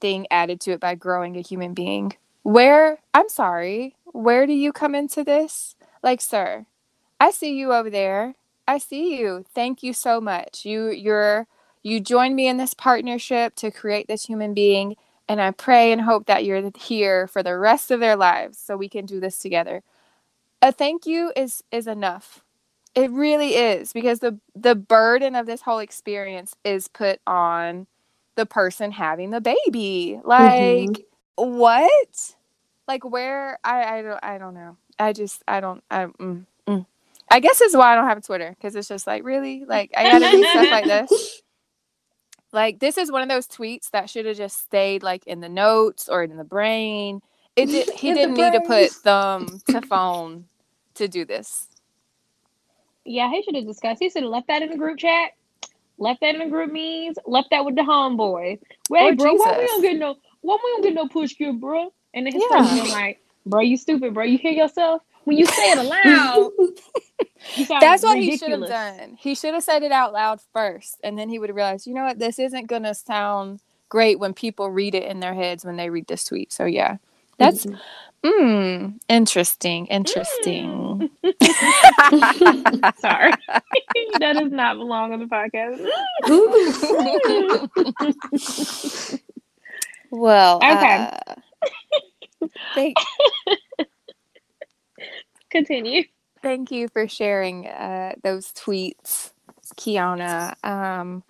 thing 0.00 0.26
added 0.30 0.60
to 0.62 0.72
it 0.72 0.80
by 0.80 0.94
growing 0.94 1.36
a 1.36 1.40
human 1.42 1.74
being. 1.74 2.14
Where, 2.42 2.98
I'm 3.12 3.28
sorry, 3.28 3.96
where 4.04 4.46
do 4.46 4.52
you 4.52 4.72
come 4.72 4.94
into 4.94 5.22
this? 5.24 5.76
Like, 6.02 6.20
sir, 6.20 6.66
I 7.18 7.30
see 7.30 7.54
you 7.54 7.72
over 7.72 7.90
there. 7.90 8.34
I 8.66 8.78
see 8.78 9.18
you. 9.18 9.44
Thank 9.54 9.82
you 9.82 9.92
so 9.92 10.20
much. 10.20 10.64
You, 10.64 10.90
you're, 10.90 11.46
you 11.82 12.00
joined 12.00 12.36
me 12.36 12.48
in 12.48 12.56
this 12.56 12.74
partnership 12.74 13.54
to 13.56 13.70
create 13.70 14.08
this 14.08 14.24
human 14.24 14.54
being. 14.54 14.96
And 15.28 15.40
I 15.40 15.52
pray 15.52 15.92
and 15.92 16.00
hope 16.00 16.26
that 16.26 16.44
you're 16.44 16.70
here 16.76 17.28
for 17.28 17.42
the 17.42 17.56
rest 17.56 17.90
of 17.90 18.00
their 18.00 18.16
lives 18.16 18.58
so 18.58 18.76
we 18.76 18.88
can 18.88 19.06
do 19.06 19.20
this 19.20 19.38
together. 19.38 19.82
A 20.62 20.72
thank 20.72 21.06
you 21.06 21.32
is 21.36 21.62
is 21.70 21.86
enough. 21.86 22.44
It 22.94 23.10
really 23.10 23.54
is 23.54 23.92
because 23.92 24.18
the 24.18 24.40
the 24.54 24.74
burden 24.74 25.36
of 25.36 25.46
this 25.46 25.62
whole 25.62 25.78
experience 25.78 26.56
is 26.64 26.88
put 26.88 27.20
on 27.26 27.86
the 28.34 28.44
person 28.44 28.92
having 28.92 29.30
the 29.30 29.40
baby. 29.40 30.18
Mm-hmm. 30.18 30.28
Like 30.28 31.06
what? 31.36 32.34
Like 32.88 33.04
where 33.04 33.58
I 33.64 33.98
I 33.98 34.02
don't 34.02 34.20
I 34.22 34.38
don't 34.38 34.54
know. 34.54 34.76
I 34.98 35.12
just 35.12 35.42
I 35.46 35.60
don't 35.60 35.82
I 35.90 36.06
mm, 36.06 36.44
mm. 36.66 36.86
I 37.30 37.40
guess 37.40 37.60
is 37.60 37.76
why 37.76 37.92
I 37.92 37.94
don't 37.94 38.08
have 38.08 38.18
a 38.18 38.22
Twitter 38.22 38.50
because 38.50 38.74
it's 38.74 38.88
just 38.88 39.06
like 39.06 39.24
really 39.24 39.64
like 39.64 39.92
I 39.96 40.04
gotta 40.04 40.30
do 40.30 40.42
stuff 40.44 40.70
like 40.70 40.84
this. 40.84 41.42
Like 42.52 42.80
this 42.80 42.98
is 42.98 43.12
one 43.12 43.22
of 43.22 43.28
those 43.28 43.46
tweets 43.46 43.90
that 43.90 44.10
should 44.10 44.26
have 44.26 44.36
just 44.36 44.60
stayed 44.60 45.02
like 45.02 45.26
in 45.26 45.40
the 45.40 45.48
notes 45.48 46.08
or 46.08 46.24
in 46.24 46.36
the 46.36 46.44
brain. 46.44 47.20
It 47.56 47.66
did, 47.66 47.90
he 47.90 48.10
In 48.10 48.16
didn't 48.16 48.34
need 48.34 48.52
to 48.52 48.60
put 48.60 48.90
thumb 48.90 49.60
to 49.68 49.80
phone 49.82 50.46
to 50.94 51.08
do 51.08 51.24
this. 51.24 51.68
Yeah, 53.04 53.30
he 53.30 53.42
should 53.42 53.54
have 53.54 53.66
discussed. 53.66 54.00
He 54.00 54.10
should 54.10 54.22
have 54.22 54.30
left 54.30 54.48
that 54.48 54.62
in 54.62 54.70
the 54.70 54.76
group 54.76 54.98
chat, 54.98 55.32
left 55.98 56.20
that 56.20 56.34
in 56.34 56.40
the 56.40 56.48
group 56.48 56.70
means, 56.70 57.18
left 57.26 57.50
that 57.50 57.64
with 57.64 57.76
the 57.76 57.82
homeboys. 57.82 58.60
Wait, 58.88 59.16
bro, 59.16 59.34
why 59.34 59.58
we 59.58 59.66
don't 59.66 59.82
get 59.82 59.98
no, 59.98 60.16
why 60.42 60.56
we 60.62 60.70
don't 60.72 60.82
get 60.82 60.94
no 60.94 61.08
push 61.08 61.34
cue, 61.34 61.52
bro? 61.54 61.92
And 62.14 62.26
then 62.26 62.32
his 62.32 62.42
Yeah. 62.50 62.74
been 62.82 62.90
like, 62.90 63.20
bro, 63.46 63.60
you 63.60 63.76
stupid, 63.76 64.14
bro. 64.14 64.24
You 64.24 64.38
hear 64.38 64.52
yourself 64.52 65.02
when 65.24 65.36
you 65.38 65.46
say 65.46 65.70
it 65.70 65.78
aloud. 65.78 66.50
That's 67.80 68.02
what 68.02 68.18
he 68.18 68.36
should 68.36 68.50
have 68.52 68.66
done. 68.68 69.16
He 69.18 69.34
should 69.34 69.54
have 69.54 69.62
said 69.62 69.82
it 69.82 69.92
out 69.92 70.12
loud 70.12 70.40
first, 70.52 70.98
and 71.02 71.18
then 71.18 71.28
he 71.28 71.38
would 71.38 71.48
have 71.48 71.56
realized, 71.56 71.86
you 71.86 71.94
know 71.94 72.04
what, 72.04 72.18
this 72.18 72.38
isn't 72.38 72.66
gonna 72.66 72.94
sound 72.94 73.60
great 73.88 74.18
when 74.18 74.34
people 74.34 74.70
read 74.70 74.94
it 74.94 75.04
in 75.04 75.20
their 75.20 75.34
heads 75.34 75.64
when 75.64 75.76
they 75.76 75.90
read 75.90 76.06
this 76.06 76.24
tweet. 76.24 76.52
So 76.52 76.64
yeah, 76.64 76.98
that's 77.38 77.66
Mhm. 77.66 77.80
mm, 78.24 78.98
interesting. 79.08 79.86
Interesting. 79.86 81.10
Sorry, 83.00 83.32
that 84.18 84.32
does 84.34 84.52
not 84.52 84.76
belong 84.76 85.12
on 85.12 85.20
the 85.20 85.26
podcast. 85.26 85.80
Well, 90.10 90.58
Okay. 90.62 90.96
uh, 90.96 91.34
thank, 92.74 92.96
Continue. 95.50 96.04
thank 96.42 96.70
you 96.70 96.88
for 96.88 97.08
sharing 97.08 97.66
uh, 97.66 98.14
those 98.22 98.52
tweets, 98.52 99.32
Kiana. 99.76 100.54
Um, 100.64 101.22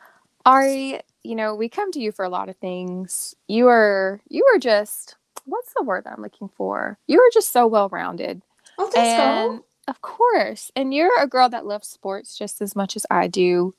Ari, 0.47 1.01
you 1.23 1.35
know, 1.35 1.55
we 1.55 1.69
come 1.69 1.93
to 1.93 2.01
you 2.01 2.13
for 2.13 2.25
a 2.25 2.29
lot 2.31 2.49
of 2.49 2.57
things. 2.57 3.35
You 3.49 3.69
are 3.69 4.21
you 4.29 4.45
are 4.55 4.59
just 4.59 5.17
what's 5.45 5.73
the 5.75 5.83
word 5.83 6.07
I'm 6.07 6.23
looking 6.23 6.49
for? 6.49 6.99
You 7.07 7.21
are 7.21 7.31
just 7.33 7.53
so 7.53 7.67
well 7.67 7.89
rounded. 7.89 8.43
oh, 8.79 8.91
girl. 8.91 9.65
Of 9.89 10.03
course, 10.03 10.71
and 10.77 10.95
you're 10.95 11.21
a 11.21 11.27
girl 11.27 11.49
that 11.49 11.67
loves 11.67 11.89
sports 11.89 12.39
just 12.39 12.63
as 12.63 12.77
much 12.77 12.95
as 12.97 13.05
I 13.11 13.27
do. 13.27 13.75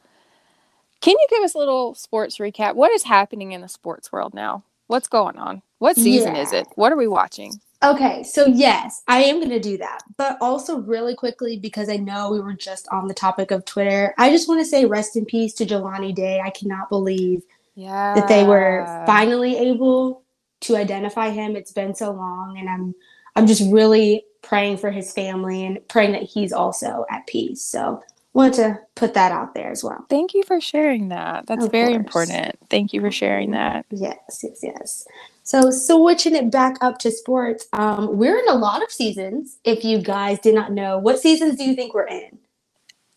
Can 1.00 1.16
you 1.18 1.28
give 1.30 1.42
us 1.44 1.56
a 1.56 1.58
little 1.58 1.96
sports 1.96 2.38
recap? 2.38 2.76
What 2.76 2.92
is 2.92 3.04
happening 3.04 3.54
in 3.54 3.62
the 3.62 3.70
sports 3.70 4.12
world 4.12 4.34
now? 4.34 4.64
What's 4.91 5.08
going 5.08 5.38
on? 5.38 5.62
What 5.80 5.95
season 5.95 6.36
is 6.36 6.51
it? 6.51 6.67
What 6.75 6.91
are 6.91 6.97
we 6.97 7.08
watching? 7.08 7.54
Okay, 7.82 8.23
so 8.23 8.45
yes, 8.45 9.04
I 9.08 9.23
am 9.23 9.38
going 9.38 9.47
to 9.51 9.58
do 9.58 9.77
that. 9.77 10.01
But 10.17 10.38
also, 10.41 10.80
really 10.80 11.15
quickly, 11.15 11.58
because 11.58 11.88
I 11.88 11.95
know 11.95 12.30
we 12.30 12.41
were 12.41 12.51
just 12.51 12.89
on 12.89 13.08
the 13.08 13.13
topic 13.13 13.51
of 13.51 13.63
Twitter, 13.63 14.13
I 14.17 14.32
just 14.32 14.49
want 14.49 14.60
to 14.60 14.65
say 14.65 14.84
rest 14.84 15.15
in 15.15 15.23
peace 15.23 15.54
to 15.54 15.65
Jelani 15.65 16.13
Day. 16.13 16.41
I 16.41 16.49
cannot 16.49 16.89
believe 16.89 17.41
Yeah. 17.75 18.15
that 18.15 18.27
they 18.27 18.43
were 18.43 19.06
finally 19.08 19.56
able 19.56 20.23
to 20.60 20.75
identify 20.75 21.30
him. 21.30 21.56
It's 21.56 21.71
been 21.71 21.95
so 21.95 22.12
long, 22.12 22.58
and 22.60 22.69
I'm 22.69 22.93
I'm 23.38 23.47
just 23.47 23.63
really 23.71 24.25
praying 24.41 24.75
for 24.80 24.91
his 24.91 25.13
family 25.13 25.65
and 25.65 25.80
praying 25.88 26.12
that 26.12 26.23
he's 26.23 26.51
also 26.51 27.06
at 27.10 27.25
peace. 27.27 27.62
So, 27.63 28.04
wanted 28.34 28.54
to 28.56 28.80
put 28.96 29.13
that 29.15 29.32
out 29.32 29.54
there 29.56 29.72
as 29.72 29.84
well. 29.84 30.06
Thank 30.10 30.34
you 30.34 30.44
for 30.44 30.62
sharing 30.62 31.10
that. 31.10 31.48
That's 31.48 31.65
Of 31.65 31.72
very 31.72 31.94
course. 31.94 32.30
important. 32.30 32.56
Thank 32.70 32.94
you 32.94 33.02
for 33.02 33.12
sharing 33.12 33.52
that. 33.52 33.86
Yes, 33.91 34.41
yes, 34.44 34.60
yes. 34.63 35.06
So 35.44 35.72
switching 35.72 36.36
it 36.36 36.52
back 36.52 36.78
up 36.82 36.98
to 37.00 37.12
sports, 37.12 37.67
um, 37.74 38.17
we're 38.17 38.38
in 38.38 38.48
a 38.48 38.56
lot 38.56 38.84
of 38.84 38.91
seasons. 38.91 39.58
If 39.63 39.84
you 39.84 40.02
guys 40.02 40.39
did 40.39 40.56
not 40.56 40.72
know, 40.72 40.98
what 40.98 41.20
seasons 41.20 41.58
do 41.58 41.65
you 41.65 41.76
think 41.76 41.94
we're 41.94 42.08
in? 42.08 42.38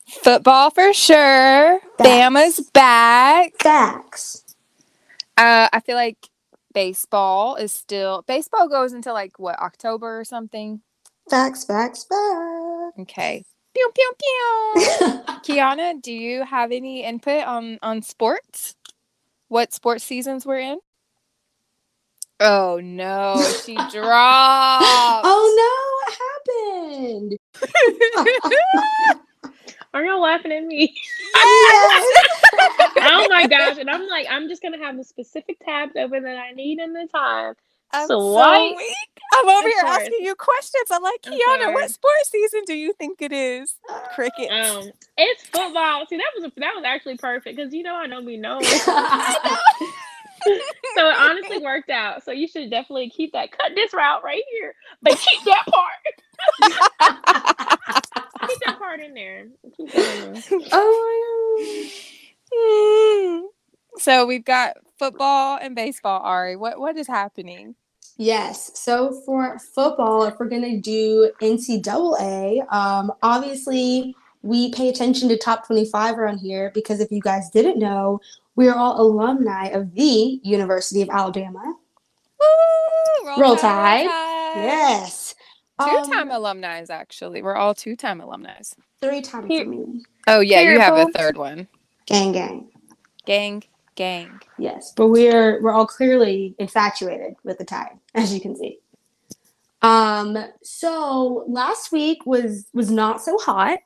Football 0.09 0.71
for 0.71 0.93
sure. 0.93 1.81
Bama's 1.99 2.61
back. 2.73 3.53
Facts. 3.61 4.45
Uh, 5.37 5.69
I 5.73 5.81
feel 5.81 5.97
like 5.97 6.29
baseball 6.73 7.57
is 7.57 7.73
still 7.73 8.23
baseball 8.27 8.69
goes 8.69 8.93
until 8.93 9.15
like 9.15 9.39
what 9.39 9.59
October 9.61 10.19
or 10.19 10.25
something. 10.25 10.81
Facts, 11.31 11.65
facts, 11.65 12.05
facts. 12.05 12.99
Okay. 13.01 13.45
Pew 13.75 13.91
pew 13.95 14.13
pew. 14.21 15.23
Kiana, 15.45 16.01
do 16.01 16.13
you 16.13 16.45
have 16.45 16.73
any 16.73 17.05
input 17.05 17.45
on 17.47 17.79
on 17.83 18.03
sports? 18.03 18.77
What 19.49 19.73
sports 19.75 20.05
seasons 20.05 20.47
we're 20.47 20.61
in? 20.61 20.79
Oh 22.41 22.81
no, 22.83 23.43
she 23.65 23.75
dropped. 23.93 25.25
oh 25.27 25.55
no, 25.59 25.73
what 26.01 26.19
happened? 27.09 27.39
Are 29.95 30.05
y'all 30.05 30.21
laughing 30.21 30.53
at 30.53 30.65
me? 30.65 30.95
yes. 31.35 32.07
oh 32.99 33.27
my 33.31 33.47
gosh! 33.49 33.79
And 33.79 33.91
I'm 33.91 34.07
like, 34.09 34.27
I'm 34.31 34.49
just 34.49 34.63
gonna 34.63 34.79
have 34.79 34.97
the 34.97 35.05
specific 35.05 35.59
tabs 35.65 35.95
open 35.97 36.25
that 36.25 36.37
I 36.37 36.53
need 36.53 36.81
in 36.81 36.93
the 36.93 37.09
time. 37.13 37.55
I'm 37.95 38.09
So 38.09 38.21
so 38.21 38.75
weak. 38.77 38.97
I'm 39.35 39.49
over 39.49 39.67
here 39.69 39.83
asking 39.87 40.19
you 40.23 40.35
questions. 40.37 40.85
I'm 40.91 41.03
like, 41.03 41.21
I'm 41.27 41.33
Kiana, 41.33 41.73
what 41.75 41.91
sports 41.91 42.31
season 42.31 42.61
do 42.67 42.75
you 42.75 42.93
think 42.95 43.21
it 43.23 43.33
is? 43.33 43.75
Cricket. 44.15 44.51
Um, 44.51 44.91
it's 45.19 45.43
football. 45.47 46.05
See, 46.09 46.17
that 46.19 46.31
was 46.37 46.45
that 46.57 46.73
was 46.77 46.85
actually 46.87 47.17
perfect 47.17 47.57
because 47.57 47.73
you 47.75 47.83
know 47.83 47.95
I 47.97 48.07
don't 48.07 48.25
be 48.27 48.37
knowing. 48.37 48.65
so 48.65 48.93
it 51.09 51.17
honestly 51.19 51.59
worked 51.59 51.91
out. 51.91 52.23
So 52.25 52.31
you 52.33 52.47
should 52.49 52.71
definitely 52.71 53.09
keep 53.11 53.33
that. 53.33 53.51
Cut 53.53 53.73
this 53.75 53.93
route 53.95 54.23
right 54.25 54.43
here, 54.53 54.75
but 55.03 55.17
keep 55.19 55.43
that 55.45 55.65
part. 55.67 56.15
keep 58.49 58.59
that 58.67 58.79
part 58.79 59.01
in 59.01 59.15
there. 59.15 59.47
Keep 59.77 59.93
that 59.93 60.25
in 60.27 60.33
there. 60.35 60.43
oh 60.73 61.91
Mm. 62.55 63.43
so 63.99 64.27
we've 64.27 64.45
got 64.45 64.77
football 64.99 65.59
and 65.61 65.75
baseball, 65.75 66.21
Ari. 66.23 66.57
What 66.57 66.79
what 66.79 66.97
is 66.97 67.09
happening? 67.09 67.75
Yes. 68.17 68.71
So 68.75 69.21
for 69.27 69.59
football, 69.59 70.25
if 70.25 70.35
we're 70.39 70.49
gonna 70.49 70.79
do 70.79 71.31
NCAA, 71.41 72.61
um, 72.73 73.13
obviously 73.23 74.15
we 74.43 74.71
pay 74.73 74.89
attention 74.89 75.29
to 75.31 75.39
top 75.39 75.67
25 75.67 76.19
around 76.19 76.39
here 76.39 76.71
because 76.75 77.01
if 77.01 77.11
you 77.11 77.21
guys 77.21 77.51
didn't 77.51 77.79
know, 77.79 78.21
we 78.57 78.69
are 78.69 78.77
all 78.77 79.01
alumni 79.01 79.67
of 79.69 79.95
the 79.95 80.39
University 80.45 81.03
of 81.03 81.09
Alabama. 81.11 81.75
Woo! 82.41 83.37
Roll 83.41 83.57
Tide. 83.57 84.07
Tide. 84.07 84.63
Yes. 84.65 85.35
Two-time 85.81 86.31
Um, 86.31 86.31
alumni, 86.31 86.85
actually. 86.89 87.43
We're 87.43 87.57
all 87.57 87.75
two-time 87.75 88.21
alumni. 88.21 88.61
three 89.01 89.21
times 89.23 89.47
Here- 89.49 89.65
for 89.65 89.71
me. 89.71 90.05
Oh 90.29 90.41
yeah, 90.41 90.61
you 90.61 90.79
have 90.79 90.97
a 90.97 91.07
third 91.13 91.37
one. 91.37 91.67
Gang, 92.07 92.33
gang. 92.33 92.69
Gang, 93.27 93.65
gang. 93.95 94.41
Yes, 94.59 94.93
but 94.97 95.09
we're 95.09 95.63
we're 95.63 95.73
all 95.73 95.87
clearly 95.87 96.55
infatuated 96.59 97.35
with 97.45 97.59
the 97.59 97.65
tide, 97.65 97.99
as 98.15 98.33
you 98.35 98.41
can 98.41 98.57
see. 98.57 98.79
Um, 99.83 100.39
so 100.63 101.45
last 101.47 101.93
week 101.93 102.25
was 102.27 102.67
was 102.73 102.91
not 102.91 103.23
so 103.23 103.37
hot. 103.39 103.79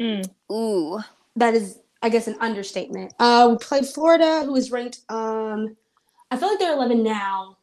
Mm. 0.00 0.28
Ooh. 0.52 1.00
That 1.36 1.54
is, 1.54 1.78
I 2.02 2.08
guess, 2.08 2.26
an 2.26 2.36
understatement. 2.40 3.14
Uh, 3.18 3.48
we 3.50 3.58
played 3.58 3.86
Florida, 3.86 4.42
who 4.44 4.52
was 4.52 4.70
ranked. 4.70 5.00
Um, 5.08 5.76
I 6.30 6.36
feel 6.36 6.48
like 6.48 6.58
they're 6.58 6.72
11 6.72 7.02
now. 7.02 7.56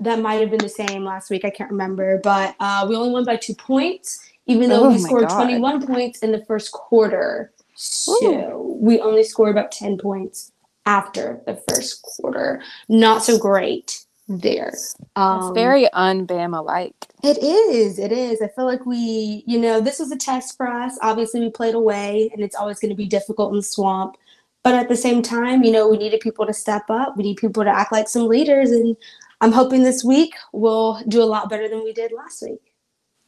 That 0.00 0.20
might 0.20 0.40
have 0.40 0.50
been 0.50 0.60
the 0.60 0.68
same 0.68 1.04
last 1.04 1.30
week. 1.30 1.44
I 1.44 1.50
can't 1.50 1.70
remember, 1.70 2.20
but 2.22 2.54
uh, 2.60 2.86
we 2.88 2.94
only 2.94 3.10
won 3.10 3.24
by 3.24 3.36
two 3.36 3.54
points, 3.54 4.20
even 4.46 4.68
though 4.68 4.84
Oh 4.84 4.88
we 4.90 4.98
scored 4.98 5.28
God. 5.28 5.44
21 5.44 5.86
points 5.86 6.20
in 6.20 6.30
the 6.30 6.44
first 6.44 6.70
quarter. 6.72 7.52
So 7.74 8.76
we 8.80 9.00
only 9.00 9.24
scored 9.24 9.50
about 9.50 9.72
10 9.72 9.98
points 9.98 10.52
after 10.88 11.40
the 11.46 11.62
first 11.68 12.02
quarter. 12.02 12.62
Not 12.88 13.22
so 13.22 13.38
great 13.38 14.04
there. 14.26 14.72
Um, 15.16 15.42
It's 15.42 15.54
very 15.54 15.92
un-Bama 15.92 16.64
like. 16.64 16.94
it 17.22 17.38
is. 17.38 17.98
It 17.98 18.10
is. 18.10 18.40
I 18.40 18.48
feel 18.48 18.64
like 18.64 18.86
we, 18.86 19.44
you 19.46 19.60
know, 19.60 19.80
this 19.80 19.98
was 19.98 20.10
a 20.10 20.16
test 20.16 20.56
for 20.56 20.66
us. 20.66 20.98
Obviously, 21.02 21.40
we 21.40 21.50
played 21.50 21.74
away, 21.74 22.30
and 22.32 22.42
it's 22.42 22.56
always 22.56 22.80
going 22.80 22.90
to 22.90 22.96
be 22.96 23.06
difficult 23.06 23.52
in 23.52 23.58
the 23.58 23.62
swamp. 23.62 24.16
But 24.64 24.74
at 24.74 24.88
the 24.88 24.96
same 24.96 25.22
time, 25.22 25.62
you 25.62 25.70
know, 25.70 25.88
we 25.88 25.98
needed 25.98 26.20
people 26.20 26.46
to 26.46 26.52
step 26.54 26.84
up. 26.88 27.16
We 27.16 27.22
need 27.22 27.36
people 27.36 27.64
to 27.64 27.70
act 27.70 27.92
like 27.92 28.08
some 28.08 28.26
leaders. 28.26 28.70
And 28.70 28.96
I'm 29.40 29.52
hoping 29.52 29.82
this 29.82 30.02
week 30.02 30.34
we'll 30.52 31.00
do 31.06 31.22
a 31.22 31.24
lot 31.34 31.48
better 31.48 31.68
than 31.68 31.84
we 31.84 31.92
did 31.92 32.12
last 32.12 32.42
week. 32.42 32.60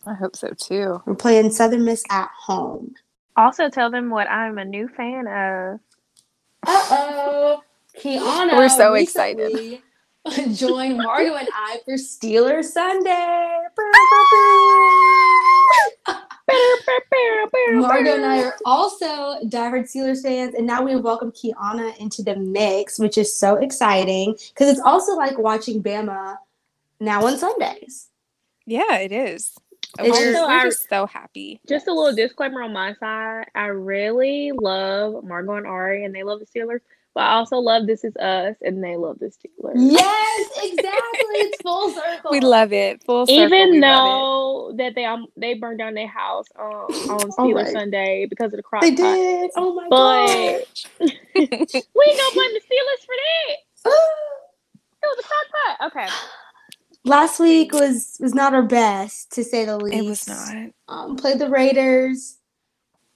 I 0.07 0.15
hope 0.15 0.35
so 0.35 0.49
too. 0.57 1.03
We're 1.07 1.15
playing 1.15 1.51
Southern 1.51 1.85
Miss 1.85 2.03
at 2.11 2.31
home. 2.47 2.95
Also, 3.37 3.69
tell 3.69 3.91
them 3.91 4.11
what 4.11 4.29
I'm 4.29 4.59
a 4.59 4.65
new 4.65 4.89
fan 4.89 5.27
of. 5.29 5.81
Uh 6.67 6.87
oh. 6.91 7.63
Kiana. 7.99 8.57
We're 8.57 8.69
so 8.69 8.93
recently 8.93 9.83
Join 10.55 10.99
Margo 10.99 11.35
and 11.35 11.49
I 11.55 11.81
for 11.85 11.95
Steelers 11.95 12.65
Sunday. 12.67 13.57
Margo 17.73 18.15
and 18.15 18.25
I 18.27 18.43
are 18.45 18.57
also 18.67 19.39
diehard 19.45 19.91
Steelers 19.91 20.23
fans, 20.23 20.55
and 20.55 20.67
now 20.67 20.83
we 20.83 20.97
welcome 20.97 21.33
Kiana 21.33 21.97
into 21.99 22.23
the 22.23 22.37
mix, 22.37 22.99
which 22.99 23.17
is 23.17 23.35
so 23.35 23.57
exciting 23.57 24.37
because 24.51 24.69
it's 24.69 24.81
also 24.81 25.15
like 25.17 25.39
watching 25.39 25.83
Bama 25.83 26.37
now 27.01 27.25
on 27.27 27.39
Sundays. 27.39 28.09
Yeah, 28.67 28.97
it 28.97 29.13
is. 29.13 29.57
It's 29.99 30.19
we're, 30.19 30.33
just- 30.33 30.49
we're 30.49 30.63
just 30.63 30.89
so 30.89 31.07
happy. 31.07 31.61
Just 31.69 31.89
a 31.89 31.93
little 31.93 32.15
disclaimer 32.15 32.63
on 32.63 32.73
my 32.73 32.95
side. 32.95 33.47
I 33.55 33.67
really 33.67 34.53
love 34.53 35.25
Margot 35.25 35.55
and 35.57 35.67
Ari, 35.67 36.05
and 36.05 36.15
they 36.15 36.23
love 36.23 36.41
the 36.41 36.47
Steelers. 36.47 36.81
But 37.13 37.25
I 37.25 37.33
also 37.33 37.57
love 37.57 37.89
This 37.89 38.05
Is 38.05 38.15
Us, 38.17 38.55
and 38.63 38.85
they 38.85 38.97
love 38.97 39.19
the 39.19 39.27
Steelers. 39.27 39.73
Yes, 39.75 40.49
exactly. 40.63 41.39
it's 41.43 41.61
full 41.63 41.91
circle. 41.91 42.31
We 42.31 42.39
love 42.39 42.73
it. 42.73 43.03
Full 43.03 43.27
circle. 43.27 43.43
Even 43.47 43.71
we 43.73 43.81
love 43.81 44.71
though 44.71 44.77
that 44.77 44.95
they 44.95 45.05
um 45.05 45.27
they 45.37 45.55
burned 45.55 45.79
down 45.81 45.95
their 45.95 46.07
house 46.07 46.47
um, 46.57 46.67
on 47.11 47.19
Steeler 47.33 47.65
right. 47.65 47.73
Sunday 47.73 48.27
because 48.31 48.53
of 48.53 48.59
the 48.59 48.63
cross. 48.63 48.83
They 48.85 48.93
did. 48.95 49.51
Oh 49.57 49.75
my 49.75 49.89
But- 49.91 50.27
gosh. 50.69 50.87
We 51.35 51.41
ain't 51.43 51.59
gonna 51.59 52.35
blame 52.35 52.55
the 52.55 52.61
Steelers 52.61 53.05
for 53.05 53.15
that. 53.17 53.91
It 55.03 55.07
was 55.07 55.25
a 55.25 55.29
crock 55.29 55.47
pot. 55.79 55.87
Okay. 55.93 56.09
Last 57.05 57.41
week 57.41 57.73
was 57.73 58.17
was 58.21 58.35
not 58.35 58.53
our 58.55 58.63
best 58.63 59.33
to 59.33 59.45
say 59.45 59.65
the 59.65 59.79
least. 59.79 59.97
it. 59.97 60.05
It 60.05 60.09
was 60.09 60.29
not. 60.29 60.57
Um, 60.89 61.17
played 61.17 61.39
the 61.39 61.49
Raiders. 61.49 62.37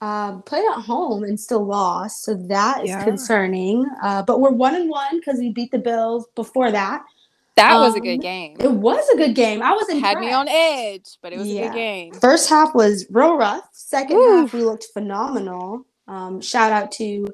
Um, 0.00 0.42
played 0.42 0.64
at 0.70 0.82
home 0.82 1.22
and 1.24 1.38
still 1.38 1.64
lost, 1.64 2.24
so 2.24 2.34
that 2.48 2.82
is 2.84 2.90
Yeah. 2.90 3.04
concerning. 3.04 3.86
Uh, 4.02 4.22
but 4.22 4.40
we're 4.40 4.50
one 4.50 4.74
and 4.74 4.90
one 4.90 5.18
because 5.18 5.38
we 5.38 5.50
beat 5.50 5.70
the 5.70 5.78
Bills 5.78 6.26
before 6.34 6.70
that. 6.72 7.02
That 7.56 7.76
was 7.78 7.94
a 7.94 7.98
Um, 7.98 8.02
good 8.02 8.20
game. 8.20 8.56
It 8.60 8.70
was 8.70 9.08
a 9.10 9.16
good 9.16 9.34
game. 9.34 9.62
I 9.62 9.72
was 9.72 9.88
Had 9.88 10.18
me 10.18 10.32
on 10.32 10.48
edge, 10.48 11.18
but 11.22 11.32
it 11.32 11.38
was 11.38 11.48
a 11.48 11.62
good 11.62 11.72
game. 11.72 12.12
First 12.14 12.50
half 12.50 12.74
was 12.74 13.06
real 13.10 13.36
rough. 13.36 13.66
Second 13.72 14.16
Woo. 14.16 14.40
half, 14.40 14.52
we 14.52 14.62
looked 14.64 14.86
phenomenal. 14.92 15.86
Um, 16.08 16.40
shout 16.40 16.72
out 16.72 16.90
to 16.92 17.26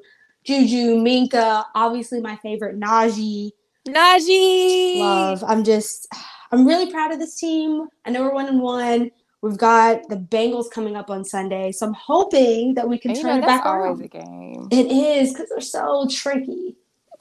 Juju, 0.45 0.95
Minkah, 0.97 1.65
obviously 1.75 2.21
my 2.21 2.35
favorite 2.37 2.79
Najee. 2.79 3.51
Najee. 3.87 4.99
Love. 4.99 5.43
I'm 5.45 5.63
just, 5.63 6.07
I'm 6.51 6.67
really 6.67 6.91
proud 6.91 7.11
of 7.11 7.19
this 7.19 7.35
team. 7.35 7.87
I 8.05 8.09
know 8.11 8.21
we're 8.23 8.33
one 8.33 8.47
and 8.47 8.61
one. 8.61 9.11
We've 9.41 9.57
got 9.57 10.07
the 10.09 10.17
Bengals 10.17 10.69
coming 10.69 10.95
up 10.95 11.09
on 11.09 11.25
Sunday, 11.25 11.71
so 11.71 11.87
I'm 11.87 11.93
hoping 11.93 12.75
that 12.75 12.87
we 12.87 12.99
can 12.99 13.11
And 13.11 13.17
you 13.17 13.23
turn 13.23 13.39
know, 13.39 13.43
it 13.43 13.47
back 13.47 13.65
always 13.65 13.99
around. 13.99 14.01
a 14.03 14.07
game. 14.07 14.67
It 14.71 14.91
is 14.91 15.33
because 15.33 15.49
they're 15.49 15.61
so 15.61 16.07
tricky. 16.11 16.75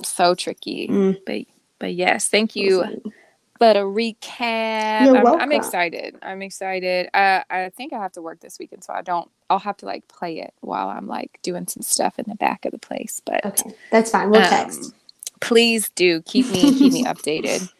So 0.04 0.34
tricky. 0.34 0.88
Mm. 0.88 1.16
But 1.24 1.42
but 1.78 1.94
yes, 1.94 2.28
thank 2.28 2.54
you 2.56 2.84
for 3.58 3.72
the 3.72 3.80
recap. 3.80 5.06
You're 5.06 5.16
I'm, 5.16 5.40
I'm 5.40 5.52
excited. 5.52 6.16
I'm 6.22 6.42
excited. 6.42 7.08
Uh, 7.14 7.42
I 7.48 7.70
think 7.74 7.92
I 7.94 7.98
have 7.98 8.12
to 8.12 8.22
work 8.22 8.40
this 8.40 8.58
weekend, 8.58 8.84
so 8.84 8.92
I 8.92 9.00
don't. 9.02 9.30
I'll 9.48 9.58
have 9.58 9.78
to 9.78 9.86
like 9.86 10.06
play 10.08 10.40
it 10.40 10.52
while 10.60 10.88
I'm 10.88 11.06
like 11.06 11.38
doing 11.42 11.66
some 11.68 11.82
stuff 11.82 12.18
in 12.18 12.26
the 12.28 12.34
back 12.36 12.64
of 12.66 12.72
the 12.72 12.78
place. 12.78 13.22
But 13.24 13.44
Okay, 13.46 13.72
that's 13.90 14.10
fine. 14.10 14.28
We'll 14.30 14.42
um, 14.42 14.48
text. 14.48 14.92
please 15.40 15.88
do 15.94 16.20
keep 16.22 16.48
me 16.50 16.74
keep 16.78 16.92
me 16.92 17.04
updated. 17.06 17.70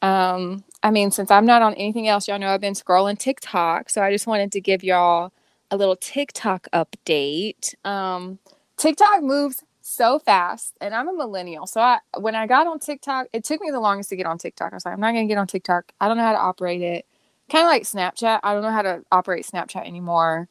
Um, 0.00 0.64
I 0.82 0.90
mean, 0.90 1.10
since 1.10 1.30
I'm 1.30 1.46
not 1.46 1.62
on 1.62 1.74
anything 1.74 2.08
else, 2.08 2.26
y'all 2.28 2.38
know 2.38 2.48
I've 2.50 2.60
been 2.60 2.74
scrolling 2.74 3.18
TikTok, 3.18 3.90
so 3.90 4.02
I 4.02 4.12
just 4.12 4.26
wanted 4.26 4.52
to 4.52 4.60
give 4.60 4.82
y'all 4.82 5.32
a 5.70 5.76
little 5.76 5.96
TikTok 5.96 6.68
update. 6.72 7.74
Um, 7.86 8.38
TikTok 8.76 9.22
moves 9.22 9.62
so 9.80 10.18
fast, 10.18 10.74
and 10.80 10.94
I'm 10.94 11.08
a 11.08 11.12
millennial, 11.12 11.66
so 11.66 11.80
I 11.80 11.98
when 12.18 12.34
I 12.34 12.46
got 12.46 12.66
on 12.66 12.78
TikTok, 12.80 13.28
it 13.32 13.44
took 13.44 13.60
me 13.60 13.70
the 13.70 13.80
longest 13.80 14.10
to 14.10 14.16
get 14.16 14.26
on 14.26 14.38
TikTok. 14.38 14.72
I 14.72 14.76
was 14.76 14.84
like, 14.84 14.94
I'm 14.94 15.00
not 15.00 15.12
gonna 15.12 15.26
get 15.26 15.38
on 15.38 15.46
TikTok. 15.46 15.92
I 16.00 16.08
don't 16.08 16.16
know 16.16 16.24
how 16.24 16.32
to 16.32 16.38
operate 16.38 16.82
it. 16.82 17.06
Kind 17.50 17.64
of 17.64 17.68
like 17.68 17.82
Snapchat. 17.82 18.40
I 18.42 18.52
don't 18.54 18.62
know 18.62 18.70
how 18.70 18.82
to 18.82 19.02
operate 19.12 19.46
Snapchat 19.46 19.86
anymore, 19.86 20.48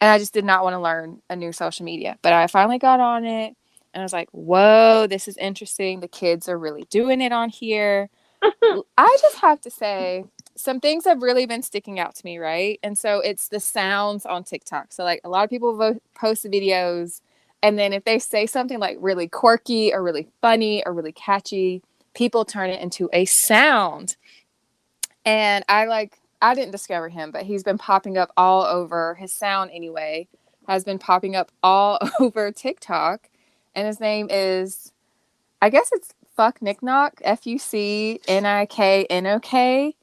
and 0.00 0.10
I 0.10 0.18
just 0.18 0.34
did 0.34 0.44
not 0.44 0.64
want 0.64 0.74
to 0.74 0.80
learn 0.80 1.22
a 1.30 1.36
new 1.36 1.52
social 1.52 1.84
media. 1.84 2.18
But 2.22 2.32
I 2.32 2.46
finally 2.46 2.78
got 2.78 3.00
on 3.00 3.24
it. 3.24 3.56
And 3.94 4.00
I 4.00 4.04
was 4.04 4.12
like, 4.12 4.28
whoa, 4.32 5.06
this 5.06 5.28
is 5.28 5.36
interesting. 5.36 6.00
The 6.00 6.08
kids 6.08 6.48
are 6.48 6.58
really 6.58 6.84
doing 6.88 7.20
it 7.20 7.32
on 7.32 7.50
here. 7.50 8.08
I 8.98 9.18
just 9.20 9.38
have 9.38 9.60
to 9.62 9.70
say, 9.70 10.24
some 10.56 10.80
things 10.80 11.04
have 11.04 11.22
really 11.22 11.46
been 11.46 11.62
sticking 11.62 12.00
out 12.00 12.14
to 12.16 12.24
me, 12.24 12.38
right? 12.38 12.78
And 12.82 12.98
so 12.98 13.20
it's 13.20 13.48
the 13.48 13.60
sounds 13.60 14.26
on 14.26 14.44
TikTok. 14.44 14.92
So, 14.92 15.04
like, 15.04 15.20
a 15.24 15.28
lot 15.28 15.44
of 15.44 15.50
people 15.50 15.76
vo- 15.76 16.00
post 16.14 16.44
videos, 16.44 17.20
and 17.62 17.78
then 17.78 17.92
if 17.92 18.04
they 18.04 18.18
say 18.18 18.46
something 18.46 18.78
like 18.78 18.98
really 19.00 19.28
quirky 19.28 19.92
or 19.94 20.02
really 20.02 20.28
funny 20.40 20.84
or 20.84 20.92
really 20.92 21.12
catchy, 21.12 21.82
people 22.14 22.44
turn 22.44 22.70
it 22.70 22.80
into 22.82 23.08
a 23.12 23.24
sound. 23.24 24.16
And 25.24 25.64
I 25.68 25.86
like, 25.86 26.18
I 26.42 26.54
didn't 26.54 26.72
discover 26.72 27.08
him, 27.08 27.30
but 27.30 27.44
he's 27.44 27.62
been 27.62 27.78
popping 27.78 28.18
up 28.18 28.32
all 28.36 28.64
over 28.64 29.14
his 29.14 29.32
sound 29.32 29.70
anyway, 29.72 30.28
has 30.68 30.84
been 30.84 30.98
popping 30.98 31.36
up 31.36 31.52
all 31.62 31.98
over 32.20 32.50
TikTok 32.52 33.28
and 33.74 33.86
his 33.86 34.00
name 34.00 34.28
is 34.30 34.92
I 35.60 35.70
guess 35.70 35.90
it's 35.92 36.10
fuck 36.36 36.60
Nick 36.62 36.82
Knock, 36.82 37.20
F 37.24 37.46
U 37.46 37.58
C 37.58 38.20
N 38.28 38.46
I 38.46 38.66
K 38.66 39.04
N 39.10 39.26
O 39.26 39.40
K. 39.40 39.94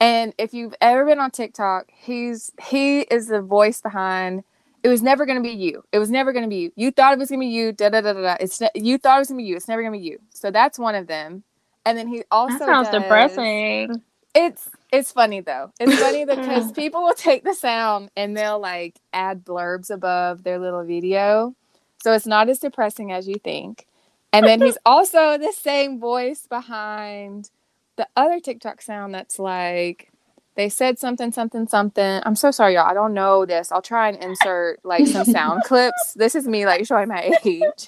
And 0.00 0.32
if 0.38 0.54
you've 0.54 0.74
ever 0.80 1.04
been 1.04 1.18
on 1.18 1.30
TikTok, 1.30 1.86
he's 1.92 2.52
he 2.62 3.00
is 3.00 3.26
the 3.28 3.40
voice 3.40 3.80
behind 3.80 4.44
it 4.84 4.88
was 4.88 5.02
never 5.02 5.26
gonna 5.26 5.40
be 5.40 5.50
you. 5.50 5.82
It 5.92 5.98
was 5.98 6.08
never 6.10 6.32
gonna 6.32 6.46
be 6.48 6.56
you. 6.56 6.72
You 6.76 6.92
thought 6.92 7.12
it 7.12 7.18
was 7.18 7.28
gonna 7.30 7.40
be 7.40 7.46
you. 7.46 7.72
Da 7.72 7.88
da 7.88 8.00
da 8.00 8.12
da. 8.12 8.22
da. 8.22 8.36
It's 8.38 8.60
ne- 8.60 8.70
you 8.76 8.96
thought 8.96 9.16
it 9.16 9.20
was 9.20 9.28
gonna 9.28 9.38
be 9.38 9.44
you. 9.48 9.56
It's 9.56 9.66
never 9.68 9.82
gonna 9.82 9.98
be 9.98 10.04
you. 10.04 10.20
So 10.30 10.52
that's 10.52 10.78
one 10.78 10.94
of 10.94 11.08
them. 11.08 11.42
And 11.84 11.98
then 11.98 12.06
he 12.06 12.22
also 12.30 12.58
That 12.58 12.66
sounds 12.66 12.88
does- 12.88 13.02
depressing. 13.02 14.02
it's 14.36 14.68
it's 14.92 15.10
funny 15.10 15.40
though. 15.40 15.72
It's 15.80 15.98
funny 15.98 16.24
because 16.26 16.70
people 16.72 17.02
will 17.02 17.14
take 17.14 17.42
the 17.42 17.54
sound 17.54 18.10
and 18.16 18.36
they'll 18.36 18.60
like 18.60 19.00
add 19.12 19.44
blurbs 19.44 19.90
above 19.90 20.44
their 20.44 20.60
little 20.60 20.84
video. 20.84 21.56
So 22.00 22.12
it's 22.12 22.26
not 22.26 22.48
as 22.48 22.60
depressing 22.60 23.10
as 23.10 23.26
you 23.26 23.34
think. 23.42 23.87
And 24.32 24.46
then 24.46 24.60
he's 24.60 24.78
also 24.84 25.38
the 25.38 25.52
same 25.52 25.98
voice 25.98 26.46
behind 26.46 27.50
the 27.96 28.06
other 28.16 28.40
TikTok 28.40 28.82
sound 28.82 29.14
that's 29.14 29.38
like 29.38 30.10
they 30.54 30.68
said 30.68 30.98
something 30.98 31.32
something 31.32 31.66
something. 31.66 32.20
I'm 32.24 32.36
so 32.36 32.50
sorry 32.50 32.74
y'all. 32.74 32.86
I 32.88 32.94
don't 32.94 33.14
know 33.14 33.46
this. 33.46 33.72
I'll 33.72 33.82
try 33.82 34.08
and 34.08 34.22
insert 34.22 34.84
like 34.84 35.06
some 35.06 35.24
sound 35.24 35.62
clips. 35.66 36.14
This 36.14 36.34
is 36.34 36.46
me 36.46 36.66
like 36.66 36.86
showing 36.86 37.08
my 37.08 37.32
age. 37.44 37.84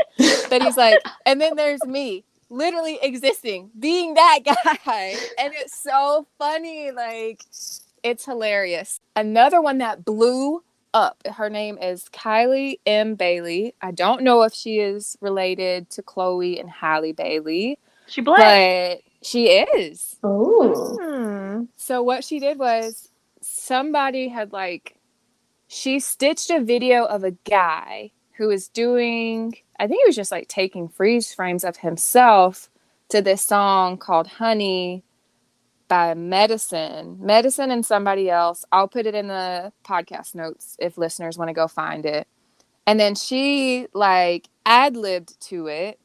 But 0.49 0.63
he's 0.63 0.77
like 0.77 0.99
and 1.27 1.41
then 1.41 1.57
there's 1.57 1.85
me 1.85 2.25
literally 2.51 2.99
existing, 3.01 3.71
being 3.79 4.15
that 4.15 4.41
guy. 4.45 5.15
And 5.39 5.55
it's 5.55 5.81
so 5.81 6.27
funny. 6.39 6.91
Like, 6.91 7.43
it's 8.03 8.25
hilarious. 8.25 9.01
Another 9.17 9.63
one 9.63 9.79
that 9.79 10.05
blew 10.05 10.63
up, 10.95 11.23
her 11.27 11.49
name 11.51 11.79
is 11.79 12.05
Kylie 12.13 12.79
M. 12.87 13.15
Bailey. 13.15 13.75
I 13.81 13.91
don't 13.93 14.23
know 14.23 14.43
if 14.43 14.53
she 14.53 14.79
is 14.79 15.17
related 15.21 15.91
to 15.91 16.03
Chloe 16.03 16.59
and 16.59 16.69
Halle 16.71 17.13
Bailey, 17.13 17.79
She 18.07 18.21
black. 18.21 18.39
but 18.39 19.01
she 19.23 19.49
is. 19.49 20.17
Oh, 20.23 20.97
Hmm. 21.01 21.65
So, 21.77 22.03
what 22.03 22.25
she 22.25 22.39
did 22.41 22.59
was 22.59 23.09
somebody 23.41 24.29
had 24.29 24.53
like, 24.53 24.97
she 25.69 26.01
stitched 26.01 26.51
a 26.51 26.61
video 26.61 27.05
of 27.05 27.23
a 27.25 27.33
guy 27.49 28.11
who 28.37 28.49
was 28.49 28.69
doing, 28.69 29.55
I 29.79 29.87
think 29.87 30.01
he 30.03 30.09
was 30.09 30.17
just 30.17 30.33
like 30.33 30.49
taking 30.49 30.89
freeze 30.89 31.33
frames 31.33 31.63
of 31.65 31.77
himself 31.79 32.69
to 33.11 33.21
this 33.21 33.43
song 33.43 33.99
called 33.99 34.27
Honey 34.27 35.05
by 35.91 36.15
Medicine. 36.15 37.19
Medicine 37.21 37.73
and 37.73 37.85
somebody 37.85 38.31
else. 38.31 38.65
I'll 38.71 38.87
put 38.87 39.07
it 39.07 39.15
in 39.17 39.27
the 39.27 39.73
podcast 39.85 40.37
notes 40.37 40.77
if 40.79 40.97
listeners 40.97 41.37
want 41.37 41.49
to 41.49 41.53
go 41.53 41.67
find 41.67 42.07
it. 42.07 42.29
And 42.87 43.01
then 43.01 43.17
she 43.17 43.89
like 43.93 44.49
ad 44.65 44.97
libbed 44.97 45.41
to 45.49 45.67
it. 45.67 45.99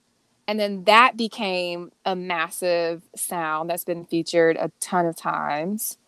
And 0.47 0.59
then 0.59 0.85
that 0.85 1.17
became 1.17 1.91
a 2.03 2.15
massive 2.15 3.03
sound 3.15 3.69
that's 3.69 3.83
been 3.83 4.05
featured 4.05 4.57
a 4.57 4.71
ton 4.79 5.05
of 5.05 5.15
times. 5.15 5.99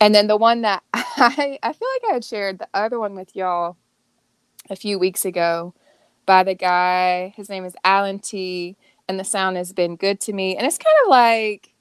And 0.00 0.14
then 0.14 0.28
the 0.28 0.36
one 0.36 0.62
that 0.62 0.84
I, 0.94 1.58
I 1.64 1.72
feel 1.72 1.88
like 1.94 2.10
I 2.10 2.14
had 2.14 2.24
shared 2.24 2.60
the 2.60 2.68
other 2.72 3.00
one 3.00 3.16
with 3.16 3.34
y'all 3.34 3.76
a 4.70 4.76
few 4.76 5.00
weeks 5.00 5.24
ago 5.24 5.74
by 6.26 6.44
the 6.44 6.54
guy. 6.54 7.34
His 7.36 7.48
name 7.48 7.64
is 7.64 7.74
Alan 7.82 8.20
T. 8.20 8.76
And 9.08 9.18
the 9.18 9.24
sound 9.24 9.56
has 9.56 9.72
been 9.72 9.96
good 9.96 10.20
to 10.20 10.32
me. 10.32 10.56
And 10.56 10.64
it's 10.64 10.78
kind 10.78 10.94
of 11.04 11.10
like, 11.10 11.72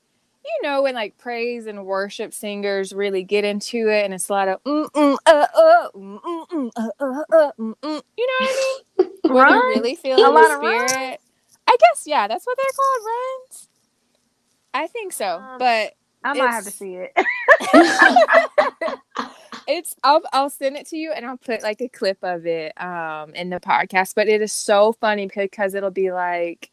you 0.45 0.67
know, 0.69 0.83
when 0.83 0.95
like 0.95 1.17
praise 1.17 1.65
and 1.65 1.85
worship 1.85 2.33
singers 2.33 2.93
really 2.93 3.23
get 3.23 3.43
into 3.43 3.89
it, 3.89 4.05
and 4.05 4.13
it's 4.13 4.29
a 4.29 4.33
lot 4.33 4.47
of 4.47 4.63
mm 4.63 4.89
mm 4.91 5.17
uh 5.25 5.47
uh 5.55 5.89
mm 5.95 6.21
mm 6.21 6.47
mm, 6.49 6.71
uh 6.75 6.89
uh 6.99 7.23
uh 7.33 7.51
mm 7.59 7.73
mm. 7.81 8.01
You 8.17 8.27
know 8.27 8.33
what 8.39 8.49
I 8.49 9.03
mean? 9.03 9.11
Runs? 9.25 9.51
they're 9.51 9.69
really 9.69 9.95
feeling 9.95 10.23
A 10.23 10.27
the 10.27 10.31
lot 10.31 10.51
of 10.51 10.57
spirit. 10.57 11.19
I 11.67 11.77
guess 11.79 12.03
yeah, 12.05 12.27
that's 12.27 12.45
what 12.45 12.57
they're 12.57 12.65
called, 12.75 13.05
runs. 13.05 13.69
I 14.73 14.87
think 14.87 15.13
so, 15.13 15.37
Um, 15.37 15.57
but 15.57 15.93
I 16.23 16.33
might 16.33 16.51
have 16.51 16.65
to 16.65 16.71
see 16.71 16.95
it. 16.95 17.13
it's 19.67 19.95
I'll 20.03 20.21
I'll 20.33 20.49
send 20.49 20.77
it 20.77 20.87
to 20.87 20.97
you 20.97 21.11
and 21.11 21.25
I'll 21.25 21.37
put 21.37 21.63
like 21.63 21.81
a 21.81 21.87
clip 21.89 22.19
of 22.23 22.45
it 22.45 22.79
um 22.81 23.33
in 23.35 23.49
the 23.49 23.59
podcast. 23.59 24.15
But 24.15 24.27
it 24.27 24.41
is 24.41 24.53
so 24.53 24.93
funny 24.93 25.27
because 25.27 25.73
it'll 25.73 25.91
be 25.91 26.11
like 26.11 26.71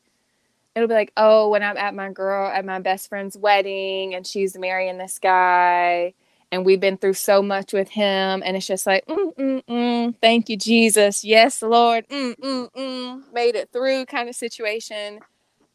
it'll 0.75 0.89
be 0.89 0.95
like, 0.95 1.13
oh, 1.17 1.49
when 1.49 1.63
I'm 1.63 1.77
at 1.77 1.95
my 1.95 2.11
girl 2.11 2.51
at 2.51 2.65
my 2.65 2.79
best 2.79 3.09
friend's 3.09 3.37
wedding 3.37 4.15
and 4.15 4.27
she's 4.27 4.57
marrying 4.57 4.99
this 4.99 5.19
guy 5.19 6.15
and 6.51 6.67
we've 6.67 6.81
been 6.81 6.99
through 6.99 7.15
so 7.15 7.43
much 7.43 7.73
with 7.73 7.89
him 7.89 8.43
and 8.45 8.57
it's 8.57 8.67
just 8.67 8.87
like 8.87 9.07
mm, 9.07 9.35
mm, 9.35 9.65
mm, 9.65 10.15
thank 10.21 10.49
you 10.49 10.57
jesus. 10.57 11.25
Yes 11.25 11.63
lord. 11.63 12.07
Mm, 12.09 12.37
mm, 12.37 12.71
mm, 12.73 13.33
made 13.33 13.55
it 13.55 13.71
through 13.73 14.07
kind 14.07 14.29
of 14.29 14.35
situation. 14.35 15.21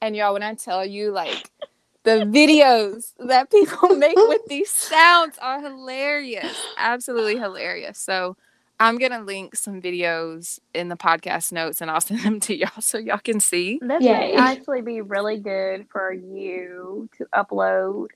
And 0.02 0.16
y'all 0.16 0.34
when 0.34 0.44
i 0.44 0.54
tell 0.54 0.86
you 0.86 1.12
like 1.12 1.50
the 2.04 2.24
videos 2.26 3.14
that 3.20 3.50
people 3.52 3.90
make 3.96 4.16
with 4.16 4.46
these 4.48 4.70
sounds 4.70 5.38
are 5.42 5.60
hilarious 5.62 6.56
absolutely 6.78 7.38
hilarious. 7.38 8.00
So 8.00 8.38
I'm 8.80 8.98
gonna 8.98 9.22
link 9.22 9.56
some 9.56 9.82
videos 9.82 10.60
in 10.74 10.90
the 10.90 10.98
podcast 10.98 11.52
notes 11.52 11.82
and 11.82 11.90
I'll 11.90 12.02
send 12.02 12.22
them 12.22 12.40
to 12.42 12.56
y'all 12.56 12.82
so 12.82 12.98
y'all 12.98 13.18
can 13.18 13.40
see. 13.40 13.80
This 13.82 14.04
Yay. 14.04 14.12
may 14.12 14.36
actually 14.36 14.82
be 14.82 15.02
really 15.02 15.38
good 15.38 15.88
for 15.92 16.14
you 16.14 17.10
to 17.18 17.26
upload 17.34 18.08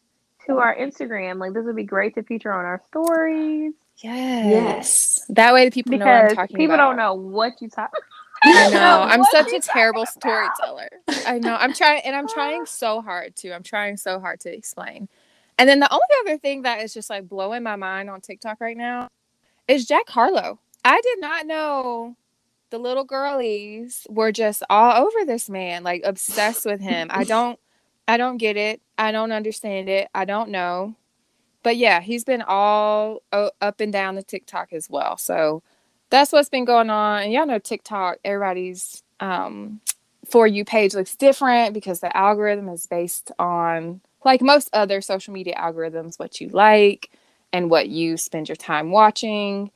to 0.48 0.58
our 0.58 0.76
Instagram. 0.76 1.40
Like 1.40 1.54
this 1.54 1.66
would 1.66 1.76
be 1.76 1.84
great 1.84 2.16
to 2.16 2.24
feature 2.24 2.52
on 2.52 2.66
our 2.66 2.82
stories 2.88 3.74
Yes. 4.04 4.46
Yes. 4.46 5.26
That 5.30 5.54
way 5.54 5.66
the 5.66 5.72
people 5.72 5.98
know 5.98 6.06
what 6.06 6.14
I'm 6.14 6.24
because 6.24 6.36
talking 6.36 6.58
people 6.58 6.76
about. 6.76 6.90
don't 6.90 6.98
know 6.98 7.14
what 7.14 7.62
you 7.62 7.70
talk. 7.70 7.92
I 8.44 8.70
know. 8.70 8.72
know 8.80 9.02
I'm 9.04 9.24
such 9.26 9.54
a 9.54 9.60
terrible 9.60 10.06
storyteller. 10.06 10.90
I 11.28 11.38
know. 11.38 11.56
I'm 11.56 11.74
trying 11.74 12.02
and 12.04 12.16
I'm 12.16 12.28
trying 12.28 12.66
so 12.66 13.02
hard 13.02 13.36
to. 13.38 13.54
I'm 13.54 13.64
trying 13.64 13.98
so 13.98 14.20
hard 14.20 14.40
to 14.42 14.54
explain. 14.54 15.08
And 15.60 15.70
then 15.70 15.80
the 15.80 15.92
only 15.92 16.04
other 16.22 16.40
thing 16.40 16.64
that 16.64 16.82
is 16.82 16.94
just 16.94 17.10
like 17.10 17.30
blowing 17.30 17.62
my 17.62 17.76
mind 17.76 18.10
on 18.10 18.22
TikTok 18.22 18.60
right 18.60 18.78
now 18.78 19.10
is 19.72 19.88
Jack 19.88 20.10
Harlow. 20.10 20.60
I 20.86 21.02
did 21.02 21.22
not 21.22 21.48
know 21.48 22.18
the 22.72 22.80
little 22.80 23.06
girlies 23.06 24.08
were 24.10 24.34
just 24.34 24.64
all 24.70 25.06
over 25.08 25.26
this 25.26 25.50
man, 25.50 25.84
like 25.84 26.04
obsessed 26.06 26.66
with 26.66 26.82
him. 26.82 27.10
I 27.12 27.24
don't 27.26 27.60
I 28.08 28.18
don't 28.18 28.38
get 28.38 28.58
it. 28.58 28.82
I 28.98 29.12
don't 29.14 29.34
understand 29.34 29.90
it. 29.90 30.10
I 30.16 30.26
don't 30.26 30.52
know. 30.52 30.96
But 31.64 31.78
yeah, 31.78 32.02
he's 32.02 32.24
been 32.24 32.44
all 32.48 33.22
o- 33.34 33.52
up 33.62 33.82
and 33.82 33.92
down 33.94 34.16
the 34.16 34.24
TikTok 34.24 34.74
as 34.74 34.90
well. 34.90 35.18
So 35.18 35.64
that's 36.10 36.32
what's 36.32 36.50
been 36.50 36.66
going 36.66 36.90
on. 36.90 37.24
And 37.24 37.34
y'all 37.34 37.46
know 37.46 37.60
TikTok, 37.60 38.18
everybody's 38.26 39.04
um, 39.20 39.82
for 40.30 40.48
you 40.48 40.66
page 40.66 40.94
looks 40.96 41.16
different 41.16 41.74
because 41.74 42.00
the 42.00 42.16
algorithm 42.16 42.70
is 42.70 42.88
based 42.88 43.32
on, 43.40 44.02
like 44.26 44.42
most 44.42 44.70
other 44.74 45.02
social 45.02 45.34
media 45.34 45.56
algorithms, 45.56 46.20
what 46.20 46.42
you 46.42 46.50
like 46.50 47.12
and 47.54 47.70
what 47.70 47.90
you 47.90 48.18
spend 48.18 48.50
your 48.50 48.56
time 48.56 48.92
watching. 48.92 49.72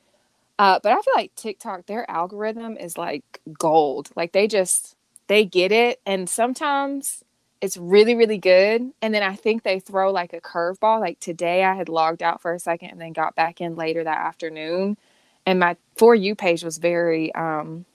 Uh, 0.57 0.79
but 0.81 0.91
I 0.91 0.95
feel 0.95 1.13
like 1.15 1.35
TikTok, 1.35 1.85
their 1.85 2.09
algorithm 2.09 2.77
is 2.77 2.97
like 2.97 3.41
gold. 3.59 4.09
Like 4.15 4.31
they 4.31 4.47
just, 4.47 4.95
they 5.27 5.45
get 5.45 5.71
it. 5.71 5.99
And 6.05 6.29
sometimes 6.29 7.23
it's 7.61 7.77
really, 7.77 8.15
really 8.15 8.37
good. 8.37 8.91
And 9.01 9.13
then 9.13 9.23
I 9.23 9.35
think 9.35 9.63
they 9.63 9.79
throw 9.79 10.11
like 10.11 10.33
a 10.33 10.41
curveball. 10.41 10.99
Like 10.99 11.19
today, 11.19 11.63
I 11.63 11.75
had 11.75 11.89
logged 11.89 12.23
out 12.23 12.41
for 12.41 12.53
a 12.53 12.59
second 12.59 12.91
and 12.91 13.01
then 13.01 13.11
got 13.13 13.35
back 13.35 13.59
in 13.59 13.75
later 13.75 14.03
that 14.03 14.19
afternoon. 14.19 14.97
And 15.45 15.59
my 15.59 15.75
For 15.97 16.15
You 16.15 16.35
page 16.35 16.63
was 16.63 16.77
very 16.77 17.33
um, 17.35 17.85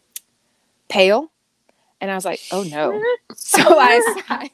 pale. 0.88 1.30
And 2.00 2.10
I 2.10 2.14
was 2.16 2.24
like, 2.26 2.42
oh 2.50 2.64
no. 2.64 3.06
So 3.36 3.78
I 3.78 4.00
signed, 4.00 4.52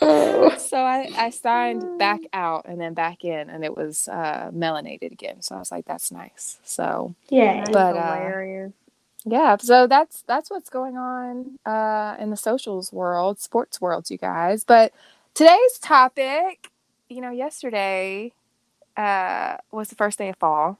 so 0.60 0.78
I, 0.78 1.10
I 1.16 1.30
signed 1.30 1.86
back 1.98 2.22
out 2.32 2.66
and 2.66 2.80
then 2.80 2.94
back 2.94 3.24
in, 3.24 3.50
and 3.50 3.64
it 3.64 3.76
was 3.76 4.08
uh, 4.08 4.50
melanated 4.54 5.12
again. 5.12 5.42
So 5.42 5.56
I 5.56 5.58
was 5.60 5.72
like, 5.72 5.86
that's 5.86 6.12
nice. 6.12 6.58
So 6.64 7.14
yeah, 7.30 7.66
But, 7.70 7.96
uh, 7.96 8.32
yeah, 9.24 9.56
so 9.58 9.86
that's 9.86 10.22
that's 10.28 10.50
what's 10.50 10.70
going 10.70 10.96
on 10.98 11.58
uh, 11.66 12.16
in 12.20 12.30
the 12.30 12.36
socials 12.36 12.92
world, 12.92 13.40
sports 13.40 13.80
world, 13.80 14.10
you 14.10 14.18
guys. 14.18 14.64
But 14.64 14.92
today's 15.34 15.78
topic, 15.80 16.70
you 17.08 17.20
know, 17.22 17.30
yesterday 17.30 18.32
uh, 18.96 19.58
was 19.72 19.88
the 19.90 19.96
first 19.96 20.18
day 20.18 20.30
of 20.30 20.36
fall, 20.36 20.78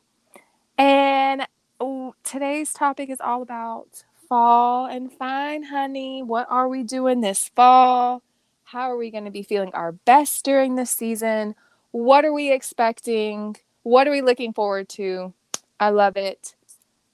and 0.79 1.47
oh, 1.81 2.15
today's 2.25 2.73
topic 2.75 3.11
is 3.11 3.21
all 3.21 3.43
about 3.43 4.05
fall 4.29 4.87
and 4.87 5.13
fine, 5.13 5.65
honey. 5.65 6.23
What 6.23 6.47
are 6.51 6.69
we 6.69 6.83
doing 6.83 7.21
this 7.21 7.51
fall? 7.55 8.23
How 8.65 8.91
are 8.91 8.97
we 8.97 9.11
going 9.11 9.25
to 9.25 9.31
be 9.31 9.43
feeling 9.43 9.73
our 9.75 9.93
best 9.93 10.45
during 10.45 10.77
this 10.77 10.91
season? 10.91 11.55
What 11.93 12.25
are 12.25 12.33
we 12.33 12.53
expecting? 12.53 13.57
What 13.83 14.09
are 14.09 14.11
we 14.11 14.23
looking 14.23 14.53
forward 14.53 14.89
to? 14.91 15.33
I 15.81 15.91
love 15.91 16.17
it. 16.17 16.55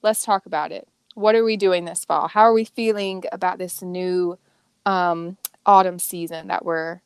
Let's 0.01 0.23
talk 0.25 0.45
about 0.45 0.71
it 0.71 0.87
what 1.15 1.35
are 1.35 1.43
we 1.43 1.57
doing 1.57 1.85
this 1.85 2.05
fall? 2.05 2.27
How 2.27 2.41
are 2.41 2.53
we 2.53 2.65
feeling 2.65 3.23
about 3.31 3.57
this 3.57 3.81
new 3.81 4.37
um, 4.85 5.37
autumn 5.65 5.99
season 5.99 6.47
that 6.47 6.65
we're 6.65 7.01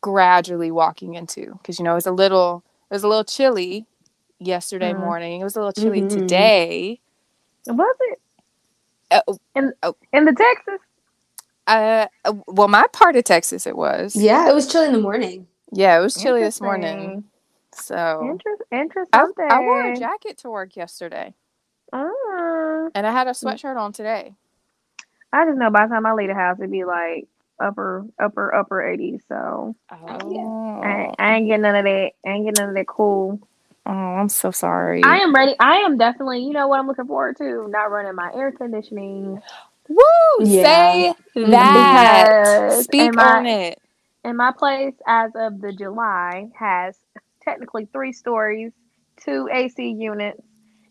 gradually 0.00 0.70
walking 0.70 1.14
into? 1.14 1.52
Because 1.54 1.78
you 1.78 1.84
know 1.84 1.96
it's 1.96 2.06
a 2.06 2.12
little 2.12 2.64
it 2.90 2.94
was 2.94 3.04
a 3.04 3.08
little 3.08 3.24
chilly 3.24 3.86
yesterday 4.38 4.92
Mhm. 4.92 5.00
morning. 5.00 5.40
It 5.40 5.44
was 5.44 5.56
a 5.56 5.60
little 5.60 5.72
chilly 5.72 6.02
Mhm. 6.02 6.08
today. 6.10 7.00
Was 7.66 7.96
it 8.00 8.20
Uh, 9.10 9.20
in 9.54 9.72
oh. 9.82 9.96
in 10.12 10.24
the 10.24 10.32
Texas? 10.32 10.80
uh, 11.66 12.06
uh, 12.24 12.32
well, 12.46 12.68
my 12.68 12.84
part 12.92 13.16
of 13.16 13.24
Texas 13.24 13.66
it 13.66 13.76
was. 13.76 14.14
Yeah, 14.16 14.48
it 14.48 14.54
was 14.54 14.70
chilly 14.70 14.86
in 14.86 14.92
the 14.92 15.00
morning. 15.00 15.46
Yeah, 15.72 15.98
it 15.98 16.02
was 16.02 16.14
chilly 16.14 16.40
this 16.42 16.60
morning. 16.60 17.24
So 17.74 18.20
Interest, 18.28 18.62
interesting. 18.72 19.08
I, 19.12 19.56
I 19.56 19.60
wore 19.60 19.92
a 19.92 19.96
jacket 19.96 20.38
to 20.38 20.50
work 20.50 20.74
yesterday, 20.76 21.34
Mm. 21.92 22.90
and 22.94 23.06
I 23.06 23.12
had 23.12 23.28
a 23.28 23.30
sweatshirt 23.30 23.76
on 23.76 23.92
today. 23.92 24.34
I 25.32 25.44
just 25.44 25.58
know 25.58 25.70
by 25.70 25.86
the 25.86 25.94
time 25.94 26.06
I 26.06 26.12
leave 26.14 26.28
the 26.28 26.34
house, 26.34 26.58
it'd 26.58 26.70
be 26.72 26.84
like 26.84 27.28
upper, 27.60 28.04
upper, 28.20 28.52
upper 28.54 28.76
80s. 28.82 29.20
So 29.28 29.76
Oh, 29.90 30.80
I, 30.82 31.02
ain't- 31.04 31.14
I 31.20 31.34
ain't 31.36 31.46
getting 31.46 31.62
none 31.62 31.76
of 31.76 31.84
that. 31.84 32.10
I 32.26 32.30
ain't 32.30 32.44
getting 32.46 32.60
none 32.60 32.68
of 32.70 32.74
that 32.74 32.86
cool. 32.88 33.40
Oh, 33.90 33.94
I'm 33.94 34.30
so 34.30 34.52
sorry. 34.52 35.04
I 35.04 35.18
am 35.18 35.34
ready. 35.34 35.56
I 35.60 35.78
am 35.78 35.98
definitely, 35.98 36.40
you 36.44 36.52
know 36.52 36.68
what 36.68 36.80
I'm 36.80 36.88
looking 36.88 37.06
forward 37.06 37.36
to? 37.38 37.68
Not 37.68 37.90
running 37.90 38.14
my 38.16 38.32
air 38.34 38.52
conditioning. 38.52 39.40
Woo! 39.88 40.46
Yeah. 40.46 41.00
Say 41.02 41.14
Mhm. 41.36 41.74
that. 41.74 42.30
Because 42.52 42.88
Speak 42.88 42.94
in 42.98 43.16
my- 43.16 43.44
on 43.44 43.46
it. 43.46 43.78
And 44.24 44.36
my 44.36 44.52
place, 44.52 44.94
as 45.06 45.32
of 45.36 45.60
the 45.60 45.72
July, 45.72 46.50
has 46.58 46.98
technically 47.42 47.86
three 47.86 48.12
stories, 48.12 48.72
two 49.18 49.48
AC 49.52 49.90
units, 49.92 50.42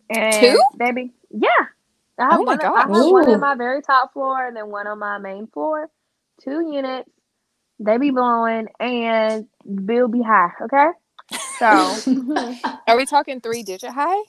and 0.09 0.61
Two? 0.63 0.63
They 0.73 1.11
yeah. 1.31 1.49
I 2.19 2.25
have 2.31 2.39
Oh 2.39 2.45
my 2.45 2.57
one. 2.57 2.61
I 2.61 2.87
have 2.97 3.07
one 3.07 3.27
on 3.27 3.39
my 3.39 3.55
very 3.55 3.81
top 3.81 4.13
floor, 4.13 4.47
and 4.47 4.55
then 4.55 4.69
one 4.69 4.87
on 4.87 4.99
my 4.99 5.17
main 5.19 5.47
floor. 5.47 5.89
Two 6.41 6.61
units. 6.71 7.09
They 7.79 7.97
be 7.97 8.11
blowing, 8.11 8.67
and 8.79 9.47
bill 9.85 10.07
be 10.07 10.21
high. 10.23 10.51
Okay, 10.63 10.89
so 11.59 12.03
Are 12.87 12.97
we 12.97 13.05
talking 13.05 13.41
three 13.41 13.63
digit 13.63 13.91
high? 13.91 14.21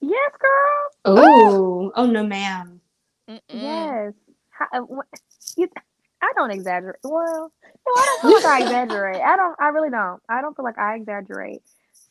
yes, 0.00 0.32
girl. 0.40 0.90
Oh, 1.04 1.92
oh 1.96 2.06
no, 2.06 2.24
ma'am. 2.24 2.80
Mm-mm. 3.30 3.40
Yes. 3.52 4.12
Hi- 4.58 4.78
uh, 4.78 4.82
you- 5.56 5.70
I 6.22 6.32
don't 6.36 6.50
exaggerate. 6.50 6.96
Well, 7.04 7.52
no, 7.86 7.92
I 7.92 8.06
don't 8.06 8.20
feel 8.22 8.32
like 8.32 8.44
I 8.44 8.60
exaggerate. 8.62 9.20
I 9.22 9.36
don't. 9.36 9.56
I 9.60 9.68
really 9.68 9.90
don't. 9.90 10.22
I 10.28 10.40
don't 10.40 10.56
feel 10.56 10.64
like 10.64 10.78
I 10.78 10.96
exaggerate. 10.96 11.62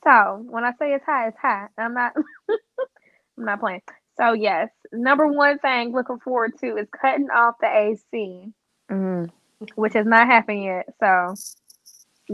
So 0.04 0.44
when 0.50 0.66
I 0.66 0.72
say 0.80 0.94
it's 0.94 1.06
high, 1.06 1.30
it's 1.30 1.38
high. 1.42 1.68
I'm 1.78 1.94
not. 1.94 2.14
I'm 3.38 3.46
not 3.46 3.60
playing. 3.62 3.82
So 4.18 4.34
yes, 4.34 4.70
number 4.94 5.28
one 5.28 5.60
thing 5.60 5.94
looking 5.94 6.20
forward 6.20 6.54
to 6.62 6.78
is 6.78 6.88
cutting 7.02 7.30
off 7.32 7.56
the 7.62 7.68
AC, 7.68 8.54
Mm. 8.92 9.32
which 9.76 9.94
has 9.94 10.06
not 10.06 10.28
happened 10.28 10.64
yet. 10.64 10.88
So 11.00 11.36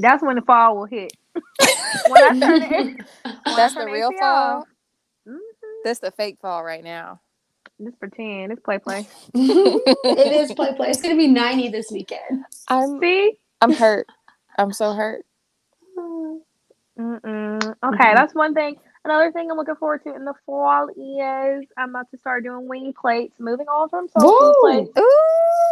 that's 0.02 0.24
when 0.24 0.38
the 0.38 0.44
fall 0.44 0.78
will 0.78 0.86
hit. 0.86 1.14
when 2.06 2.22
I 2.24 2.32
turn 2.42 2.62
it, 2.62 2.88
when 3.46 3.62
I 3.62 3.66
That's 3.66 3.76
the 3.76 3.88
real 3.90 4.12
AC 4.12 4.16
fall. 4.20 4.62
off, 4.62 4.68
mhm, 5.28 5.38
That's 5.84 6.00
the 6.00 6.12
fake 6.12 6.40
fall 6.42 6.64
right 6.64 6.84
now. 6.84 7.22
Just 7.84 8.00
pretend. 8.00 8.52
It's 8.54 8.62
play 8.62 8.80
play. 8.80 9.08
it 9.36 10.34
is 10.34 10.52
play 10.54 10.74
play. 10.76 10.90
It's 10.90 11.02
gonna 11.02 11.16
be 11.18 11.28
ninety 11.28 11.70
this 11.70 11.92
weekend. 11.92 12.46
I'm 12.68 13.02
See. 13.02 13.40
I'm 13.62 13.74
hurt. 13.74 14.08
I'm 14.58 14.74
so 14.74 14.94
hurt. 14.94 15.26
Mm-mm. 17.00 17.76
Okay, 17.84 18.14
Mhm. 18.14 18.16
that's 18.16 18.36
one 18.36 18.54
thing. 18.54 18.76
Another 19.06 19.32
thing 19.32 19.50
I'm 19.52 19.58
looking 19.58 19.76
forward 19.76 20.04
to 20.04 20.16
in 20.16 20.26
the 20.26 20.34
fall 20.46 20.90
is 20.90 21.66
I'm 21.78 21.90
about 21.92 22.10
to 22.12 22.18
start 22.18 22.44
doing 22.44 22.68
wing 22.68 22.94
plates. 23.00 23.36
Moving 23.40 23.68
on 23.68 23.90
from 23.90 24.08
soul 24.10 24.34
food 24.38 24.58
Woo! 24.58 24.60
plates. 24.60 24.94
Ooh, 25.00 25.04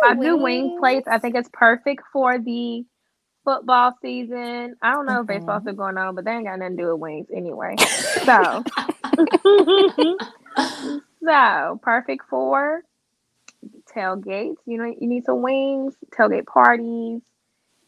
I 0.02 0.16
do 0.16 0.38
wing 0.38 0.72
plates. 0.78 1.08
I 1.08 1.20
think 1.20 1.36
it's 1.36 1.50
perfect 1.54 2.04
for 2.14 2.40
the 2.40 2.86
football 3.46 3.94
season. 4.04 4.76
I 4.84 4.94
don't 4.94 5.08
know 5.08 5.22
if 5.22 5.28
baseball's 5.28 5.64
still 5.64 5.76
going 5.76 5.98
on, 6.00 6.16
but 6.16 6.26
they 6.26 6.34
ain't 6.34 6.46
got 6.48 6.60
nothing 6.60 6.78
to 6.78 6.84
do 6.84 6.90
with 6.94 7.02
wings 7.02 7.28
anyway. 7.36 7.82
So, 8.26 8.66
so 11.26 11.80
perfect 11.84 12.26
for 12.30 12.82
tailgates. 13.96 14.58
You 14.66 14.78
know, 14.80 14.86
you 14.86 15.08
need 15.08 15.26
some 15.26 15.42
wings, 15.44 15.96
tailgate 16.18 16.46
parties, 16.48 17.22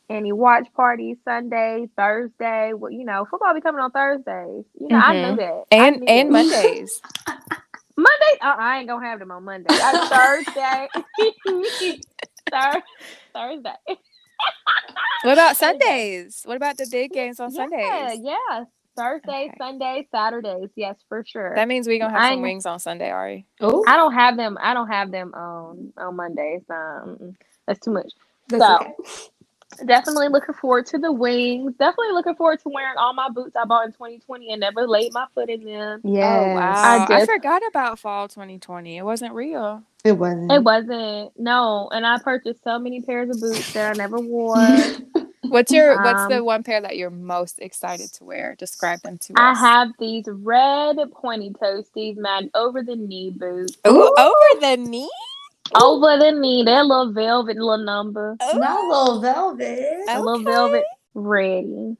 any 0.09 0.33
watch 0.33 0.67
parties, 0.75 1.17
Sunday, 1.25 1.87
Thursday. 1.97 2.73
Well, 2.73 2.91
you 2.91 3.05
know, 3.05 3.25
football 3.29 3.53
be 3.55 3.61
coming 3.61 3.81
on 3.81 3.91
Thursdays. 3.91 4.65
You 4.79 4.89
know, 4.89 4.97
I 4.99 5.13
knew 5.13 5.33
Mhm. 5.33 5.37
that. 5.37 5.63
And 5.71 6.01
knew 6.01 6.07
and 6.07 6.31
that. 6.31 6.31
Mondays. 6.31 7.01
Monday. 7.97 8.39
Uh, 8.41 8.55
I 8.57 8.79
ain't 8.79 8.89
gonna 8.89 9.05
have 9.05 9.19
them 9.19 9.31
on 9.31 9.43
Monday. 9.45 9.77
Thursday. 10.09 10.89
Thursday. 13.35 13.71
What 15.23 15.33
about 15.33 15.57
Sundays? 15.57 16.41
What 16.45 16.57
about 16.57 16.77
the 16.77 16.87
big 16.91 17.11
games 17.11 17.39
on 17.39 17.51
Yeah, 17.53 17.67
Sundays? 17.67 18.19
yeah. 18.23 18.63
Thursdays, 18.95 19.49
Okay. 19.49 19.53
Sundays, 19.59 20.05
Saturdays. 20.11 20.69
Yes, 20.75 20.95
for 21.07 21.23
sure. 21.27 21.53
That 21.55 21.67
means 21.67 21.87
we 21.87 21.99
gonna 21.99 22.11
have 22.13 22.21
I 22.21 22.29
some 22.31 22.41
wings 22.41 22.65
on 22.65 22.79
Sunday, 22.79 23.11
Ari. 23.11 23.45
Oh, 23.61 23.83
I 23.87 23.95
don't 23.95 24.13
have 24.13 24.37
them. 24.37 24.57
I 24.59 24.73
don't 24.73 24.87
have 24.87 25.11
them 25.11 25.33
on 25.35 25.93
on 25.97 26.15
Mondays. 26.15 26.61
Um, 26.69 27.35
that's 27.67 27.79
too 27.79 27.91
much. 27.91 28.11
that's 28.49 28.63
so- 28.63 28.75
okay. 28.75 28.93
Definitely 29.85 30.29
looking 30.29 30.55
forward 30.55 30.85
to 30.87 30.97
the 30.97 31.11
wings. 31.11 31.73
Definitely 31.77 32.13
looking 32.13 32.35
forward 32.35 32.59
to 32.63 32.69
wearing 32.69 32.97
all 32.97 33.13
my 33.13 33.29
boots 33.29 33.55
I 33.55 33.65
bought 33.65 33.85
in 33.85 33.91
2020 33.91 34.51
and 34.51 34.59
never 34.61 34.87
laid 34.87 35.13
my 35.13 35.25
foot 35.35 35.49
in 35.49 35.63
them. 35.65 36.01
Yeah, 36.03 36.39
Oh 36.39 36.53
wow! 36.55 37.05
I 37.09 37.21
I, 37.21 37.25
forgot 37.25 37.61
about 37.67 37.99
fall 37.99 38.27
2020. 38.27 38.97
It 38.97 39.03
wasn't 39.03 39.33
real. 39.33 39.83
It 40.03 40.13
wasn't. 40.13 40.51
It 40.51 40.63
wasn't 40.63 41.39
no, 41.39 41.89
and 41.91 42.05
I 42.05 42.17
purchased 42.19 42.63
so 42.63 42.79
many 42.79 43.01
pairs 43.01 43.29
of 43.29 43.39
boots 43.39 43.73
that 43.73 43.91
I 43.91 43.93
never 43.93 44.19
wore. 44.19 44.55
What's 45.49 45.71
your 45.71 46.01
What's 46.01 46.27
the 46.27 46.37
Um, 46.37 46.45
one 46.45 46.63
pair 46.63 46.81
that 46.81 46.97
you're 46.97 47.09
most 47.09 47.59
excited 47.59 48.11
to 48.13 48.25
wear? 48.25 48.55
Describe 48.57 49.01
them 49.01 49.17
to 49.19 49.33
I 49.37 49.51
us. 49.51 49.57
I 49.57 49.61
have 49.61 49.89
these 49.99 50.25
red 50.27 50.97
pointy 51.13 51.51
toesties, 51.51 52.17
man, 52.17 52.49
over 52.53 52.83
the 52.83 52.95
knee 52.95 53.31
boots. 53.31 53.77
Ooh, 53.87 54.13
over 54.17 54.61
the 54.61 54.77
knee. 54.77 55.09
Over 55.75 56.17
the 56.17 56.31
knee, 56.31 56.63
they're 56.63 56.81
a 56.81 56.83
little 56.83 57.11
velvet, 57.13 57.57
little 57.57 57.77
number, 57.83 58.37
Not 58.41 58.87
little 58.87 59.21
velvet. 59.21 60.03
a 60.09 60.21
little 60.21 60.43
velvet, 60.43 60.83
ready. 61.13 61.97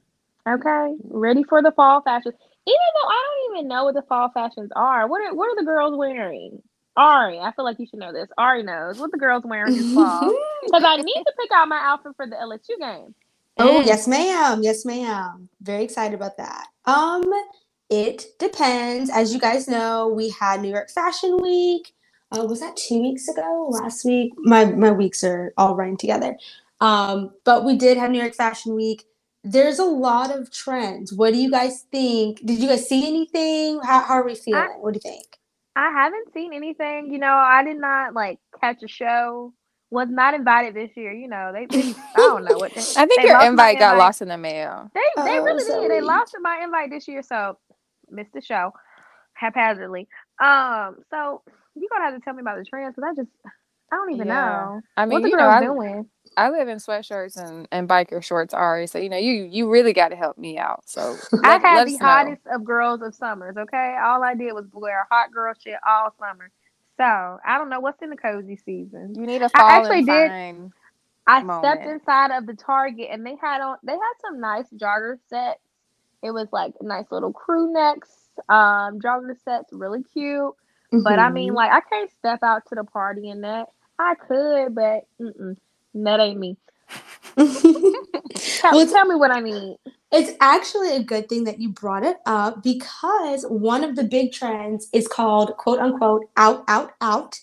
Okay, 0.48 0.94
ready 1.04 1.44
for 1.44 1.62
the 1.62 1.72
fall 1.72 2.02
fashion. 2.02 2.32
Even 2.66 2.78
though 2.94 3.08
I 3.08 3.24
don't 3.46 3.56
even 3.58 3.68
know 3.68 3.84
what 3.84 3.94
the 3.94 4.02
fall 4.02 4.30
fashions 4.32 4.70
are, 4.76 5.08
what 5.08 5.20
are 5.22 5.34
what 5.34 5.46
are 5.52 5.56
the 5.56 5.64
girls 5.64 5.96
wearing? 5.96 6.62
Ari, 6.96 7.38
I 7.38 7.52
feel 7.52 7.64
like 7.64 7.78
you 7.78 7.86
should 7.86 8.00
know 8.00 8.12
this. 8.12 8.28
Ari 8.38 8.64
knows 8.64 8.98
what 8.98 9.12
the 9.12 9.18
girls 9.18 9.44
wearing 9.44 9.76
this 9.76 9.92
fall 9.92 10.34
because 10.64 10.82
I 10.84 10.96
need 10.96 11.22
to 11.24 11.32
pick 11.40 11.50
out 11.54 11.68
my 11.68 11.80
outfit 11.82 12.12
for 12.16 12.26
the 12.26 12.36
LSU 12.36 12.78
game. 12.78 13.14
Oh 13.58 13.78
And 13.78 13.86
yes, 13.86 14.08
ma'am. 14.08 14.62
Yes, 14.62 14.84
ma'am. 14.84 15.48
Very 15.62 15.84
excited 15.84 16.14
about 16.14 16.36
that. 16.38 16.66
Um, 16.86 17.24
it 17.90 18.26
depends. 18.38 19.10
As 19.10 19.32
you 19.32 19.40
guys 19.40 19.68
know, 19.68 20.08
we 20.08 20.30
had 20.30 20.60
New 20.60 20.70
York 20.70 20.90
Fashion 20.90 21.38
Week. 21.40 21.92
Uh, 22.36 22.44
was 22.44 22.60
that 22.60 22.76
two 22.76 23.00
weeks 23.00 23.28
ago? 23.28 23.68
Last 23.70 24.04
week? 24.04 24.32
My 24.38 24.66
my 24.66 24.90
weeks 24.90 25.24
are 25.24 25.52
all 25.56 25.74
running 25.74 25.96
together. 25.96 26.36
Um, 26.80 27.32
but 27.44 27.64
we 27.64 27.76
did 27.76 27.96
have 27.96 28.10
New 28.10 28.20
York 28.20 28.34
Fashion 28.34 28.74
Week. 28.74 29.04
There's 29.44 29.78
a 29.78 29.84
lot 29.84 30.30
of 30.30 30.52
trends. 30.52 31.12
What 31.12 31.32
do 31.32 31.38
you 31.38 31.50
guys 31.50 31.86
think? 31.90 32.44
Did 32.44 32.58
you 32.58 32.68
guys 32.68 32.88
see 32.88 33.06
anything? 33.06 33.80
How, 33.82 34.00
how 34.00 34.14
are 34.14 34.24
we 34.26 34.34
feeling? 34.34 34.68
what 34.80 34.92
do 34.94 35.00
you 35.02 35.10
think? 35.10 35.38
I 35.74 35.90
haven't 35.90 36.32
seen 36.34 36.52
anything. 36.52 37.10
You 37.10 37.18
know, 37.18 37.32
I 37.32 37.62
did 37.64 37.78
not 37.80 38.14
like 38.14 38.38
catch 38.60 38.82
a 38.82 38.88
show. 38.88 39.52
Was 39.90 40.08
not 40.10 40.34
invited 40.34 40.74
this 40.74 40.90
year. 40.96 41.14
You 41.14 41.28
know, 41.28 41.50
they, 41.52 41.64
they 41.64 41.94
I 42.14 42.16
don't 42.16 42.44
know 42.44 42.58
what. 42.58 42.74
They, 42.74 42.80
I 42.96 43.06
think 43.06 43.22
they 43.22 43.28
your 43.28 43.34
lost 43.34 43.44
my 43.44 43.48
invite 43.48 43.78
got 43.78 43.96
lost 43.96 44.20
in 44.20 44.28
the 44.28 44.36
mail. 44.36 44.90
They 44.94 45.00
they 45.24 45.38
Oh, 45.38 45.44
really 45.44 45.64
so 45.64 45.80
did. 45.80 45.90
They 45.90 46.02
lost 46.02 46.36
my 46.42 46.60
invite 46.62 46.90
this 46.90 47.08
year, 47.08 47.22
so 47.22 47.56
missed 48.10 48.34
the 48.34 48.42
show 48.42 48.72
haphazardly. 49.38 50.08
Um, 50.42 50.96
so 51.10 51.42
you're 51.80 51.88
gonna 51.90 52.10
have 52.10 52.14
to 52.14 52.20
tell 52.24 52.34
me 52.34 52.40
about 52.42 52.58
the 52.58 52.64
trends 52.64 52.94
because 52.96 53.10
I 53.12 53.14
just 53.20 53.30
I 53.92 53.96
don't 53.96 54.12
even 54.14 54.26
Yeah. 54.28 54.34
know 54.34 54.80
I 54.96 55.06
mean, 55.06 55.14
what 55.14 55.22
the 55.22 55.28
you 55.30 55.36
know, 55.36 55.44
girls 55.44 55.54
I, 55.54 55.60
doing. 55.60 56.06
I 56.36 56.50
live 56.50 56.68
in 56.68 56.78
sweatshirts 56.78 57.36
and, 57.36 57.66
and 57.72 57.88
biker 57.88 58.22
shorts, 58.22 58.54
Ari. 58.54 58.86
So 58.86 58.98
you 58.98 59.08
know, 59.08 59.16
you 59.16 59.44
you 59.44 59.70
really 59.70 59.92
got 59.92 60.08
to 60.08 60.16
help 60.16 60.38
me 60.38 60.58
out. 60.58 60.82
So 60.86 61.16
I 61.44 61.52
let, 61.52 61.62
had 61.62 61.86
the 61.86 61.92
know. 61.92 61.98
hottest 61.98 62.46
of 62.46 62.64
girls 62.64 63.02
of 63.02 63.14
summers. 63.14 63.56
Okay, 63.56 63.96
all 64.02 64.22
I 64.22 64.34
did 64.34 64.52
was 64.52 64.66
wear 64.72 65.06
hot 65.10 65.32
girl 65.32 65.54
shit 65.62 65.76
all 65.86 66.14
summer. 66.18 66.50
So 66.98 67.04
I 67.04 67.58
don't 67.58 67.70
know 67.70 67.80
what's 67.80 68.02
in 68.02 68.10
the 68.10 68.16
cozy 68.16 68.56
season. 68.56 69.14
You 69.16 69.26
need 69.26 69.42
a 69.42 69.50
I 69.54 69.58
fall 69.58 69.68
actually 69.70 69.98
and 69.98 70.06
did- 70.06 70.28
fine. 70.30 70.72
I 71.26 71.42
moment. 71.42 71.64
stepped 71.64 71.86
inside 71.86 72.30
of 72.36 72.46
the 72.46 72.54
Target 72.54 73.08
and 73.10 73.24
they 73.24 73.36
had 73.40 73.60
on 73.60 73.76
they 73.82 73.92
had 73.92 74.14
some 74.22 74.40
nice 74.40 74.66
jogger 74.76 75.16
sets. 75.28 75.60
It 76.22 76.30
was 76.32 76.48
like 76.52 76.74
nice 76.82 77.06
little 77.10 77.32
crew 77.32 77.72
necks, 77.72 78.10
um, 78.48 78.98
jogger 79.00 79.34
sets, 79.44 79.68
really 79.72 80.02
cute. 80.02 80.54
But 80.92 81.18
I 81.20 81.30
mean, 81.30 81.52
Mhm. 81.52 81.56
like, 81.56 81.72
I 81.72 81.80
can't 81.80 82.10
step 82.18 82.40
out 82.42 82.64
to 82.68 82.76
the 82.76 82.84
party 82.84 83.28
in 83.30 83.42
that. 83.42 83.68
I 83.98 84.14
could, 84.16 84.74
but 84.74 85.06
mm-mm, 85.20 85.56
that 85.94 86.20
ain't 86.20 86.40
me. 86.40 86.56
Tell, 88.60 88.74
Well, 88.74 88.86
tell 88.88 89.06
me 89.06 89.16
what 89.16 89.30
I 89.32 89.40
need. 89.40 89.76
It's 90.10 90.32
actually 90.40 90.96
a 90.96 91.02
good 91.02 91.28
thing 91.28 91.44
that 91.44 91.60
you 91.60 91.70
brought 91.70 92.04
it 92.04 92.16
up 92.24 92.62
because 92.62 93.44
one 93.44 93.84
of 93.84 93.94
the 93.94 94.04
big 94.04 94.32
trends 94.32 94.88
is 94.92 95.06
called 95.06 95.56
quote 95.58 95.80
unquote 95.80 96.24
out, 96.36 96.64
out, 96.68 96.92
out, 97.02 97.38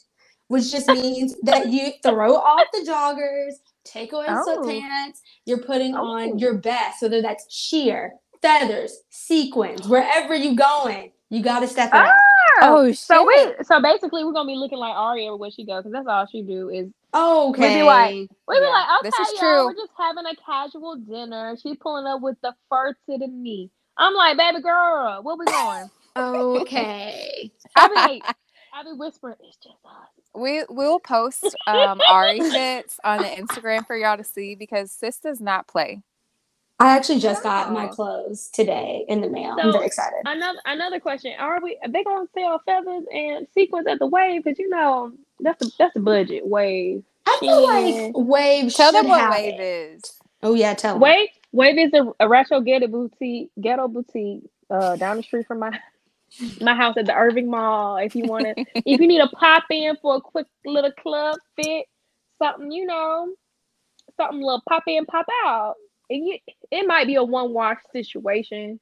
which 0.47 0.71
just 0.71 0.89
means 0.89 1.35
that 1.43 1.67
you 1.67 1.91
throw 2.03 2.35
off 2.35 2.67
the 2.73 2.79
joggers, 2.89 3.53
take 3.85 4.13
away 4.13 4.27
Oh. 4.27 4.45
sweatpants, 4.47 5.19
you're 5.45 5.59
putting 5.63 5.95
Oh. 5.95 6.05
on 6.05 6.39
your 6.39 6.55
best, 6.55 7.03
whether 7.03 7.21
that's 7.21 7.45
sheer, 7.53 8.13
feathers, 8.41 8.97
sequins, 9.11 9.87
wherever 9.87 10.35
you're 10.35 10.55
going, 10.55 11.11
you 11.35 11.43
got 11.43 11.59
to 11.59 11.67
step 11.67 11.89
it 11.89 11.95
up. 11.95 12.13
Oh 12.61 12.87
shit! 12.87 12.97
so 12.97 13.25
we, 13.25 13.35
so 13.63 13.81
basically, 13.81 14.23
we're 14.23 14.31
gonna 14.31 14.47
be 14.47 14.55
looking 14.55 14.77
like 14.77 14.95
Ari 14.95 15.25
everywhere 15.27 15.51
she 15.51 15.65
goes, 15.65 15.83
because 15.83 15.91
that's 15.91 16.07
all 16.07 16.25
she 16.31 16.41
do 16.41 16.69
is 16.69 16.87
Okay. 17.13 17.69
We 17.75 17.79
be 17.81 17.83
like- 17.83 18.13
we 18.13 18.59
be 18.59 18.61
Yeah, 18.61 18.69
like, 18.69 18.87
okay, 19.01 19.09
this 19.09 19.19
is 19.27 19.33
y'all, 19.33 19.39
true. 19.39 19.65
we're 19.67 19.73
just 19.73 19.91
having 19.97 20.25
a 20.25 20.35
casual 20.37 20.95
dinner. 20.97 21.55
She's 21.61 21.77
pulling 21.77 22.05
up 22.05 22.21
with 22.21 22.37
the 22.41 22.53
fur 22.69 22.93
to 22.93 23.17
the 23.17 23.27
knee. 23.27 23.71
I'm 23.97 24.13
like, 24.13 24.37
baby 24.37 24.61
girl, 24.61 25.21
where 25.23 25.35
we 25.35 25.45
going? 25.45 25.89
okay. 26.17 27.51
I 27.75 27.87
be 27.89 27.93
like, 27.95 28.23
I 28.73 28.83
be 28.83 28.93
whispering, 28.93 29.35
it's 29.41 29.57
just 29.57 29.75
us. 29.85 30.09
we 30.33 30.63
we'll 30.69 30.99
post 30.99 31.45
um 31.67 31.99
Ari 32.09 32.39
fits 32.39 32.99
on 33.03 33.17
the 33.19 33.27
Instagram 33.27 33.85
for 33.85 33.95
y'all 33.97 34.17
to 34.17 34.23
see 34.23 34.55
because 34.55 34.91
sis 34.91 35.19
does 35.19 35.39
not 35.41 35.67
play. 35.67 36.01
I 36.79 36.97
actually 36.97 37.19
just 37.19 37.43
got 37.43 37.73
my 37.73 37.87
clothes 37.87 38.49
today 38.53 39.05
in 39.09 39.21
the 39.21 39.29
mail. 39.29 39.59
I'm 39.61 39.71
very 39.73 39.87
excited. 39.87 40.25
Another 40.25 40.59
another 40.65 40.99
question: 40.99 41.33
Are 41.39 41.61
we? 41.61 41.79
Are 41.83 41.89
they 41.91 42.03
gonna 42.03 42.27
sell 42.35 42.61
feathers 42.65 43.05
and 43.13 43.47
sequins 43.53 43.87
at 43.87 43.99
the 43.99 44.07
wave? 44.07 44.43
Because 44.43 44.59
you 44.59 44.69
know 44.69 45.13
that's 45.39 45.59
the 45.59 45.71
that's 45.79 45.93
the 45.95 46.01
budget 46.01 46.47
wave. 46.47 47.03
I 47.25 47.37
feel 47.39 47.63
Yeah. 47.63 47.73
like 47.85 48.15
Wave 48.15 48.71
Tell 48.73 48.93
them 48.93 49.07
should 49.07 49.09
what 49.09 49.27
have 49.27 49.27
wave 49.27 49.59
it. 49.59 49.61
is. 49.61 50.13
Oh 50.43 50.55
yeah, 50.55 50.73
tell 50.75 50.99
them. 50.99 51.15
Wave 51.15 51.29
Wave 51.53 51.77
is 51.79 51.93
a, 51.93 52.11
a 52.19 52.29
retro 52.29 52.61
ghetto 52.61 52.87
boutique 52.87 53.51
ghetto 53.61 53.87
boutique 53.87 54.43
uh 54.69 54.97
down 54.97 55.17
the 55.17 55.23
street 55.23 55.47
from 55.47 55.59
my 55.59 55.71
my 56.61 56.75
house 56.75 56.95
at 56.97 57.07
the 57.07 57.13
Irving 57.15 57.49
Mall. 57.51 57.97
If 57.97 58.15
you 58.15 58.25
want 58.27 58.45
to, 58.45 58.55
if 58.85 59.01
you 59.01 59.07
need 59.07 59.21
a 59.21 59.29
pop 59.29 59.65
in 59.71 59.97
for 60.01 60.17
a 60.17 60.21
quick 60.21 60.47
little 60.65 60.91
club 60.93 61.39
fit, 61.55 61.87
something 62.41 62.71
you 62.71 62.85
know, 62.85 63.33
something 64.17 64.41
little 64.41 64.63
pop 64.69 64.83
in 64.87 65.05
pop 65.05 65.27
out. 65.45 65.75
And 66.09 66.27
you, 66.27 66.37
it 66.71 66.87
might 66.87 67.07
be 67.07 67.15
a 67.15 67.23
one 67.23 67.53
wash 67.53 67.79
situation, 67.91 68.79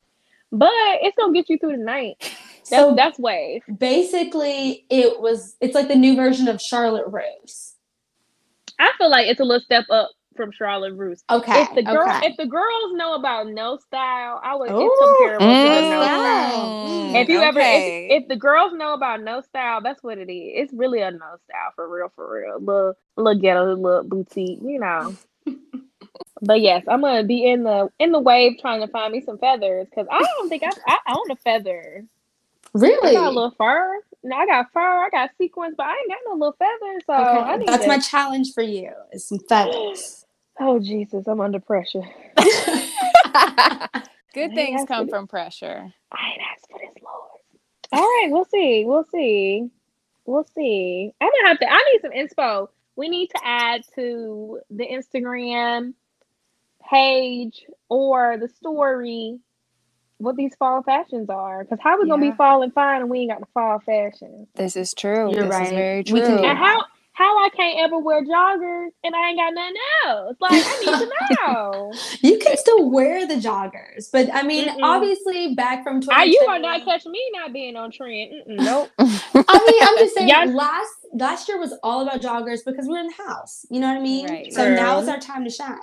but 0.52 0.70
it's 1.02 1.16
gonna 1.18 1.34
get 1.34 1.50
you 1.50 1.58
through 1.58 1.78
the 1.78 1.84
night. 1.84 2.16
That's 2.70 2.70
So 2.70 2.96
that's 2.96 3.20
wave. 3.20 3.62
basically, 3.78 4.86
it 4.90 5.20
was. 5.20 5.56
It's 5.60 5.76
like 5.76 5.90
the 5.90 5.96
new 5.96 6.16
version 6.16 6.48
of 6.48 6.62
Charlotte 6.62 7.06
Russe. 7.08 7.76
I 8.80 8.92
feel 8.98 9.10
like 9.10 9.28
it's 9.28 9.40
a 9.42 9.44
little 9.44 9.62
step 9.62 9.86
up 9.90 10.12
from 10.36 10.52
Charlotte 10.52 10.94
Russe. 10.96 11.24
Okay. 11.30 11.62
If 11.62 11.76
the 11.76 11.84
girl, 11.84 12.08
okay. 12.10 12.28
if 12.28 12.38
the 12.38 12.46
girls 12.46 12.94
know 12.94 13.16
about 13.16 13.48
no 13.50 13.78
style, 13.78 14.40
I 14.44 14.56
would. 14.56 14.72
Ooh, 14.72 14.80
it's 14.82 15.00
comparable 15.02 15.46
to 15.46 15.90
no 15.90 16.00
Mm. 16.00 16.08
style. 16.08 16.82
Mm, 16.86 17.22
If 17.22 17.30
you 17.30 17.42
ever, 17.42 17.60
if, 17.60 18.24
if 18.24 18.28
the 18.30 18.36
girls 18.38 18.74
know 18.74 18.94
about 18.94 19.22
no 19.22 19.42
style, 19.42 19.82
that's 19.82 20.02
what 20.02 20.18
it 20.18 20.32
is. 20.32 20.52
It's 20.64 20.74
really 20.74 21.02
a 21.02 21.12
no 21.12 21.18
style 21.46 21.72
for 21.76 21.88
real, 21.88 22.12
for 22.16 22.34
real. 22.34 22.60
Little, 22.60 22.94
little 23.18 23.42
ghetto, 23.42 23.76
little 23.76 24.04
boutique, 24.04 24.60
you 24.64 24.80
know. 24.80 25.16
But 26.44 26.62
yes, 26.62 26.84
I'm 26.88 27.02
gonna 27.02 27.24
be 27.24 27.46
in 27.46 27.64
the 27.64 27.90
in 28.00 28.12
the 28.12 28.20
wave 28.20 28.58
trying 28.60 28.82
to 28.82 28.88
find 28.88 29.14
me 29.14 29.22
some 29.22 29.38
feathers 29.38 29.88
because 29.90 30.08
I 30.12 30.22
don't 30.22 30.50
think 30.50 30.64
I 30.64 30.72
I 30.88 31.14
own 31.14 31.32
a 31.32 31.36
feather. 31.38 32.06
Really? 32.74 32.94
I 32.94 32.98
really. 33.02 33.14
got 33.16 33.32
a 33.32 33.36
little 33.36 33.56
fur. 33.58 34.00
No, 34.24 34.36
I 34.36 34.46
got 34.46 34.72
fur. 34.74 35.06
I 35.06 35.10
got 35.10 35.30
sequins, 35.38 35.76
but 35.78 35.86
I 35.86 35.92
ain't 35.92 36.10
got 36.10 36.18
no 36.28 36.34
little 36.34 36.56
feathers. 36.58 37.04
So 37.06 37.14
I 37.14 37.52
okay. 37.52 37.58
need 37.60 37.68
That's 37.68 37.84
to- 37.84 37.88
my 37.88 38.00
challenge 38.00 38.54
for 38.54 38.64
you. 38.64 38.92
Is 39.12 39.28
some 39.28 39.40
feathers. 39.40 40.20
Oh 40.60 40.80
Jesus, 40.80 41.26
I'm 41.26 41.42
under 41.42 41.60
pressure. 41.60 42.04
Good 42.38 42.52
I 44.52 44.54
things 44.54 44.86
come 44.88 45.08
for 45.08 45.10
from 45.10 45.28
pressure. 45.28 45.92
I 46.12 46.30
ain't 46.30 46.42
asked 46.54 46.68
for 46.70 46.78
this, 46.80 46.94
Lord. 47.04 47.30
All 47.92 48.02
right, 48.02 48.28
we'll 48.30 48.46
see. 48.46 48.86
We'll 48.86 49.06
see. 49.12 49.68
We'll 50.26 50.46
see. 50.56 51.12
I'm 51.20 51.28
gonna 51.30 51.48
have 51.50 51.60
to. 51.60 51.72
I 51.72 51.84
need 51.92 52.02
some 52.04 52.12
inspo. 52.12 52.68
We 52.96 53.10
need 53.10 53.30
to 53.30 53.40
add 53.44 53.82
to 53.96 54.60
the 54.70 54.86
Instagram 54.86 55.96
page 56.94 57.66
or 57.90 58.38
the 58.40 58.50
story 58.50 59.40
what 60.20 60.36
these 60.38 60.56
fall 60.56 60.84
fashions 60.84 61.30
are. 61.30 61.64
Because 61.64 61.80
how 61.82 62.00
we 62.02 62.08
gonna 62.10 62.22
be 62.22 62.32
falling 62.38 62.72
fine 62.72 63.02
and 63.02 63.10
we 63.10 63.22
ain't 63.22 63.32
got 63.32 63.42
the 63.42 63.48
fall 63.54 63.80
fashion? 63.80 64.48
This 64.56 64.76
is 64.76 64.94
true. 64.94 65.32
You're 65.34 65.44
this 65.44 65.52
right. 65.52 65.68
is 65.68 65.72
very 65.72 66.04
We 66.06 66.22
true. 66.22 66.28
can 66.28 66.40
And 66.46 66.58
how 66.58 66.84
how 67.14 67.46
I 67.46 67.50
can't 67.50 67.80
ever 67.80 68.00
wear 68.00 68.24
joggers 68.24 68.90
and 69.04 69.16
I 69.16 69.30
ain't 69.30 69.38
got 69.40 69.54
nothing 69.54 69.76
else? 70.08 70.38
Like 70.40 70.64
I 70.66 70.78
need 70.82 71.00
to 71.00 71.12
know. 71.48 71.94
You 72.22 72.40
can 72.40 72.58
still 72.58 72.90
wear 72.90 73.28
the 73.28 73.36
joggers, 73.36 74.10
but 74.12 74.34
I 74.34 74.44
mean, 74.44 74.68
Mm-mm. 74.70 74.80
obviously, 74.84 75.56
back 75.56 75.84
from 75.84 76.02
I, 76.10 76.26
you 76.26 76.40
are 76.50 76.60
not 76.60 76.86
catching 76.86 77.12
me 77.12 77.22
not 77.34 77.54
being 77.54 77.76
on 77.76 77.92
trend? 77.92 78.32
Mm-mm, 78.48 78.64
nope. 78.64 78.92
I 79.00 79.04
mean, 79.68 79.84
I'm 79.84 79.98
just 80.00 80.16
saying. 80.16 80.30
Y'all- 80.30 80.56
last 80.56 80.92
last 81.14 81.48
year 81.50 81.60
was 81.60 81.74
all 81.84 82.02
about 82.02 82.22
joggers 82.22 82.60
because 82.66 82.86
we 82.88 82.94
were 82.94 83.00
in 83.00 83.08
the 83.08 83.24
house. 83.28 83.66
You 83.70 83.80
know 83.80 83.90
what 83.90 83.98
I 83.98 84.02
mean? 84.02 84.28
Right. 84.30 84.54
So 84.54 84.74
now 84.74 84.94
True. 84.96 85.04
is 85.04 85.10
our 85.10 85.20
time 85.20 85.44
to 85.44 85.50
shine. 85.52 85.80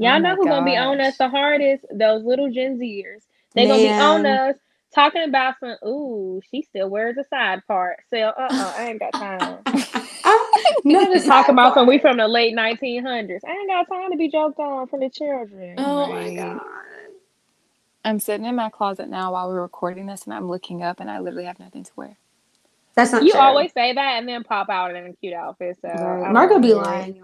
Y'all 0.00 0.18
Oh 0.18 0.18
know 0.18 0.36
who's 0.36 0.46
gonna 0.46 0.64
be 0.64 0.76
on 0.78 1.00
us 1.00 1.18
the 1.18 1.28
hardest? 1.28 1.84
Those 1.92 2.24
little 2.24 2.50
Gen 2.50 2.78
Zers. 2.78 3.22
They 3.54 3.66
gonna 3.66 3.82
be 3.82 3.90
on 3.90 4.26
us 4.26 4.56
talking 4.94 5.24
about 5.24 5.56
some. 5.60 5.76
Ooh, 5.86 6.40
she 6.50 6.62
still 6.62 6.88
wears 6.88 7.18
a 7.18 7.24
side 7.24 7.60
part. 7.68 7.98
So, 8.10 8.18
uh, 8.18 8.48
uh 8.50 8.74
I 8.78 8.86
ain't 8.90 9.00
got 9.00 9.12
time. 9.12 9.58
no, 10.84 11.04
just 11.12 11.26
talking 11.26 11.54
about 11.54 11.74
some. 11.74 11.86
We 11.86 11.98
from 11.98 12.16
the 12.16 12.28
late 12.28 12.56
1900s. 12.56 13.40
I 13.46 13.52
ain't 13.52 13.70
got 13.70 13.88
time 13.94 14.10
to 14.12 14.16
be 14.16 14.30
joked 14.30 14.58
on 14.58 14.88
from 14.88 15.00
the 15.00 15.10
children. 15.10 15.76
Oh 15.78 16.10
right. 16.10 16.34
my 16.34 16.34
god. 16.34 16.60
I'm 18.04 18.20
sitting 18.20 18.46
in 18.46 18.54
my 18.54 18.70
closet 18.70 19.10
now 19.10 19.32
while 19.32 19.48
we're 19.48 19.60
recording 19.60 20.06
this, 20.06 20.24
and 20.24 20.32
I'm 20.32 20.48
looking 20.48 20.82
up, 20.82 21.00
and 21.00 21.10
I 21.10 21.20
literally 21.20 21.44
have 21.44 21.60
nothing 21.60 21.84
to 21.84 21.92
wear. 21.96 22.16
That's 22.94 23.12
not. 23.12 23.18
True. 23.18 23.26
You 23.28 23.32
true. 23.34 23.40
always 23.42 23.72
say 23.74 23.92
that, 23.92 24.18
and 24.18 24.28
then 24.28 24.44
pop 24.44 24.70
out 24.70 24.96
in 24.96 25.06
a 25.06 25.12
cute 25.12 25.34
outfit. 25.34 25.78
So 25.82 25.88
right. 25.88 26.32
Margot 26.32 26.62
be 26.62 26.72
lying. 26.74 27.22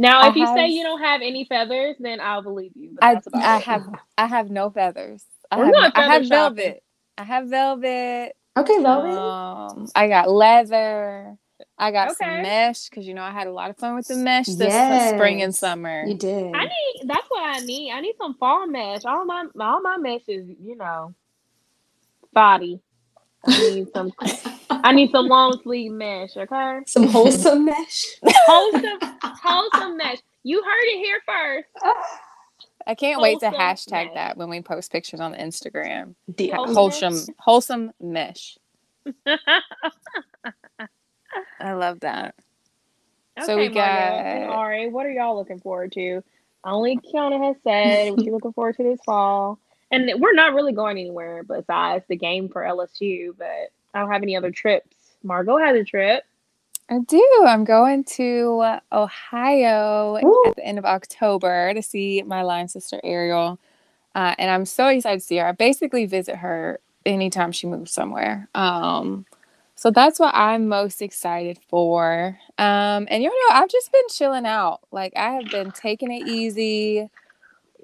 Now, 0.00 0.28
if 0.28 0.34
I 0.34 0.38
you 0.38 0.46
have, 0.46 0.56
say 0.56 0.68
you 0.68 0.82
don't 0.82 1.02
have 1.02 1.20
any 1.20 1.44
feathers, 1.44 1.94
then 2.00 2.20
I'll 2.20 2.40
believe 2.40 2.72
you. 2.74 2.96
I, 3.02 3.20
I 3.34 3.58
have 3.58 3.86
I 4.16 4.26
have 4.26 4.50
no 4.50 4.70
feathers. 4.70 5.22
I 5.50 5.58
have, 5.58 5.92
I 5.94 6.02
have 6.02 6.26
velvet. 6.26 6.82
I 7.18 7.24
have 7.24 7.48
velvet. 7.48 8.32
Okay, 8.56 8.82
velvet. 8.82 9.12
Um, 9.12 9.88
I 9.94 10.08
got 10.08 10.30
leather. 10.30 11.36
I 11.76 11.90
got 11.90 12.12
okay. 12.12 12.16
some 12.18 12.42
mesh 12.42 12.88
because 12.88 13.06
you 13.06 13.12
know 13.12 13.20
I 13.20 13.30
had 13.30 13.46
a 13.46 13.52
lot 13.52 13.68
of 13.68 13.76
fun 13.76 13.94
with 13.94 14.08
the 14.08 14.16
mesh 14.16 14.46
this 14.46 14.72
yes, 14.72 15.12
spring 15.14 15.42
and 15.42 15.54
summer. 15.54 16.04
You 16.06 16.14
did. 16.14 16.54
I 16.54 16.64
need. 16.64 17.02
That's 17.04 17.26
what 17.28 17.44
I 17.44 17.58
need. 17.58 17.92
I 17.92 18.00
need 18.00 18.14
some 18.16 18.36
fall 18.36 18.66
mesh. 18.66 19.04
All 19.04 19.26
my 19.26 19.44
all 19.60 19.82
my 19.82 19.98
mesh 19.98 20.22
is 20.28 20.48
you 20.58 20.76
know, 20.76 21.14
body. 22.32 22.80
I 23.46 23.70
need 23.74 23.88
some. 23.92 24.12
I 24.70 24.92
need 24.92 25.10
some 25.10 25.26
long 25.26 25.58
sleeve 25.62 25.92
mesh. 25.92 26.36
Okay. 26.36 26.80
Some 26.86 27.06
wholesome 27.08 27.64
mesh. 27.64 28.06
wholesome, 28.24 28.98
wholesome 29.22 29.96
mesh. 29.96 30.18
You 30.42 30.62
heard 30.62 30.84
it 30.84 30.98
here 30.98 31.20
first. 31.26 31.68
I 32.86 32.94
can't 32.94 33.16
wholesome 33.16 33.22
wait 33.22 33.40
to 33.40 33.50
hashtag 33.50 34.06
mesh. 34.06 34.14
that 34.14 34.36
when 34.36 34.48
we 34.48 34.60
post 34.60 34.92
pictures 34.92 35.20
on 35.20 35.32
the 35.32 35.38
Instagram. 35.38 36.14
Wholesome, 36.52 37.34
wholesome 37.38 37.92
mesh. 38.00 38.58
I 41.60 41.72
love 41.72 42.00
that. 42.00 42.34
Okay, 43.38 43.46
so 43.46 43.56
we 43.56 43.68
got 43.68 43.80
and 43.84 44.50
Ari. 44.50 44.88
What 44.88 45.06
are 45.06 45.10
y'all 45.10 45.36
looking 45.36 45.60
forward 45.60 45.92
to? 45.92 46.22
Only 46.64 46.98
Kiana 46.98 47.46
has 47.46 47.56
said 47.64 48.10
what 48.10 48.24
you're 48.24 48.34
looking 48.34 48.52
forward 48.52 48.76
to 48.76 48.82
this 48.82 49.00
fall, 49.04 49.58
and 49.90 50.10
we're 50.20 50.32
not 50.32 50.54
really 50.54 50.72
going 50.72 50.98
anywhere 50.98 51.42
besides 51.42 52.04
the 52.08 52.16
game 52.16 52.48
for 52.48 52.62
LSU. 52.62 53.34
But 53.36 53.72
I 53.94 54.00
don't 54.00 54.10
have 54.10 54.22
any 54.22 54.36
other 54.36 54.50
trips. 54.50 54.96
Margot 55.22 55.58
has 55.58 55.76
a 55.76 55.84
trip. 55.84 56.24
I 56.88 56.98
do. 56.98 57.44
I'm 57.46 57.64
going 57.64 58.02
to 58.16 58.78
Ohio 58.90 60.18
Ooh. 60.24 60.44
at 60.48 60.56
the 60.56 60.64
end 60.64 60.78
of 60.78 60.84
October 60.84 61.72
to 61.72 61.82
see 61.82 62.22
my 62.22 62.42
line 62.42 62.66
sister 62.66 63.00
Ariel, 63.04 63.60
uh, 64.16 64.34
and 64.38 64.50
I'm 64.50 64.64
so 64.64 64.88
excited 64.88 65.20
to 65.20 65.24
see 65.26 65.36
her. 65.36 65.46
I 65.46 65.52
basically 65.52 66.06
visit 66.06 66.36
her 66.36 66.80
anytime 67.06 67.52
she 67.52 67.68
moves 67.68 67.92
somewhere. 67.92 68.48
Um, 68.56 69.24
so 69.76 69.90
that's 69.90 70.18
what 70.18 70.34
I'm 70.34 70.68
most 70.68 71.00
excited 71.00 71.58
for. 71.68 72.38
Um, 72.58 73.06
and 73.08 73.22
you 73.22 73.28
know, 73.28 73.56
I've 73.56 73.70
just 73.70 73.90
been 73.92 74.08
chilling 74.10 74.44
out. 74.44 74.80
Like 74.90 75.12
I 75.16 75.30
have 75.30 75.50
been 75.50 75.70
taking 75.70 76.10
it 76.10 76.28
easy. 76.28 77.08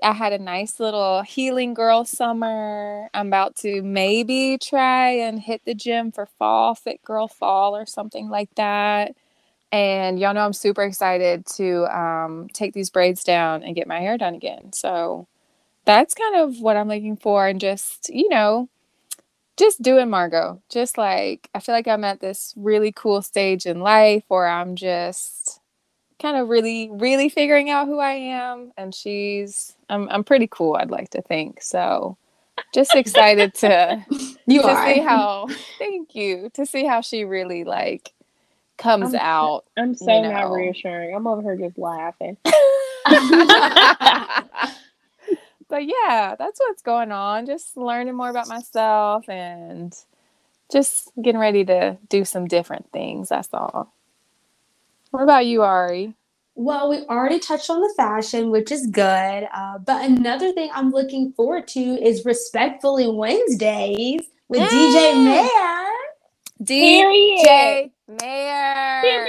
I 0.02 0.12
had 0.12 0.32
a 0.32 0.38
nice 0.38 0.80
little 0.80 1.22
healing 1.22 1.74
girl 1.74 2.04
summer. 2.04 3.08
I'm 3.14 3.28
about 3.28 3.56
to 3.56 3.82
maybe 3.82 4.58
try 4.58 5.10
and 5.10 5.40
hit 5.40 5.62
the 5.64 5.74
gym 5.74 6.12
for 6.12 6.26
fall, 6.26 6.74
fit 6.74 7.02
girl 7.02 7.28
fall 7.28 7.76
or 7.76 7.86
something 7.86 8.28
like 8.28 8.54
that. 8.56 9.14
And 9.72 10.18
y'all 10.18 10.34
know 10.34 10.44
I'm 10.44 10.52
super 10.52 10.82
excited 10.84 11.46
to 11.56 11.86
um, 11.96 12.48
take 12.52 12.72
these 12.74 12.90
braids 12.90 13.24
down 13.24 13.62
and 13.62 13.74
get 13.74 13.88
my 13.88 14.00
hair 14.00 14.18
done 14.18 14.34
again. 14.34 14.72
So 14.72 15.26
that's 15.84 16.14
kind 16.14 16.36
of 16.36 16.60
what 16.60 16.76
I'm 16.76 16.88
looking 16.88 17.16
for. 17.16 17.46
And 17.48 17.60
just, 17.60 18.08
you 18.10 18.28
know, 18.28 18.68
just 19.56 19.82
doing 19.82 20.10
Margot. 20.10 20.62
Just 20.68 20.98
like 20.98 21.48
I 21.54 21.60
feel 21.60 21.74
like 21.74 21.88
I'm 21.88 22.04
at 22.04 22.20
this 22.20 22.54
really 22.56 22.92
cool 22.92 23.22
stage 23.22 23.66
in 23.66 23.80
life 23.80 24.24
where 24.28 24.46
I'm 24.46 24.76
just 24.76 25.60
kind 26.20 26.36
of 26.36 26.48
really, 26.48 26.90
really 26.92 27.28
figuring 27.28 27.70
out 27.70 27.86
who 27.86 27.98
I 27.98 28.12
am. 28.12 28.72
And 28.76 28.94
she's 28.94 29.76
I'm 29.88 30.08
I'm 30.08 30.24
pretty 30.24 30.48
cool, 30.50 30.76
I'd 30.76 30.90
like 30.90 31.10
to 31.10 31.22
think. 31.22 31.62
So 31.62 32.16
just 32.72 32.94
excited 32.94 33.54
to 33.54 34.04
you 34.46 34.62
to 34.62 34.68
are. 34.68 34.86
see 34.86 35.00
how 35.00 35.48
thank 35.78 36.14
you. 36.14 36.50
To 36.54 36.66
see 36.66 36.84
how 36.84 37.00
she 37.00 37.24
really 37.24 37.64
like 37.64 38.12
comes 38.78 39.14
I'm, 39.14 39.20
out. 39.20 39.64
I'm 39.76 39.94
so 39.94 40.14
you 40.14 40.22
know. 40.22 40.32
not 40.32 40.50
reassuring. 40.52 41.14
I'm 41.14 41.26
over 41.26 41.42
here 41.42 41.56
just 41.56 41.78
laughing. 41.78 42.36
but 45.68 45.84
yeah, 45.84 46.34
that's 46.38 46.60
what's 46.60 46.82
going 46.82 47.12
on. 47.12 47.46
Just 47.46 47.76
learning 47.76 48.14
more 48.14 48.30
about 48.30 48.48
myself 48.48 49.28
and 49.28 49.94
just 50.70 51.12
getting 51.20 51.40
ready 51.40 51.64
to 51.64 51.96
do 52.08 52.24
some 52.24 52.46
different 52.46 52.90
things. 52.92 53.28
That's 53.28 53.48
all. 53.52 53.92
What 55.10 55.22
about 55.22 55.46
you, 55.46 55.62
Ari? 55.62 56.14
Well, 56.54 56.88
we 56.88 57.04
already 57.04 57.38
touched 57.38 57.68
on 57.68 57.80
the 57.82 57.92
fashion, 57.96 58.50
which 58.50 58.72
is 58.72 58.86
good. 58.86 59.48
Uh, 59.54 59.78
but 59.78 60.04
another 60.04 60.52
thing 60.52 60.70
I'm 60.72 60.90
looking 60.90 61.32
forward 61.32 61.68
to 61.68 61.80
is 61.80 62.24
Respectfully 62.24 63.08
Wednesdays 63.08 64.22
with 64.48 64.62
mm. 64.62 64.68
DJ 64.68 65.24
Mayor. 65.24 65.90
DJ 66.62 67.90
Mayor. 68.08 69.26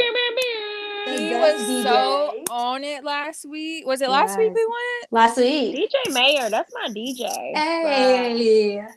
He 1.05 1.33
was 1.33 1.61
DJ. 1.61 1.83
so 1.83 2.43
on 2.49 2.85
it 2.85 3.03
last 3.03 3.45
week. 3.45 3.85
Was 3.85 4.01
it 4.01 4.09
last 4.09 4.29
yes. 4.29 4.37
week 4.37 4.53
we 4.53 4.65
went? 4.65 5.11
Last 5.11 5.37
week. 5.37 5.75
DJ 5.75 6.13
Mayor, 6.13 6.49
that's 6.49 6.73
my 6.73 6.89
DJ. 6.89 7.27
Hey. 7.55 8.87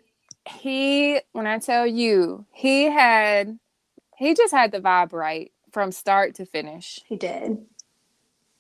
He, 0.49 1.20
when 1.33 1.47
I 1.49 1.59
tell 1.59 1.87
you, 1.87 2.47
he 2.53 2.85
had, 2.85 3.59
he 4.16 4.35
just 4.35 4.53
had 4.53 4.70
the 4.70 4.81
vibe 4.81 5.12
right 5.12 5.51
from 5.73 5.93
start 5.93 6.35
to 6.37 6.47
finish. 6.47 7.01
He 7.07 7.16
did. 7.16 7.59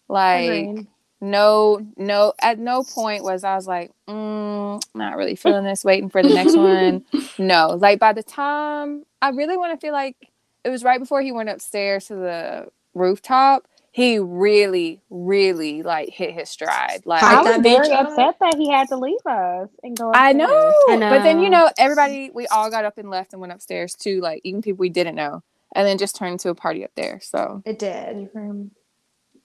Like, 0.08 0.86
no, 1.20 1.86
no, 1.96 2.32
at 2.40 2.58
no 2.58 2.82
point 2.82 3.22
was 3.22 3.44
I 3.44 3.54
was 3.54 3.66
like, 3.66 3.92
mm, 4.08 4.82
not 4.94 5.16
really 5.16 5.36
feeling 5.36 5.64
this, 5.64 5.84
waiting 5.84 6.10
for 6.10 6.22
the 6.22 6.34
next 6.34 6.56
one. 6.56 7.04
No, 7.38 7.76
like 7.80 7.98
by 7.98 8.12
the 8.12 8.22
time 8.22 9.04
I 9.22 9.30
really 9.30 9.56
want 9.56 9.72
to 9.72 9.84
feel 9.84 9.92
like 9.92 10.16
it 10.64 10.70
was 10.70 10.84
right 10.84 11.00
before 11.00 11.22
he 11.22 11.32
went 11.32 11.48
upstairs 11.48 12.06
to 12.06 12.14
the 12.16 12.68
rooftop 12.94 13.66
he 13.92 14.18
really, 14.18 15.00
really 15.10 15.82
like 15.82 16.10
hit 16.10 16.32
his 16.32 16.48
stride. 16.48 17.02
Like 17.04 17.22
I 17.22 17.42
was 17.42 17.60
very 17.60 17.90
upset 17.90 18.36
that 18.40 18.54
he 18.56 18.70
had 18.70 18.88
to 18.88 18.96
leave 18.96 19.24
us 19.26 19.68
and 19.82 19.96
go. 19.96 20.12
I 20.14 20.32
know, 20.32 20.72
I 20.88 20.96
know, 20.96 21.10
but 21.10 21.22
then 21.24 21.40
you 21.40 21.50
know, 21.50 21.70
everybody, 21.76 22.30
we 22.32 22.46
all 22.48 22.70
got 22.70 22.84
up 22.84 22.98
and 22.98 23.10
left 23.10 23.32
and 23.32 23.40
went 23.40 23.52
upstairs 23.52 23.94
too. 23.94 24.20
Like 24.20 24.42
even 24.44 24.62
people 24.62 24.78
we 24.78 24.90
didn't 24.90 25.16
know, 25.16 25.42
and 25.72 25.86
then 25.86 25.98
just 25.98 26.16
turned 26.16 26.32
into 26.32 26.50
a 26.50 26.54
party 26.54 26.84
up 26.84 26.90
there. 26.96 27.20
So 27.22 27.62
it 27.64 27.78
did. 27.78 28.30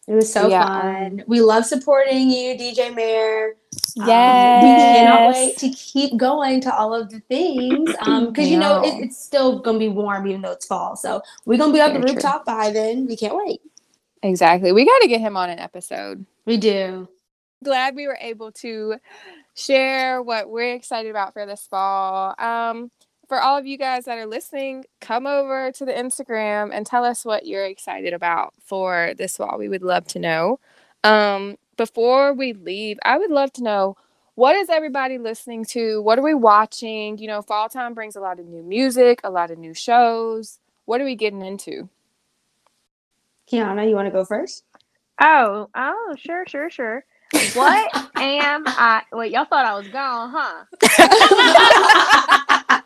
It 0.07 0.13
was 0.13 0.32
so 0.32 0.47
yeah. 0.47 0.65
fun. 0.65 1.23
We 1.26 1.41
love 1.41 1.65
supporting 1.65 2.30
you, 2.30 2.55
DJ 2.55 2.93
Mayor. 2.93 3.55
Yeah, 3.95 4.59
um, 4.61 4.67
we 4.67 4.76
cannot 4.76 5.34
wait 5.34 5.57
to 5.57 5.69
keep 5.69 6.15
going 6.17 6.61
to 6.61 6.73
all 6.73 6.93
of 6.93 7.09
the 7.09 7.21
things 7.21 7.89
because 7.91 8.01
um, 8.07 8.34
you 8.38 8.59
know 8.59 8.84
it, 8.84 9.03
it's 9.03 9.23
still 9.23 9.59
gonna 9.59 9.80
be 9.80 9.89
warm 9.89 10.28
even 10.28 10.41
though 10.41 10.51
it's 10.51 10.67
fall. 10.67 10.95
So 10.95 11.21
we're 11.45 11.57
gonna 11.57 11.73
be 11.73 11.82
up 11.82 11.93
Very 11.93 12.03
the 12.05 12.13
rooftop 12.13 12.45
true. 12.45 12.55
by 12.55 12.69
then. 12.71 13.07
We 13.07 13.17
can't 13.17 13.36
wait. 13.36 13.61
Exactly. 14.21 14.71
We 14.71 14.86
got 14.86 14.99
to 15.01 15.07
get 15.07 15.21
him 15.21 15.38
on 15.38 15.49
an 15.49 15.59
episode. 15.59 16.26
We 16.45 16.57
do. 16.57 17.07
Glad 17.63 17.95
we 17.95 18.07
were 18.07 18.17
able 18.19 18.51
to 18.53 18.95
share 19.55 20.21
what 20.21 20.49
we're 20.49 20.73
excited 20.73 21.09
about 21.09 21.34
for 21.34 21.45
this 21.45 21.67
fall. 21.67 22.36
Um, 22.39 22.91
for 23.28 23.41
all 23.41 23.57
of 23.57 23.65
you 23.65 23.78
guys 23.78 24.05
that 24.05 24.17
are 24.17 24.26
listening, 24.26 24.86
come 25.01 25.26
over 25.26 25.71
to 25.71 25.86
the 25.86 25.91
Instagram 25.91 26.69
and 26.73 26.86
tell 26.86 27.03
us 27.03 27.26
what 27.26 27.45
you're 27.45 27.65
excited 27.65 28.13
about 28.13 28.53
for 28.63 29.13
this 29.17 29.38
fall. 29.38 29.57
We 29.57 29.69
would 29.69 29.84
love 29.84 30.05
to 30.07 30.19
know. 30.19 30.59
Um, 31.03 31.57
before 31.78 32.34
we 32.34 32.53
leave, 32.53 32.97
I 33.03 33.17
would 33.17 33.32
love 33.32 33.51
to 33.53 33.63
know 33.63 33.97
what 34.36 34.55
is 34.55 34.69
everybody 34.69 35.17
listening 35.17 35.65
to? 35.65 36.01
What 36.01 36.19
are 36.19 36.23
we 36.23 36.34
watching? 36.34 37.17
You 37.17 37.28
know, 37.28 37.41
fall 37.41 37.69
time 37.69 37.93
brings 37.93 38.15
a 38.15 38.19
lot 38.19 38.39
of 38.39 38.45
new 38.45 38.63
music, 38.63 39.21
a 39.23 39.30
lot 39.30 39.51
of 39.51 39.57
new 39.57 39.73
shows. 39.73 40.59
What 40.86 41.01
are 41.01 41.05
we 41.05 41.15
getting 41.15 41.41
into? 41.41 41.89
Kiana, 43.51 43.88
you 43.88 43.95
want 43.95 44.07
to 44.07 44.11
go 44.11 44.26
first? 44.26 44.63
Oh, 45.21 45.69
oh, 45.73 46.15
sure, 46.17 46.45
sure, 46.47 46.69
sure. 46.69 47.05
What 47.53 48.09
am 48.15 48.63
I? 48.67 49.03
Wait, 49.13 49.32
y'all 49.32 49.45
thought 49.45 49.65
I 49.65 49.76
was 49.76 49.88
gone, 49.88 50.34
huh? 50.36 50.65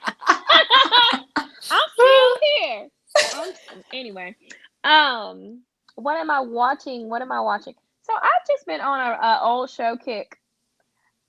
I'm 1.72 1.90
still 1.94 2.38
here. 2.42 2.88
I'm, 3.36 3.54
anyway, 4.00 4.36
um, 4.84 5.62
what 5.96 6.18
am 6.18 6.32
I 6.32 6.40
watching? 6.40 7.10
What 7.10 7.22
am 7.22 7.32
I 7.32 7.42
watching? 7.42 7.74
So 8.04 8.14
I've 8.16 8.48
just 8.48 8.66
been 8.66 8.82
on 8.82 9.00
a, 9.00 9.14
a 9.14 9.40
old 9.44 9.70
show 9.70 9.98
kick. 9.98 10.40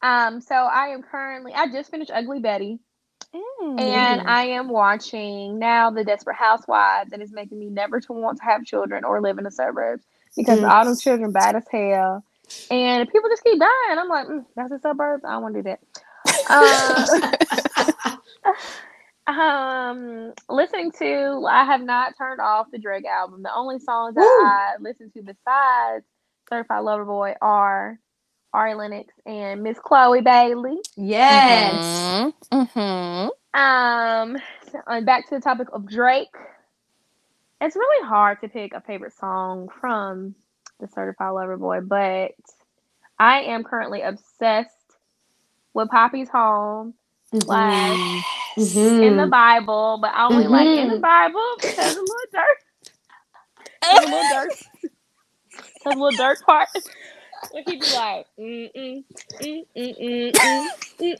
Um, 0.02 0.40
so 0.40 0.54
I 0.54 0.88
am 0.88 1.02
currently. 1.02 1.52
I 1.54 1.66
just 1.70 1.90
finished 1.90 2.10
Ugly 2.12 2.40
Betty. 2.40 2.78
Mm. 3.34 3.80
And 3.80 4.22
I 4.22 4.42
am 4.44 4.68
watching 4.68 5.58
now 5.58 5.90
The 5.90 6.02
Desperate 6.02 6.36
Housewives, 6.36 7.12
and 7.12 7.22
it's 7.22 7.32
making 7.32 7.60
me 7.60 7.66
never 7.66 8.00
to 8.00 8.12
want 8.12 8.38
to 8.38 8.44
have 8.44 8.64
children 8.64 9.04
or 9.04 9.20
live 9.20 9.38
in 9.38 9.44
the 9.44 9.50
suburbs 9.50 10.04
because 10.36 10.60
mm. 10.60 10.68
all 10.68 10.84
those 10.84 11.00
children 11.00 11.30
bad 11.30 11.54
as 11.54 11.64
hell, 11.70 12.24
and 12.70 13.08
people 13.08 13.30
just 13.30 13.44
keep 13.44 13.60
dying. 13.60 13.98
I'm 13.98 14.08
like, 14.08 14.26
mm, 14.26 14.44
that's 14.56 14.70
the 14.70 14.80
suburbs. 14.80 15.24
I 15.24 15.32
don't 15.32 15.42
want 15.42 15.54
to 15.54 15.62
do 15.62 15.68
that. 15.68 15.80
Uh, 16.50 18.16
Um, 19.30 20.32
listening 20.48 20.90
to, 20.98 21.46
I 21.48 21.64
have 21.64 21.82
not 21.82 22.18
turned 22.18 22.40
off 22.40 22.66
the 22.72 22.78
Drake 22.78 23.06
album. 23.06 23.42
The 23.42 23.54
only 23.54 23.78
songs 23.78 24.16
that 24.16 24.20
Woo. 24.20 24.46
I 24.46 24.74
listen 24.80 25.10
to 25.12 25.22
besides 25.22 26.04
Certified 26.48 26.82
Lover 26.82 27.04
Boy 27.04 27.34
are 27.40 28.00
Ari 28.52 28.74
Lennox 28.74 29.14
and 29.24 29.62
Miss 29.62 29.78
Chloe 29.78 30.20
Bailey. 30.20 30.78
Yes. 30.96 32.32
Mm-hmm. 32.50 33.60
Um, 33.60 34.38
so, 34.72 34.80
and 34.88 35.06
back 35.06 35.28
to 35.28 35.36
the 35.36 35.40
topic 35.40 35.68
of 35.72 35.88
Drake. 35.88 36.34
It's 37.60 37.76
really 37.76 38.08
hard 38.08 38.40
to 38.40 38.48
pick 38.48 38.72
a 38.72 38.80
favorite 38.80 39.12
song 39.12 39.68
from 39.80 40.34
the 40.80 40.88
Certified 40.88 41.34
Lover 41.34 41.56
Boy, 41.56 41.82
but 41.82 42.32
I 43.18 43.42
am 43.42 43.62
currently 43.62 44.02
obsessed 44.02 44.70
with 45.72 45.88
Papi's 45.90 46.30
Home 46.30 46.94
Like, 47.32 48.02
Mhm. 48.58 49.00
in 49.00 49.16
the 49.16 49.26
Bible, 49.26 49.98
but 50.02 50.12
I 50.14 50.26
only 50.26 50.48
like 50.48 50.70
in 50.76 50.88
the 50.88 50.96
Mhm. 50.96 51.02
Bible 51.02 51.56
because 51.62 51.96
a 51.96 52.00
Lil 52.00 52.26
Durk. 52.34 52.60
The 53.96 54.06
Lil 54.08 54.28
Durk. 54.28 54.50
The 55.84 55.92
Lil 55.92 56.16
Durk 56.16 56.36
part. 56.46 56.68
Where 57.50 57.64
he 57.64 57.76
be 57.76 57.90
like, 57.90 58.26
mm 58.40 58.68
mm 58.76 59.04
mm 59.42 59.62
mm 59.76 59.94
mm 60.00 60.36
mm. 60.42 60.70
mm. 61.02 61.16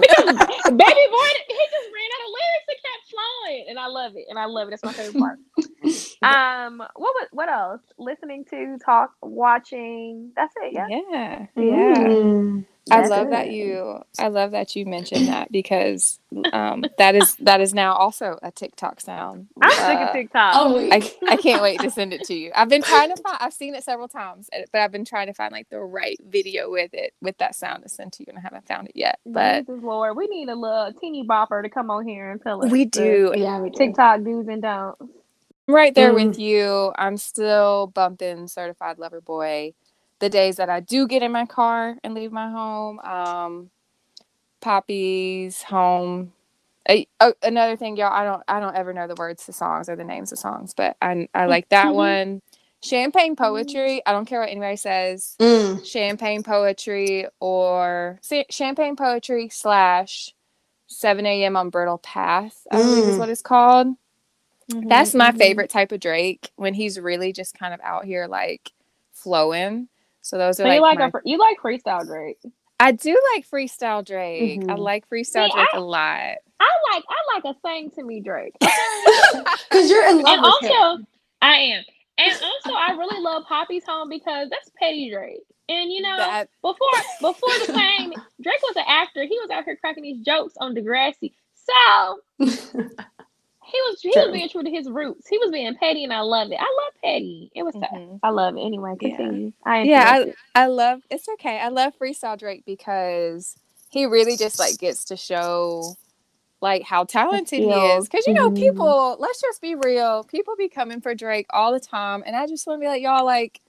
Because 0.00 0.26
Baby 0.66 1.06
Boy, 1.12 1.30
he 1.48 1.54
just 1.72 1.88
ran 1.94 2.10
out 2.14 2.26
of 2.26 2.34
lyrics 2.34 2.68
and 2.68 2.78
kept 2.84 3.10
flowing, 3.10 3.66
and 3.70 3.78
I 3.80 3.86
love 3.88 4.12
it, 4.16 4.26
and 4.30 4.38
I 4.38 4.46
love 4.46 4.68
it. 4.68 4.72
That's 4.72 4.84
my 4.84 4.94
favorite 4.94 5.18
part. 5.18 5.38
Um, 6.22 6.78
what 6.78 7.14
was 7.16 7.28
what 7.32 7.48
else? 7.50 7.82
Listening 7.98 8.44
to, 8.50 8.78
talk, 8.84 9.12
watching. 9.22 10.32
That's 10.36 10.54
it. 10.62 10.74
Yeah. 10.74 10.88
Yeah. 10.88 11.46
Yeah. 11.56 12.16
Mm. 12.16 12.66
I 12.90 13.00
love 13.02 13.30
that 13.30 13.50
you 13.50 14.00
I 14.18 14.28
love 14.28 14.52
that 14.52 14.76
you 14.76 14.86
mentioned 14.86 15.28
that 15.28 15.52
because 15.52 16.20
um 16.52 16.90
that 16.98 17.16
is 17.16 17.36
that 17.40 17.60
is 17.60 17.74
now 17.74 17.94
also 17.94 18.38
a 18.42 18.52
TikTok 18.52 19.00
sound. 19.00 19.48
I'm 19.60 19.76
sick 19.76 20.00
Uh, 20.00 20.02
of 20.02 20.12
TikTok. 20.12 20.60
Oh, 20.60 20.78
I, 20.90 21.02
I 21.28 21.36
can't 21.36 21.62
wait 21.62 21.82
to 21.82 21.90
send 21.90 22.14
it 22.14 22.24
to 22.24 22.34
you. 22.34 22.52
I've 22.56 22.70
been 22.70 22.82
trying 22.82 23.10
to 23.10 23.18
find 23.18 23.38
I've 23.40 23.54
seen 23.54 23.74
it 23.76 23.84
several 23.84 24.08
times, 24.08 24.48
eh, 24.52 24.64
but 24.72 24.80
I've 24.82 24.92
been 24.92 25.04
trying 25.04 25.28
to 25.28 25.34
find 25.34 25.52
like 25.52 25.68
the 25.70 25.80
right 25.80 26.18
video 26.26 26.70
with 26.72 26.94
it 26.94 27.14
with 27.22 27.38
that 27.38 27.56
sound 27.56 27.84
to 27.84 27.90
send 27.90 28.14
to 28.14 28.22
you 28.24 28.26
and 28.30 28.38
I 28.38 28.42
haven't 28.42 28.68
found 28.68 28.88
it 28.88 28.96
yet. 28.96 29.20
But 29.34 29.66
Jesus 29.66 29.82
Lord, 29.82 30.16
we 30.16 30.28
need 30.28 30.48
a 30.50 30.56
little 30.56 30.92
teeny 31.00 31.26
bopper 31.26 31.62
to 31.62 31.70
come 31.70 31.90
on 31.90 32.06
here 32.06 32.30
and 32.32 32.42
tell 32.42 32.64
us. 32.64 32.72
we 32.72 32.86
do 32.86 33.34
yeah, 33.34 33.60
we 33.60 33.70
do. 33.70 33.96
TikTok 33.96 34.24
do's 34.24 34.48
and 34.48 34.62
don'ts. 34.62 35.00
I'm 35.68 35.74
right 35.74 35.94
there 35.94 36.12
Mm. 36.12 36.14
with 36.14 36.38
you. 36.38 36.92
I'm 36.96 37.16
still 37.16 37.88
bumping 37.88 38.48
certified 38.48 38.98
lover 38.98 39.20
boy. 39.22 39.74
The 40.20 40.30
days 40.30 40.56
that 40.56 40.70
I 40.70 40.80
do 40.80 41.08
get 41.08 41.22
in 41.22 41.32
my 41.32 41.46
car 41.46 41.96
and 42.04 42.14
leave 42.14 42.32
my 42.32 42.50
home, 42.50 43.00
um, 43.00 43.70
Papi's 44.62 45.62
home. 45.64 46.34
A- 47.20 47.34
another 47.42 47.76
thing, 47.76 47.96
y'all. 47.96 48.12
I 48.12 48.24
don't. 48.24 48.44
I 48.48 48.60
don't 48.60 48.76
ever 48.76 48.94
know 48.94 49.08
the 49.08 49.16
words 49.16 49.46
to 49.46 49.54
songs 49.54 49.88
or 49.90 49.96
the 49.96 50.04
names 50.04 50.32
of 50.32 50.38
songs, 50.40 50.74
but 50.74 50.96
I 51.02 51.28
I 51.34 51.46
like 51.46 51.70
that 51.70 51.94
Mhm. 51.94 51.96
one. 51.96 52.42
Champagne 52.82 53.36
poetry. 53.36 54.02
I 54.06 54.12
don't 54.12 54.26
care 54.26 54.40
what 54.40 54.50
anybody 54.50 54.76
says. 54.76 55.38
Mm. 55.40 55.84
Champagne 55.84 56.44
poetry 56.44 57.26
or 57.40 58.20
champagne 58.50 58.96
poetry 58.96 59.48
slash 59.50 60.34
7 60.88 61.26
a.m. 61.26 61.56
on 61.56 61.70
Bridle 61.70 61.98
Path. 61.98 62.66
I 62.72 62.80
believe 62.80 63.08
is 63.08 63.16
Mm. 63.16 63.18
what 63.18 63.30
it's 63.30 63.42
called. 63.42 63.88
That's 64.88 65.14
my 65.14 65.32
Mhm. 65.32 65.38
favorite 65.38 65.70
type 65.70 65.92
of 65.92 66.00
Drake 66.00 66.50
when 66.56 66.74
he's 66.74 67.00
really 67.00 67.32
just 67.32 67.58
kind 67.58 67.74
of 67.74 67.80
out 67.82 68.04
here 68.06 68.26
like 68.28 68.72
flowing. 69.12 69.88
So 70.24 70.38
those 70.38 70.58
are 70.58 70.64
So 70.64 70.68
like, 70.68 70.76
you 70.76 70.80
like 70.82 70.98
my- 70.98 71.06
a, 71.06 71.10
fr- 71.10 71.18
you 71.26 71.36
like 71.38 71.58
freestyle 71.62 72.06
Drake? 72.06 72.38
I 72.80 72.92
do 72.92 73.16
like 73.34 73.46
freestyle 73.48 74.04
Drake. 74.04 74.62
I 74.62 74.64
Mhm. 74.74 74.78
like 74.78 75.08
freestyle 75.08 75.46
See, 75.48 75.52
Drake 75.54 75.68
I- 75.74 75.76
a 75.76 75.80
lot. 75.80 76.36
I 76.60 76.70
like 76.92 77.04
I 77.08 77.34
like 77.34 77.44
a 77.44 77.54
sing 77.64 77.90
to 77.92 78.02
me 78.02 78.20
Drake. 78.20 78.54
Because 78.60 79.90
you're 79.90 80.06
in 80.08 80.22
love 80.22 80.26
and 80.34 80.42
with 80.42 80.70
him. 80.70 80.72
also 80.78 81.04
I 81.42 81.56
am. 81.56 81.84
And 82.16 82.32
also 82.42 82.72
I 82.74 82.92
really 82.92 83.20
love 83.20 83.44
Papi's 83.48 83.84
Home 83.86 84.08
because 84.08 84.48
that's 84.48 84.70
petty 84.80 85.10
Drake. 85.12 85.42
And 85.68 85.92
you 85.92 86.00
know, 86.02 86.16
That- 86.16 86.48
before 86.62 86.88
before 87.20 87.58
the 87.66 87.72
fame, 87.74 88.12
Drake 88.40 88.62
was 88.62 88.76
an 88.76 88.84
actor. 88.86 89.24
He 89.24 89.38
was 89.40 89.50
out 89.50 89.64
here 89.64 89.76
cracking 89.76 90.04
these 90.04 90.20
jokes 90.24 90.54
on 90.58 90.74
Degrassi. 90.74 91.32
So 91.54 92.20
he 93.64 93.78
was 93.88 94.00
he 94.02 94.10
was 94.10 94.32
being 94.32 94.48
true 94.50 94.64
to 94.64 94.70
his 94.70 94.88
roots. 94.90 95.28
He 95.28 95.38
was 95.38 95.50
being 95.52 95.74
petty, 95.76 96.04
and 96.04 96.12
I 96.12 96.20
love 96.22 96.52
it. 96.52 96.58
I 96.60 96.64
love 96.64 96.94
petty. 97.04 97.50
It 97.54 97.64
was 97.64 97.76
tough. 97.80 97.90
Mhm. 97.92 98.20
I 98.22 98.30
love 98.30 98.56
it. 98.56 98.60
Anyway, 98.62 98.94
Yeah. 99.00 99.16
continue. 99.18 99.52
I 99.66 99.82
Yeah, 99.82 100.24
interrupted. 100.24 100.36
I 100.54 100.66
love 100.68 101.02
it's 101.10 101.28
okay. 101.34 101.58
I 101.60 101.68
love 101.68 101.94
freestyle 102.00 102.38
Drake 102.38 102.64
because 102.66 103.56
he 103.90 104.06
really 104.06 104.36
just 104.36 104.58
like 104.58 104.78
gets 104.78 105.06
to 105.06 105.16
show 105.16 105.96
like 106.62 106.82
how 106.84 107.04
talented 107.04 107.62
he 107.62 107.80
is. 107.86 108.06
Because 108.08 108.26
you 108.26 108.34
know, 108.34 108.50
Mhm. 108.50 108.56
people, 108.56 109.16
let's 109.20 109.40
just 109.40 109.62
be 109.62 109.74
real, 109.76 110.24
people 110.24 110.56
be 110.56 110.68
coming 110.70 111.00
for 111.02 111.14
Drake 111.14 111.46
all 111.50 111.72
the 111.72 111.80
time. 111.80 112.24
And 112.26 112.36
I 112.36 112.46
just 112.48 112.66
want 112.66 112.80
to 112.80 112.84
be 112.84 112.88
like, 112.88 113.02
y'all, 113.02 113.24
like, 113.26 113.60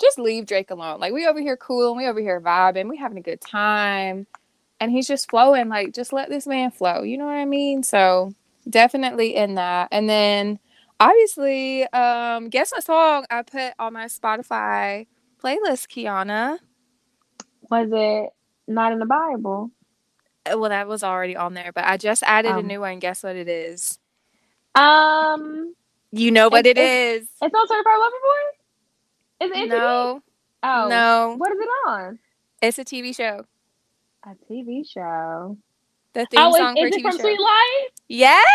just 0.00 0.18
leave 0.18 0.46
Drake 0.46 0.70
alone. 0.72 1.00
Like, 1.00 1.12
we 1.14 1.26
over 1.26 1.40
here 1.40 1.58
cool 1.58 1.90
and 1.90 1.98
we 1.98 2.06
over 2.06 2.20
here 2.20 2.40
vibing, 2.40 2.88
we 2.88 2.96
having 2.98 3.18
a 3.18 3.22
good 3.22 3.40
time. 3.42 4.26
And 4.80 4.92
he's 4.92 5.08
just 5.08 5.30
flowing. 5.30 5.68
Like, 5.68 5.94
just 5.94 6.12
let 6.12 6.30
this 6.30 6.46
man 6.46 6.70
flow. 6.72 7.02
You 7.02 7.18
know 7.18 7.26
what 7.26 7.32
I 7.36 7.46
mean? 7.46 7.82
So 7.84 8.34
definitely 8.68 9.34
in 9.36 9.54
that. 9.54 9.88
And 9.92 10.08
then 10.08 10.58
obviously, 11.00 11.84
um, 11.92 12.48
guess 12.48 12.72
what 12.72 12.84
song 12.84 13.24
I 13.30 13.42
put 13.42 13.74
on 13.78 13.92
my 13.92 14.06
Spotify 14.06 15.06
playlist, 15.42 15.88
Kiana? 15.88 16.58
Was 17.70 17.88
it 17.92 18.30
not 18.68 18.92
in 18.92 18.98
the 18.98 19.06
Bible? 19.06 19.70
Uh, 20.50 20.58
Well, 20.58 20.70
that 20.70 20.86
was 20.88 21.02
already 21.02 21.36
on 21.36 21.54
there, 21.54 21.72
but 21.72 21.84
I 21.84 21.96
just 21.96 22.22
added 22.22 22.52
a 22.52 22.58
Um, 22.58 22.66
new 22.66 22.80
one. 22.80 22.98
Guess 22.98 23.22
what 23.22 23.36
it 23.36 23.48
is? 23.48 23.98
Um, 24.74 25.74
You 26.16 26.30
know 26.30 26.48
what 26.48 26.64
It's- 26.64 27.28
it's 27.42 27.54
on 27.54 27.66
Certified 27.68 27.98
Lover 27.98 28.16
Boy. 28.22 29.46
Is 29.46 29.50
it? 29.64 29.68
No, 29.68 30.22
Oh, 30.62 30.88
no, 30.88 31.34
What 31.36 31.52
is 31.52 31.58
it 31.58 31.68
on? 31.88 32.18
it's 32.62 32.78
a 32.78 32.84
TV 32.84 33.12
show. 33.12 33.44
A 34.24 34.34
TV 34.48 34.84
show. 34.84 35.58
The 36.14 36.22
oh, 36.22 36.26
theme 36.30 36.40
Oh, 36.40 36.56
song 36.56 36.76
is, 36.76 36.82
for 36.82 36.86
is 36.88 36.92
a 36.92 36.96
it 36.96 37.00
TV 37.00 37.02
from 37.02 37.16
show. 37.18 37.22
Sweet 37.22 37.40
Life? 37.40 37.90
Yes, 38.08 38.46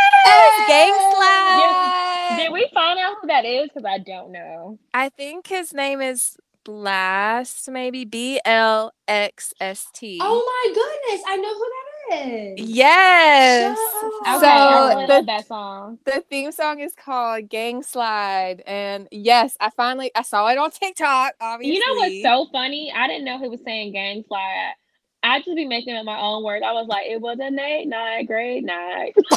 Gang 0.67 0.93
Hey! 0.93 1.15
Slide. 1.15 2.35
Did 2.37 2.51
we 2.53 2.69
find 2.73 2.99
out 2.99 3.17
who 3.21 3.27
that 3.27 3.45
is? 3.45 3.69
Because 3.69 3.85
I 3.85 3.97
don't 3.99 4.31
know. 4.31 4.79
I 4.93 5.09
think 5.09 5.47
his 5.47 5.73
name 5.73 6.01
is 6.01 6.37
Blxst, 6.65 7.67
maybe 7.69 8.05
B 8.05 8.39
L 8.45 8.91
X 9.07 9.53
S 9.59 9.87
T. 9.93 10.19
oh 10.21 10.43
my 10.45 10.73
goodness, 10.73 11.23
I 11.27 11.37
know 11.37 11.53
who 11.53 11.59
that 11.59 12.55
is. 12.59 12.69
Yes. 12.69 13.77
Shut 13.77 14.37
Okay, 14.37 14.47
I 14.47 14.89
So 14.89 14.89
really 14.89 15.05
the, 15.07 15.13
love 15.13 15.25
that 15.27 15.47
song. 15.47 15.97
the 16.05 16.23
theme 16.29 16.51
song 16.51 16.79
is 16.79 16.93
called 16.95 17.49
Gang 17.49 17.81
Slide, 17.83 18.61
and 18.67 19.07
yes, 19.11 19.57
I 19.59 19.69
finally 19.71 20.11
I 20.15 20.21
saw 20.21 20.47
it 20.49 20.57
on 20.57 20.69
TikTok. 20.71 21.33
Obviously, 21.41 21.75
You 21.75 21.79
know 21.87 21.95
what's 21.95 22.21
so 22.21 22.47
funny? 22.51 22.91
I 22.95 23.07
didn't 23.07 23.25
know 23.25 23.39
he 23.39 23.47
was 23.47 23.61
saying 23.65 23.93
gang 23.93 24.23
slide. 24.27 24.73
I 25.21 25.39
just 25.39 25.55
be 25.55 25.65
making 25.65 25.95
up 25.97 26.05
my 26.05 26.19
own 26.19 26.43
words. 26.43 26.63
I 26.65 26.71
was 26.71 26.87
like, 26.87 27.07
it 27.07 27.19
was 27.19 27.37
a 27.41 27.49
late 27.51 27.87
night, 27.87 28.27
great 28.27 28.63
night. 28.63 29.13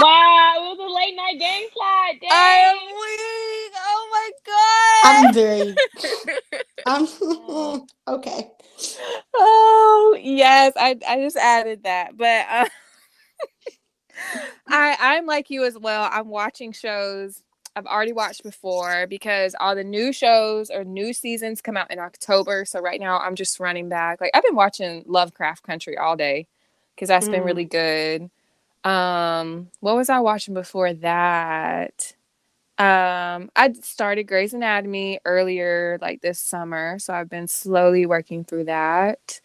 wow, 0.00 0.54
it 0.56 0.62
was 0.62 0.78
a 0.80 0.88
late 0.94 1.14
night 1.14 1.38
gang 1.38 1.68
slide. 1.72 2.18
Dang. 2.20 2.30
I 2.32 2.56
am 2.70 2.78
weak. 2.86 3.72
Oh 3.86 4.08
my 4.12 4.30
god. 4.46 5.26
I'm 5.26 5.34
very. 5.34 5.74
I'm 6.86 7.06
okay. 8.08 8.50
oh 9.34 10.18
yes, 10.20 10.72
I 10.76 10.96
I 11.06 11.20
just 11.20 11.36
added 11.36 11.84
that, 11.84 12.16
but 12.16 12.46
uh, 12.50 12.68
I 14.68 14.96
I'm 15.00 15.26
like 15.26 15.50
you 15.50 15.64
as 15.64 15.78
well. 15.78 16.08
I'm 16.10 16.28
watching 16.28 16.72
shows 16.72 17.42
I've 17.76 17.86
already 17.86 18.12
watched 18.12 18.42
before 18.42 19.06
because 19.08 19.54
all 19.58 19.74
the 19.74 19.84
new 19.84 20.12
shows 20.12 20.70
or 20.70 20.84
new 20.84 21.12
seasons 21.12 21.60
come 21.60 21.76
out 21.76 21.90
in 21.90 21.98
October. 21.98 22.64
So 22.64 22.80
right 22.80 23.00
now 23.00 23.18
I'm 23.18 23.34
just 23.36 23.60
running 23.60 23.88
back. 23.88 24.20
Like 24.20 24.30
I've 24.34 24.44
been 24.44 24.54
watching 24.56 25.04
Lovecraft 25.06 25.62
Country 25.64 25.96
all 25.98 26.16
day 26.16 26.46
because 26.94 27.08
that's 27.08 27.28
been 27.28 27.42
Mm. 27.42 27.44
really 27.44 27.64
good. 27.64 28.30
Um, 28.84 29.70
what 29.80 29.96
was 29.96 30.10
I 30.10 30.20
watching 30.20 30.54
before 30.54 30.92
that? 30.94 32.14
Um, 32.78 33.50
I 33.56 33.72
started 33.82 34.24
Grey's 34.24 34.54
Anatomy 34.54 35.20
earlier, 35.24 35.98
like 36.02 36.22
this 36.22 36.40
summer, 36.40 36.98
so 36.98 37.14
I've 37.14 37.30
been 37.30 37.48
slowly 37.48 38.06
working 38.06 38.44
through 38.44 38.64
that. 38.64 39.40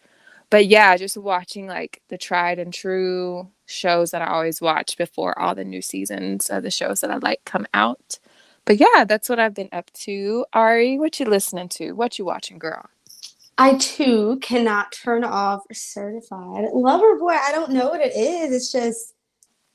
But 0.50 0.66
yeah, 0.66 0.96
just 0.96 1.16
watching 1.18 1.68
like 1.68 2.02
the 2.08 2.18
tried 2.18 2.58
and 2.60 2.74
true 2.74 3.50
shows 3.66 4.12
that 4.12 4.22
I 4.22 4.26
always 4.28 4.60
watch 4.62 4.98
before 4.98 5.38
all 5.38 5.54
the 5.54 5.64
new 5.64 5.82
seasons 5.82 6.50
of 6.50 6.64
the 6.64 6.72
shows 6.72 7.02
that 7.02 7.12
I 7.12 7.18
like 7.18 7.42
come 7.46 7.66
out. 7.74 8.18
But 8.66 8.78
yeah, 8.80 9.04
that's 9.06 9.28
what 9.28 9.40
I've 9.40 9.54
been 9.54 9.70
up 9.72 9.92
to. 10.04 10.46
Ari, 10.54 10.98
what 10.98 11.20
you 11.20 11.26
listening 11.26 11.68
to? 11.70 11.92
What 11.92 12.18
you 12.18 12.24
watching, 12.26 12.58
girl? 12.58 12.86
I 13.58 13.76
too 13.76 14.38
cannot 14.42 14.92
turn 14.92 15.24
off 15.24 15.62
certified 15.72 16.66
lover 16.74 17.16
boy. 17.18 17.30
I 17.32 17.52
don't 17.52 17.72
know 17.72 17.90
what 17.90 18.00
it 18.00 18.16
is. 18.16 18.52
It's 18.52 18.72
just 18.72 19.14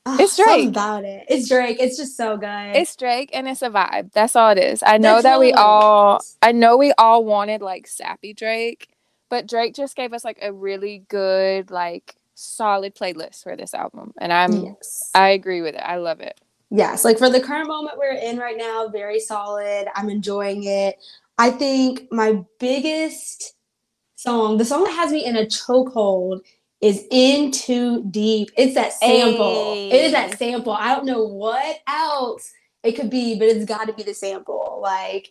ah, 0.06 0.16
It's 0.20 0.36
Drake. 0.36 0.68
about 0.68 1.04
it. 1.04 1.26
It's 1.28 1.48
Drake. 1.48 1.78
It's 1.80 1.96
just 1.96 2.16
so 2.16 2.36
good. 2.36 2.76
It's 2.76 2.96
Drake 2.96 3.30
and 3.34 3.48
it's 3.48 3.62
a 3.62 3.70
vibe. 3.70 4.12
That's 4.12 4.36
all 4.36 4.50
it 4.50 4.58
is. 4.58 4.82
I 4.84 4.98
know 4.98 5.14
That's 5.16 5.24
that 5.24 5.40
we 5.40 5.52
all. 5.52 6.22
I 6.42 6.52
know 6.52 6.76
we 6.76 6.92
all 6.98 7.24
wanted 7.24 7.62
like 7.62 7.86
sappy 7.86 8.34
Drake, 8.34 8.88
but 9.28 9.48
Drake 9.48 9.74
just 9.74 9.96
gave 9.96 10.12
us 10.12 10.24
like 10.24 10.38
a 10.42 10.52
really 10.52 11.04
good 11.08 11.70
like 11.70 12.16
solid 12.34 12.94
playlist 12.94 13.42
for 13.42 13.56
this 13.56 13.74
album, 13.74 14.12
and 14.18 14.32
I'm 14.32 14.64
Yes. 14.64 15.10
I 15.14 15.30
agree 15.30 15.62
with 15.62 15.74
it. 15.74 15.82
I 15.84 15.96
love 15.96 16.20
it. 16.20 16.40
Yes, 16.70 17.04
like 17.04 17.18
for 17.18 17.30
the 17.30 17.40
current 17.40 17.68
moment 17.68 17.98
we're 17.98 18.12
in 18.12 18.38
right 18.38 18.56
now, 18.56 18.88
very 18.88 19.20
solid. 19.20 19.88
I'm 19.94 20.10
enjoying 20.10 20.64
it. 20.64 20.96
I 21.38 21.50
think 21.50 22.10
my 22.10 22.44
biggest 22.58 23.54
song, 24.16 24.56
the 24.56 24.64
song 24.64 24.84
that 24.84 24.92
has 24.94 25.12
me 25.12 25.24
in 25.24 25.36
a 25.36 25.44
chokehold, 25.46 26.40
is 26.80 27.04
In 27.10 27.50
Too 27.50 28.04
Deep. 28.10 28.50
It's 28.56 28.74
that 28.74 28.92
sample. 28.94 29.74
It 29.74 29.94
is 29.94 30.12
that 30.12 30.38
sample. 30.38 30.72
I 30.72 30.94
don't 30.94 31.06
know 31.06 31.24
what 31.24 31.78
else 31.86 32.52
it 32.82 32.92
could 32.92 33.10
be, 33.10 33.38
but 33.38 33.48
it's 33.48 33.64
got 33.64 33.86
to 33.86 33.92
be 33.92 34.02
the 34.02 34.14
sample. 34.14 34.80
Like, 34.82 35.30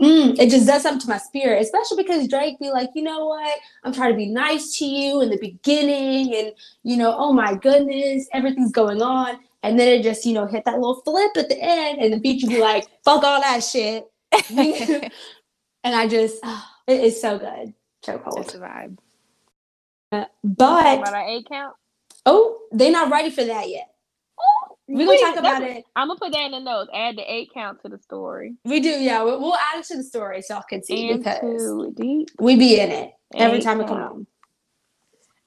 mm, 0.00 0.38
it 0.38 0.50
just 0.50 0.66
does 0.66 0.82
something 0.82 1.00
to 1.02 1.08
my 1.08 1.18
spirit, 1.18 1.62
especially 1.62 2.02
because 2.02 2.28
Drake 2.28 2.58
be 2.60 2.70
like, 2.70 2.90
you 2.94 3.02
know 3.02 3.26
what? 3.26 3.58
I'm 3.84 3.92
trying 3.92 4.12
to 4.12 4.16
be 4.16 4.26
nice 4.26 4.78
to 4.78 4.84
you 4.86 5.20
in 5.22 5.30
the 5.30 5.38
beginning, 5.38 6.34
and 6.34 6.52
you 6.84 6.96
know, 6.96 7.14
oh 7.16 7.32
my 7.32 7.54
goodness, 7.56 8.28
everything's 8.32 8.72
going 8.72 9.02
on. 9.02 9.38
And 9.64 9.78
then 9.78 9.88
it 9.88 10.02
just, 10.04 10.24
you 10.26 10.34
know, 10.34 10.46
hit 10.46 10.64
that 10.66 10.76
little 10.78 11.02
flip 11.02 11.32
at 11.36 11.48
the 11.48 11.58
end, 11.60 12.00
and 12.00 12.12
the 12.14 12.20
feature 12.20 12.46
be 12.48 12.60
like, 12.60 12.86
fuck 13.04 13.24
all 13.24 13.40
that 13.40 13.62
shit. 13.64 14.06
and 14.50 15.94
I 15.96 16.08
just, 16.08 16.38
ah, 16.44 16.76
it 16.86 17.02
is 17.04 17.20
so 17.20 17.38
good. 17.38 17.74
It's 18.36 18.54
Chokehold. 18.54 18.54
a 18.54 18.58
vibe. 18.58 18.98
Talking 20.58 20.94
But, 20.94 20.96
about 20.96 21.14
our 21.14 21.26
eight 21.28 21.46
count. 21.50 21.74
oh, 22.26 22.60
they're 22.72 22.92
not 22.92 23.10
ready 23.10 23.30
for 23.30 23.44
that 23.44 23.68
yet. 23.70 23.88
We're 24.88 25.06
to 25.06 25.22
talk 25.22 25.36
about 25.36 25.62
it. 25.62 25.84
I'm 25.94 26.08
gonna 26.08 26.18
put 26.18 26.32
that 26.32 26.46
in 26.46 26.52
the 26.52 26.60
notes. 26.60 26.90
Add 26.94 27.16
the 27.16 27.32
eight 27.32 27.52
count 27.52 27.82
to 27.82 27.88
the 27.88 27.98
story. 27.98 28.54
We 28.64 28.80
do, 28.80 28.88
yeah. 28.88 29.22
We'll, 29.22 29.38
we'll 29.40 29.54
add 29.54 29.80
it 29.80 29.84
to 29.86 29.96
the 29.98 30.02
story 30.02 30.40
so 30.40 30.54
y'all 30.54 30.64
can 30.68 30.82
see 30.82 31.10
And 31.10 31.22
because 31.22 32.24
we 32.38 32.56
be 32.56 32.80
in 32.80 32.90
it 32.90 33.12
every 33.34 33.60
time 33.60 33.80
it 33.80 33.86
comes 33.86 34.00
on. 34.00 34.26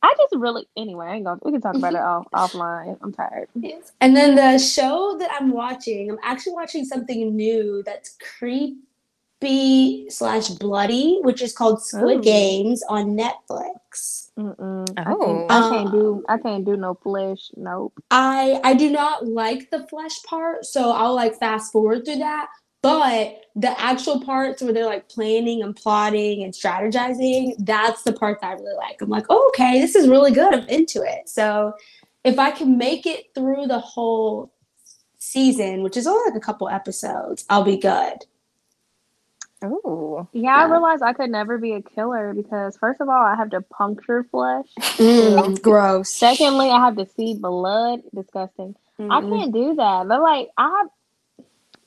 I 0.03 0.13
just 0.17 0.35
really 0.35 0.67
anyway. 0.77 1.07
I 1.07 1.15
ain't 1.15 1.25
gonna. 1.25 1.39
We 1.43 1.51
can 1.51 1.61
talk 1.61 1.75
about 1.75 1.93
it 1.93 1.99
off 1.99 2.27
offline. 2.33 2.97
I'm 3.01 3.13
tired. 3.13 3.49
Yes. 3.55 3.91
And 4.01 4.15
then 4.15 4.35
the 4.35 4.57
show 4.57 5.15
that 5.19 5.29
I'm 5.39 5.51
watching, 5.51 6.11
I'm 6.11 6.19
actually 6.23 6.53
watching 6.53 6.85
something 6.85 7.35
new 7.35 7.83
that's 7.85 8.17
creepy 8.37 10.09
slash 10.09 10.49
bloody, 10.49 11.19
which 11.21 11.41
is 11.41 11.53
called 11.53 11.83
Squid 11.83 12.19
Ooh. 12.19 12.23
Games 12.23 12.83
on 12.89 13.17
Netflix. 13.17 14.30
Mm-mm. 14.41 14.85
Oh. 15.05 15.45
I, 15.49 15.49
can't, 15.49 15.51
I 15.51 15.69
can't 15.69 15.91
do. 15.91 16.13
Um, 16.13 16.25
I 16.29 16.37
can't 16.37 16.65
do 16.65 16.77
no 16.77 16.95
flesh. 16.95 17.51
Nope. 17.55 17.93
I 18.09 18.59
I 18.63 18.73
do 18.73 18.89
not 18.89 19.27
like 19.27 19.69
the 19.69 19.85
flesh 19.87 20.21
part, 20.23 20.65
so 20.65 20.91
I'll 20.91 21.15
like 21.15 21.37
fast 21.39 21.71
forward 21.71 22.05
through 22.05 22.17
that. 22.17 22.47
But 22.81 23.45
the 23.55 23.79
actual 23.79 24.21
parts 24.21 24.61
where 24.61 24.73
they're 24.73 24.85
like 24.85 25.07
planning 25.07 25.61
and 25.61 25.75
plotting 25.75 26.43
and 26.43 26.51
strategizing, 26.51 27.53
that's 27.59 28.01
the 28.01 28.13
part 28.13 28.41
that 28.41 28.47
I 28.47 28.53
really 28.53 28.75
like. 28.75 29.01
I'm 29.01 29.09
like, 29.09 29.27
oh, 29.29 29.51
okay, 29.53 29.79
this 29.79 29.95
is 29.95 30.07
really 30.07 30.31
good. 30.31 30.51
I'm 30.53 30.67
into 30.67 31.03
it. 31.03 31.29
So 31.29 31.73
if 32.23 32.39
I 32.39 32.49
can 32.49 32.77
make 32.79 33.05
it 33.05 33.25
through 33.35 33.67
the 33.67 33.79
whole 33.79 34.51
season, 35.19 35.83
which 35.83 35.95
is 35.95 36.07
only 36.07 36.31
like 36.31 36.37
a 36.37 36.43
couple 36.43 36.69
episodes, 36.69 37.45
I'll 37.49 37.63
be 37.63 37.77
good. 37.77 38.25
Ooh. 39.65 40.27
Yeah, 40.33 40.55
I 40.55 40.63
Yeah. 40.63 40.67
realized 40.67 41.03
I 41.03 41.13
could 41.13 41.31
never 41.31 41.57
be 41.57 41.73
a 41.73 41.81
killer 41.81 42.33
because 42.33 42.77
first 42.77 43.01
of 43.01 43.09
all, 43.09 43.23
I 43.23 43.35
have 43.35 43.51
to 43.51 43.61
puncture 43.61 44.23
flesh. 44.31 44.67
Mm, 44.99 45.61
gross. 45.61 46.09
Secondly, 46.19 46.69
I 46.69 46.79
have 46.85 46.97
to 46.97 47.07
see 47.07 47.35
blood. 47.35 48.01
Disgusting. 48.15 48.75
I 49.09 49.21
Mm-mm. 49.21 49.23
can't 49.23 49.53
do 49.53 49.75
that. 49.75 50.07
But 50.07 50.21
like, 50.21 50.49
I 50.57 50.63
have, 50.69 50.87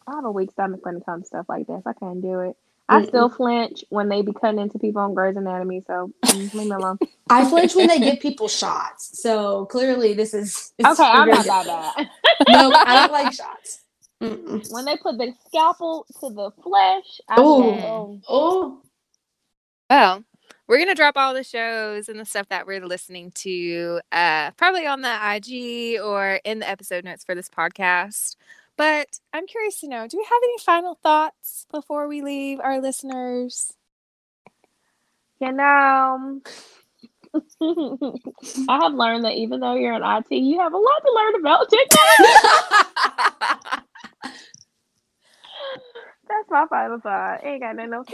I 0.09 0.17
have 0.17 0.25
a 0.27 0.33
weak 0.33 0.53
stomach 0.53 0.85
when 0.85 0.97
it 0.99 1.07
comes 1.07 1.25
to 1.25 1.29
stuff 1.29 1.47
like 1.49 1.67
this. 1.69 1.83
I 1.87 1.95
can't 1.95 2.23
do 2.23 2.41
it. 2.41 2.57
I 2.89 3.03
Mm-mm. 3.03 3.05
still 3.05 3.31
flinch 3.31 3.85
when 3.91 4.09
they 4.09 4.23
be 4.23 4.33
cutting 4.35 4.61
into 4.61 4.79
people 4.79 5.03
on 5.03 5.15
Grey's 5.15 5.37
Anatomy. 5.37 5.83
So 5.87 6.13
mm, 6.27 6.53
leave 6.55 6.69
me 6.69 6.77
alone. 6.77 6.99
I 7.31 7.45
flinch 7.45 7.75
when 7.77 7.89
they 7.89 8.01
give 8.03 8.21
people 8.21 8.49
shots. 8.49 9.21
So 9.23 9.67
clearly, 9.67 10.15
this 10.15 10.35
is. 10.35 10.73
Okay, 10.87 11.05
I'm 11.05 11.31
really 11.31 11.31
not 11.31 11.47
that 11.47 11.67
bad. 11.67 11.95
No, 12.49 12.81
I 12.85 12.97
don't 12.97 13.13
like 13.13 13.33
shots. 13.33 13.81
Mm-mm. 14.23 14.73
when 14.73 14.85
they 14.85 14.97
put 14.97 15.19
the 15.19 15.33
scalpel 15.47 16.07
to 16.21 16.31
the 16.31 16.51
flesh, 16.63 17.21
I 17.29 17.41
Ooh. 17.41 17.43
go, 17.43 18.21
Oh, 18.29 18.81
Well, 19.91 20.25
we're 20.67 20.79
gonna 20.79 20.95
drop 20.95 21.17
all 21.17 21.35
the 21.35 21.45
shows 21.45 22.09
and 22.09 22.19
the 22.19 22.25
stuff 22.25 22.49
that 22.49 22.67
we're 22.67 22.85
listening 22.87 23.33
to, 23.33 24.01
uh, 24.13 24.53
probably 24.53 24.87
on 24.87 25.03
the 25.03 25.35
IG 25.37 26.01
or 26.01 26.41
in 26.45 26.61
the 26.61 26.69
episode 26.69 27.05
notes 27.05 27.25
for 27.25 27.35
this 27.35 27.49
podcast. 27.51 28.37
But 28.77 29.21
I'm 29.33 29.47
curious 29.47 29.81
to 29.81 29.89
know: 29.89 30.07
Do 30.09 30.17
we 30.17 30.25
have 30.25 30.41
any 30.43 30.59
final 30.59 30.99
thoughts 31.03 31.67
before 31.71 32.09
we 32.09 32.23
leave 32.23 32.61
our 32.61 32.81
listeners? 32.81 33.73
you 35.41 35.53
know. 35.53 36.41
I 38.69 38.79
have 38.83 38.95
learned 38.95 39.25
that 39.25 39.35
even 39.35 39.61
though 39.61 39.75
you're 39.75 39.93
in 39.95 40.03
IT, 40.05 40.31
you 40.31 40.61
have 40.61 40.73
a 40.73 40.77
lot 40.77 41.03
to 41.05 41.13
learn 41.13 41.35
about 41.41 41.69
technology. 41.69 43.61
That's 46.29 46.51
my 46.51 46.67
final 46.69 46.99
thought. 47.01 47.45
Ain't 47.45 47.61
got 47.63 47.77
nothing 47.77 47.93
else 47.93 48.09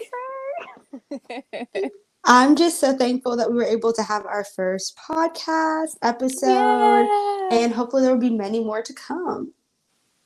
to 1.10 1.20
say. 1.28 1.90
I'm 2.24 2.54
just 2.54 2.80
so 2.80 2.96
thankful 2.96 3.36
that 3.36 3.50
we 3.50 3.56
were 3.56 3.64
able 3.64 3.92
to 3.94 4.02
have 4.02 4.26
our 4.26 4.44
first 4.44 4.96
podcast 4.98 5.96
episode, 6.02 6.48
Yeah. 6.48 7.48
and 7.52 7.72
hopefully 7.72 8.02
there 8.02 8.12
will 8.12 8.20
be 8.20 8.30
many 8.30 8.62
more 8.62 8.82
to 8.82 8.92
come. 8.92 9.54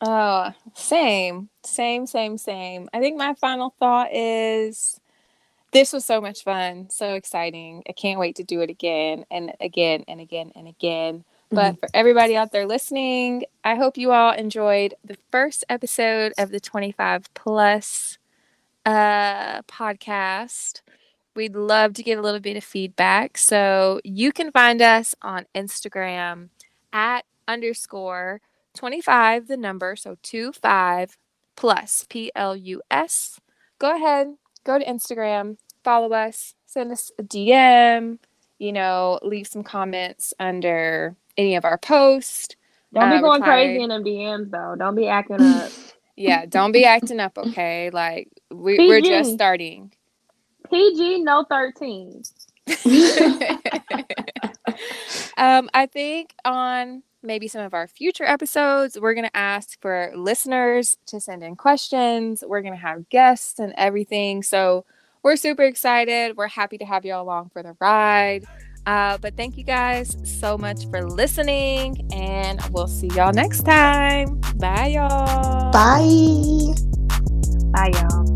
Oh, 0.00 0.50
same, 0.74 1.48
same, 1.64 2.06
same, 2.06 2.36
same. 2.36 2.88
I 2.92 2.98
think 3.00 3.16
my 3.16 3.34
final 3.34 3.74
thought 3.78 4.08
is 4.12 4.98
this 5.72 5.92
was 5.92 6.04
so 6.04 6.20
much 6.20 6.42
fun, 6.42 6.90
so 6.90 7.14
exciting. 7.14 7.84
I 7.88 7.92
can't 7.92 8.18
wait 8.18 8.36
to 8.36 8.44
do 8.44 8.60
it 8.60 8.70
again 8.70 9.24
and 9.30 9.52
again 9.60 10.04
and 10.08 10.20
again 10.20 10.50
and 10.56 10.66
again. 10.66 11.24
But 11.50 11.78
for 11.78 11.88
everybody 11.94 12.36
out 12.36 12.52
there 12.52 12.66
listening, 12.66 13.44
I 13.62 13.76
hope 13.76 13.96
you 13.96 14.12
all 14.12 14.32
enjoyed 14.32 14.94
the 15.04 15.16
first 15.30 15.64
episode 15.68 16.32
of 16.36 16.50
the 16.50 16.60
25 16.60 17.32
plus 17.34 18.18
uh, 18.84 19.62
podcast. 19.62 20.80
We'd 21.36 21.54
love 21.56 21.94
to 21.94 22.02
get 22.02 22.18
a 22.18 22.22
little 22.22 22.40
bit 22.40 22.56
of 22.56 22.64
feedback. 22.64 23.38
So 23.38 24.00
you 24.04 24.32
can 24.32 24.52
find 24.52 24.80
us 24.82 25.14
on 25.22 25.46
Instagram 25.54 26.48
at 26.92 27.24
underscore 27.46 28.40
25, 28.74 29.48
the 29.48 29.56
number, 29.56 29.96
so 29.96 30.16
25 30.22 31.16
plus 31.56 32.06
P 32.08 32.30
L 32.34 32.56
U 32.56 32.82
S. 32.90 33.40
Go 33.78 33.94
ahead, 33.94 34.34
go 34.64 34.78
to 34.78 34.84
Instagram, 34.84 35.58
follow 35.82 36.12
us, 36.12 36.54
send 36.66 36.90
us 36.90 37.10
a 37.18 37.22
DM, 37.22 38.18
you 38.58 38.72
know, 38.72 39.18
leave 39.22 39.46
some 39.46 39.62
comments 39.62 40.34
under 40.38 41.16
any 41.36 41.56
of 41.56 41.64
our 41.64 41.78
posts. 41.78 42.56
Don't 42.92 43.10
be 43.10 43.16
Uh, 43.16 43.20
going 43.20 43.42
crazy 43.42 43.82
in 43.82 43.88
them 43.88 44.04
DMs 44.04 44.50
though. 44.50 44.76
Don't 44.78 44.94
be 44.94 45.08
acting 45.08 45.40
up. 45.40 45.70
Yeah, 46.16 46.46
don't 46.46 46.70
be 46.70 46.84
acting 46.84 47.18
up, 47.18 47.36
okay? 47.36 47.90
Like, 47.90 48.28
we, 48.48 48.78
we're 48.78 49.00
just 49.00 49.32
starting. 49.32 49.92
PG 50.70 51.22
no 51.22 51.44
13. 51.50 52.22
um, 55.36 55.68
I 55.74 55.86
think 55.90 56.34
on 56.44 57.02
maybe 57.22 57.48
some 57.48 57.62
of 57.62 57.74
our 57.74 57.88
future 57.88 58.24
episodes, 58.24 58.98
we're 59.00 59.14
going 59.14 59.28
to 59.28 59.36
ask 59.36 59.80
for 59.80 60.12
listeners 60.14 60.96
to 61.06 61.20
send 61.20 61.42
in 61.42 61.56
questions. 61.56 62.44
We're 62.46 62.62
going 62.62 62.74
to 62.74 62.80
have 62.80 63.08
guests 63.08 63.58
and 63.58 63.74
everything. 63.76 64.42
So 64.42 64.84
we're 65.22 65.36
super 65.36 65.62
excited. 65.62 66.36
We're 66.36 66.48
happy 66.48 66.78
to 66.78 66.84
have 66.84 67.04
you 67.04 67.14
all 67.14 67.24
along 67.24 67.50
for 67.52 67.62
the 67.62 67.76
ride. 67.80 68.44
Uh, 68.86 69.18
but 69.18 69.36
thank 69.36 69.56
you 69.56 69.64
guys 69.64 70.16
so 70.40 70.58
much 70.58 70.88
for 70.90 71.08
listening, 71.08 72.06
and 72.12 72.60
we'll 72.70 72.88
see 72.88 73.08
y'all 73.08 73.32
next 73.32 73.62
time. 73.62 74.40
Bye, 74.56 74.88
y'all. 74.88 75.72
Bye. 75.72 76.74
Bye 77.72 77.90
y'all. 77.94 78.33